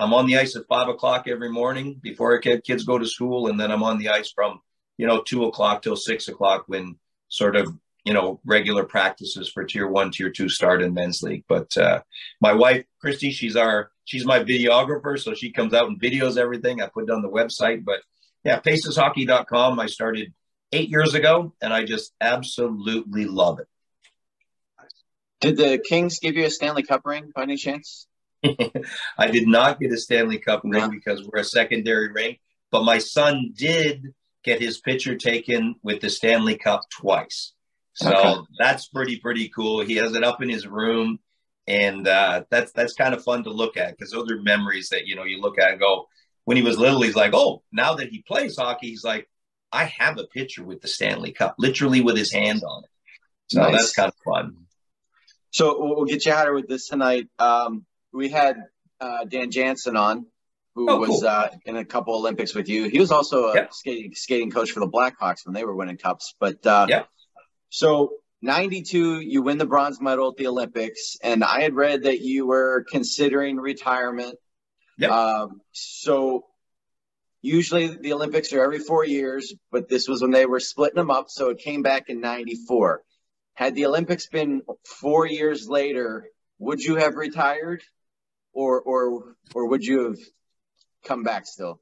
I'm 0.00 0.12
on 0.12 0.26
the 0.26 0.38
ice 0.38 0.56
at 0.56 0.66
five 0.68 0.88
o'clock 0.88 1.28
every 1.28 1.50
morning 1.50 2.00
before 2.02 2.36
kids 2.40 2.84
go 2.84 2.98
to 2.98 3.06
school, 3.06 3.46
and 3.46 3.60
then 3.60 3.70
I'm 3.70 3.84
on 3.84 3.98
the 3.98 4.08
ice 4.08 4.32
from 4.34 4.60
you 4.98 5.06
know 5.06 5.22
two 5.22 5.44
o'clock 5.44 5.82
till 5.82 5.96
six 5.96 6.26
o'clock 6.26 6.64
when 6.66 6.98
sort 7.28 7.54
of 7.54 7.72
you 8.04 8.12
know, 8.12 8.40
regular 8.44 8.84
practices 8.84 9.48
for 9.48 9.64
tier 9.64 9.88
one, 9.88 10.10
tier 10.10 10.30
two 10.30 10.48
start 10.48 10.82
in 10.82 10.94
men's 10.94 11.22
league. 11.22 11.44
But 11.48 11.76
uh, 11.76 12.02
my 12.40 12.52
wife, 12.52 12.84
Kristy, 13.02 13.32
she's 13.32 13.56
our 13.56 13.90
she's 14.04 14.24
my 14.24 14.40
videographer, 14.40 15.18
so 15.18 15.34
she 15.34 15.50
comes 15.50 15.72
out 15.72 15.88
and 15.88 16.00
videos 16.00 16.36
everything. 16.36 16.82
I 16.82 16.86
put 16.86 17.04
it 17.04 17.10
on 17.10 17.22
the 17.22 17.30
website. 17.30 17.84
But 17.84 18.00
yeah, 18.44 18.60
paceshockey.com. 18.60 19.80
I 19.80 19.86
started 19.86 20.32
eight 20.72 20.90
years 20.90 21.14
ago, 21.14 21.54
and 21.62 21.72
I 21.72 21.84
just 21.84 22.12
absolutely 22.20 23.24
love 23.24 23.58
it. 23.60 23.68
Did 25.40 25.56
the 25.56 25.78
Kings 25.78 26.18
give 26.20 26.36
you 26.36 26.46
a 26.46 26.50
Stanley 26.50 26.82
Cup 26.82 27.02
ring 27.04 27.32
by 27.34 27.42
any 27.42 27.56
chance? 27.56 28.06
I 29.18 29.30
did 29.30 29.48
not 29.48 29.80
get 29.80 29.92
a 29.92 29.96
Stanley 29.96 30.38
Cup 30.38 30.62
ring 30.64 30.90
because 30.90 31.22
we're 31.22 31.40
a 31.40 31.44
secondary 31.44 32.12
ring, 32.12 32.36
but 32.70 32.84
my 32.84 32.98
son 32.98 33.52
did 33.56 34.14
get 34.42 34.60
his 34.60 34.78
picture 34.78 35.16
taken 35.16 35.76
with 35.82 36.00
the 36.00 36.10
Stanley 36.10 36.56
Cup 36.56 36.82
twice. 36.90 37.52
So 37.94 38.12
okay. 38.12 38.40
that's 38.58 38.88
pretty 38.88 39.18
pretty 39.18 39.48
cool. 39.48 39.80
He 39.80 39.96
has 39.96 40.14
it 40.14 40.24
up 40.24 40.42
in 40.42 40.48
his 40.48 40.66
room, 40.66 41.18
and 41.66 42.06
uh, 42.06 42.44
that's 42.50 42.72
that's 42.72 42.94
kind 42.94 43.14
of 43.14 43.22
fun 43.22 43.44
to 43.44 43.50
look 43.50 43.76
at 43.76 43.96
because 43.96 44.10
those 44.10 44.30
are 44.30 44.40
memories 44.42 44.88
that 44.90 45.06
you 45.06 45.16
know 45.16 45.24
you 45.24 45.40
look 45.40 45.58
at 45.58 45.72
and 45.72 45.80
go. 45.80 46.08
When 46.44 46.58
he 46.58 46.62
was 46.62 46.76
little, 46.76 47.00
he's 47.00 47.16
like, 47.16 47.32
oh, 47.32 47.62
now 47.72 47.94
that 47.94 48.10
he 48.10 48.20
plays 48.20 48.58
hockey, 48.58 48.88
he's 48.88 49.02
like, 49.02 49.26
I 49.72 49.84
have 49.84 50.18
a 50.18 50.26
picture 50.26 50.62
with 50.62 50.82
the 50.82 50.88
Stanley 50.88 51.32
Cup, 51.32 51.54
literally 51.58 52.02
with 52.02 52.18
his 52.18 52.30
hand 52.30 52.62
on 52.62 52.84
it. 52.84 52.90
So 53.46 53.62
nice. 53.62 53.72
that's 53.72 53.92
kind 53.94 54.08
of 54.08 54.14
fun. 54.22 54.56
So 55.52 55.76
we'll 55.78 56.04
get 56.04 56.26
you 56.26 56.32
out 56.32 56.52
with 56.52 56.68
this 56.68 56.88
tonight. 56.88 57.28
Um, 57.38 57.86
we 58.12 58.28
had 58.28 58.56
uh, 59.00 59.24
Dan 59.24 59.50
Jansen 59.50 59.96
on, 59.96 60.26
who 60.74 60.90
oh, 60.90 60.98
was 60.98 61.20
cool. 61.20 61.26
uh, 61.26 61.48
in 61.64 61.76
a 61.76 61.84
couple 61.84 62.14
Olympics 62.14 62.54
with 62.54 62.68
you. 62.68 62.88
He 62.88 62.98
was 62.98 63.10
also 63.10 63.48
a 63.48 63.54
yep. 63.54 63.72
skating 63.72 64.14
skating 64.14 64.50
coach 64.50 64.70
for 64.70 64.80
the 64.80 64.88
Blackhawks 64.88 65.46
when 65.46 65.54
they 65.54 65.64
were 65.64 65.74
winning 65.74 65.96
cups. 65.96 66.34
But 66.38 66.66
uh, 66.66 66.86
yeah, 66.88 67.04
so 67.74 68.12
92, 68.40 69.18
you 69.18 69.42
win 69.42 69.58
the 69.58 69.66
bronze 69.66 70.00
medal 70.00 70.28
at 70.28 70.36
the 70.36 70.46
Olympics, 70.46 71.16
and 71.24 71.42
I 71.42 71.62
had 71.62 71.74
read 71.74 72.04
that 72.04 72.20
you 72.20 72.46
were 72.46 72.86
considering 72.88 73.56
retirement. 73.56 74.36
Yep. 74.96 75.10
Um, 75.10 75.60
so 75.72 76.44
usually 77.42 77.88
the 77.88 78.12
Olympics 78.12 78.52
are 78.52 78.62
every 78.62 78.78
four 78.78 79.04
years, 79.04 79.52
but 79.72 79.88
this 79.88 80.06
was 80.06 80.22
when 80.22 80.30
they 80.30 80.46
were 80.46 80.60
splitting 80.60 80.94
them 80.94 81.10
up. 81.10 81.30
So 81.30 81.50
it 81.50 81.58
came 81.58 81.82
back 81.82 82.08
in 82.08 82.20
94. 82.20 83.02
Had 83.54 83.74
the 83.74 83.86
Olympics 83.86 84.28
been 84.28 84.62
four 84.84 85.26
years 85.26 85.68
later, 85.68 86.28
would 86.60 86.80
you 86.80 86.94
have 86.94 87.16
retired 87.16 87.82
or, 88.52 88.80
or, 88.80 89.34
or 89.52 89.66
would 89.66 89.84
you 89.84 90.04
have 90.10 90.18
come 91.04 91.24
back 91.24 91.44
still? 91.46 91.80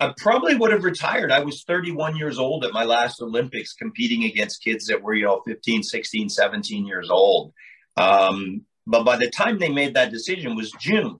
I 0.00 0.14
probably 0.16 0.54
would 0.54 0.70
have 0.70 0.84
retired. 0.84 1.32
I 1.32 1.40
was 1.40 1.64
31 1.64 2.16
years 2.16 2.38
old 2.38 2.64
at 2.64 2.72
my 2.72 2.84
last 2.84 3.20
Olympics 3.20 3.72
competing 3.72 4.24
against 4.24 4.62
kids 4.62 4.86
that 4.86 5.02
were, 5.02 5.14
you 5.14 5.24
know, 5.24 5.42
15, 5.46 5.82
16, 5.82 6.28
17 6.28 6.86
years 6.86 7.10
old. 7.10 7.52
Um, 7.96 8.64
but 8.86 9.04
by 9.04 9.16
the 9.16 9.28
time 9.30 9.58
they 9.58 9.68
made 9.68 9.94
that 9.94 10.12
decision 10.12 10.54
was 10.54 10.70
June. 10.72 11.18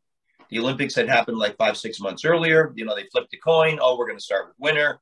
The 0.50 0.60
Olympics 0.60 0.94
had 0.94 1.08
happened 1.08 1.38
like 1.38 1.56
five, 1.56 1.76
six 1.76 2.00
months 2.00 2.24
earlier. 2.24 2.72
You 2.76 2.84
know, 2.84 2.94
they 2.94 3.06
flipped 3.12 3.34
a 3.34 3.36
coin. 3.38 3.78
Oh, 3.82 3.98
we're 3.98 4.06
going 4.06 4.18
to 4.18 4.24
start 4.24 4.48
with 4.48 4.56
winter. 4.58 5.00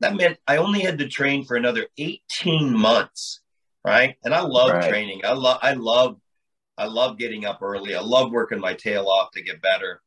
That 0.00 0.14
meant 0.14 0.38
I 0.46 0.58
only 0.58 0.80
had 0.80 0.98
to 0.98 1.08
train 1.08 1.44
for 1.44 1.56
another 1.56 1.86
18 1.96 2.76
months. 2.76 3.40
Right. 3.84 4.16
And 4.24 4.34
I 4.34 4.40
love 4.40 4.70
right. 4.70 4.88
training. 4.88 5.22
I 5.24 5.32
love, 5.32 5.58
I 5.62 5.72
love, 5.74 6.18
I 6.76 6.86
love 6.86 7.16
getting 7.16 7.44
up 7.44 7.62
early. 7.62 7.94
I 7.94 8.00
love 8.00 8.32
working 8.32 8.60
my 8.60 8.74
tail 8.74 9.06
off 9.06 9.30
to 9.32 9.42
get 9.42 9.62
better. 9.62 10.02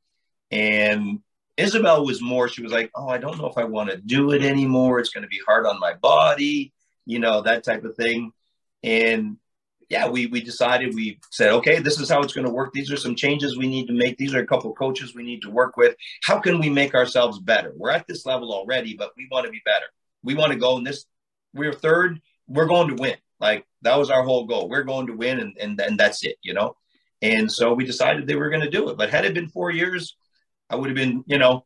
And 0.52 1.22
Isabel 1.58 2.06
was 2.06 2.22
more, 2.22 2.48
she 2.48 2.62
was 2.62 2.72
like, 2.72 2.92
Oh, 2.96 3.10
I 3.10 3.18
don't 3.18 3.38
know 3.38 3.48
if 3.48 3.58
I 3.58 3.64
want 3.66 3.90
to 3.90 3.98
do 3.98 4.32
it 4.32 4.44
anymore. 4.44 5.00
It's 5.00 5.10
going 5.10 5.24
to 5.24 5.28
be 5.28 5.42
hard 5.46 5.66
on 5.66 5.80
my 5.80 5.94
body, 5.94 6.74
you 7.06 7.20
know, 7.20 7.42
that 7.42 7.64
type 7.64 7.84
of 7.84 7.96
thing. 7.96 8.32
And 8.84 9.38
yeah, 9.90 10.08
we, 10.10 10.26
we 10.26 10.42
decided, 10.42 10.94
we 10.94 11.20
said, 11.32 11.52
okay, 11.54 11.80
this 11.80 12.00
is 12.00 12.10
how 12.10 12.22
it's 12.22 12.34
going 12.34 12.46
to 12.46 12.54
work. 12.54 12.74
These 12.74 12.92
are 12.92 12.98
some 12.98 13.16
changes 13.16 13.58
we 13.58 13.68
need 13.68 13.88
to 13.88 13.94
make. 13.94 14.18
These 14.18 14.36
are 14.36 14.42
a 14.42 14.48
couple 14.48 14.74
coaches 14.74 15.16
we 15.16 15.24
need 15.24 15.42
to 15.44 15.50
work 15.50 15.78
with. 15.78 15.96
How 16.24 16.40
can 16.40 16.60
we 16.60 16.70
make 16.70 16.94
ourselves 16.94 17.40
better? 17.40 17.72
We're 17.76 17.92
at 17.92 18.06
this 18.06 18.26
level 18.26 18.52
already, 18.52 18.96
but 18.96 19.12
we 19.16 19.28
want 19.32 19.46
to 19.46 19.52
be 19.52 19.62
better. 19.64 19.86
We 20.24 20.36
want 20.36 20.52
to 20.52 20.60
go 20.60 20.78
in 20.78 20.84
this, 20.84 21.06
we're 21.54 21.74
third, 21.74 22.20
we're 22.48 22.68
going 22.68 22.90
to 22.90 23.02
win. 23.02 23.16
Like 23.40 23.66
that 23.84 23.98
was 23.98 24.10
our 24.10 24.24
whole 24.24 24.46
goal. 24.46 24.68
We're 24.68 24.84
going 24.84 25.08
to 25.08 25.14
win 25.14 25.40
and, 25.40 25.58
and, 25.58 25.80
and 25.80 25.98
that's 25.98 26.24
it, 26.26 26.36
you 26.42 26.54
know? 26.54 26.76
And 27.22 27.52
so 27.52 27.74
we 27.74 27.86
decided 27.86 28.28
they 28.28 28.36
were 28.36 28.50
going 28.50 28.64
to 28.64 28.70
do 28.70 28.90
it. 28.90 28.98
But 28.98 29.10
had 29.10 29.26
it 29.26 29.34
been 29.34 29.48
four 29.48 29.72
years, 29.72 30.18
I 30.70 30.76
would 30.76 30.90
have 30.90 30.96
been, 30.96 31.24
you 31.28 31.38
know, 31.38 31.66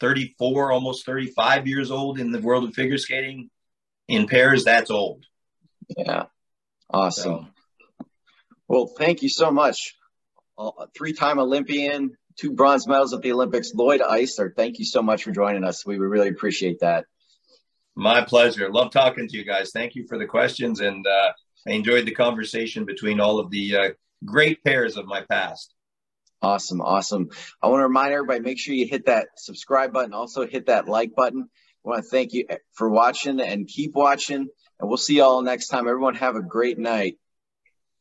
34, 0.00 0.72
almost 0.72 1.06
35 1.06 1.66
years 1.66 1.90
old 1.90 2.18
in 2.18 2.32
the 2.32 2.40
world 2.40 2.64
of 2.64 2.74
figure 2.74 2.98
skating. 2.98 3.50
In 4.08 4.26
pairs, 4.26 4.64
that's 4.64 4.90
old. 4.90 5.24
Yeah. 5.96 6.24
Awesome. 6.88 7.48
So. 8.00 8.06
Well, 8.66 8.86
thank 8.86 9.22
you 9.22 9.28
so 9.28 9.50
much. 9.50 9.94
Uh, 10.58 10.70
Three 10.96 11.12
time 11.12 11.38
Olympian, 11.38 12.16
two 12.36 12.52
bronze 12.52 12.86
medals 12.88 13.14
at 13.14 13.22
the 13.22 13.32
Olympics, 13.32 13.72
Lloyd 13.74 14.00
Eisler. 14.00 14.54
Thank 14.54 14.78
you 14.78 14.84
so 14.84 15.02
much 15.02 15.24
for 15.24 15.30
joining 15.30 15.64
us. 15.64 15.86
We 15.86 15.98
really 15.98 16.28
appreciate 16.28 16.80
that. 16.80 17.04
My 17.94 18.22
pleasure. 18.22 18.70
Love 18.70 18.90
talking 18.90 19.28
to 19.28 19.36
you 19.36 19.44
guys. 19.44 19.70
Thank 19.72 19.94
you 19.94 20.06
for 20.08 20.18
the 20.18 20.26
questions. 20.26 20.80
And 20.80 21.06
uh, 21.06 21.32
I 21.68 21.72
enjoyed 21.72 22.06
the 22.06 22.14
conversation 22.14 22.84
between 22.84 23.20
all 23.20 23.38
of 23.38 23.50
the 23.50 23.76
uh, 23.76 23.88
great 24.24 24.64
pairs 24.64 24.96
of 24.96 25.06
my 25.06 25.22
past. 25.28 25.74
Awesome. 26.42 26.80
Awesome. 26.80 27.28
I 27.62 27.68
want 27.68 27.80
to 27.80 27.84
remind 27.86 28.12
everybody, 28.12 28.40
make 28.40 28.58
sure 28.58 28.74
you 28.74 28.86
hit 28.86 29.06
that 29.06 29.28
subscribe 29.36 29.92
button. 29.92 30.14
Also 30.14 30.46
hit 30.46 30.66
that 30.66 30.88
like 30.88 31.14
button. 31.14 31.48
I 31.84 31.88
want 31.88 32.02
to 32.02 32.08
thank 32.08 32.32
you 32.32 32.46
for 32.72 32.88
watching 32.88 33.40
and 33.40 33.68
keep 33.68 33.94
watching. 33.94 34.48
And 34.78 34.88
we'll 34.88 34.96
see 34.96 35.16
you 35.16 35.24
all 35.24 35.42
next 35.42 35.68
time. 35.68 35.86
Everyone 35.86 36.14
have 36.14 36.36
a 36.36 36.42
great 36.42 36.78
night. 36.78 37.16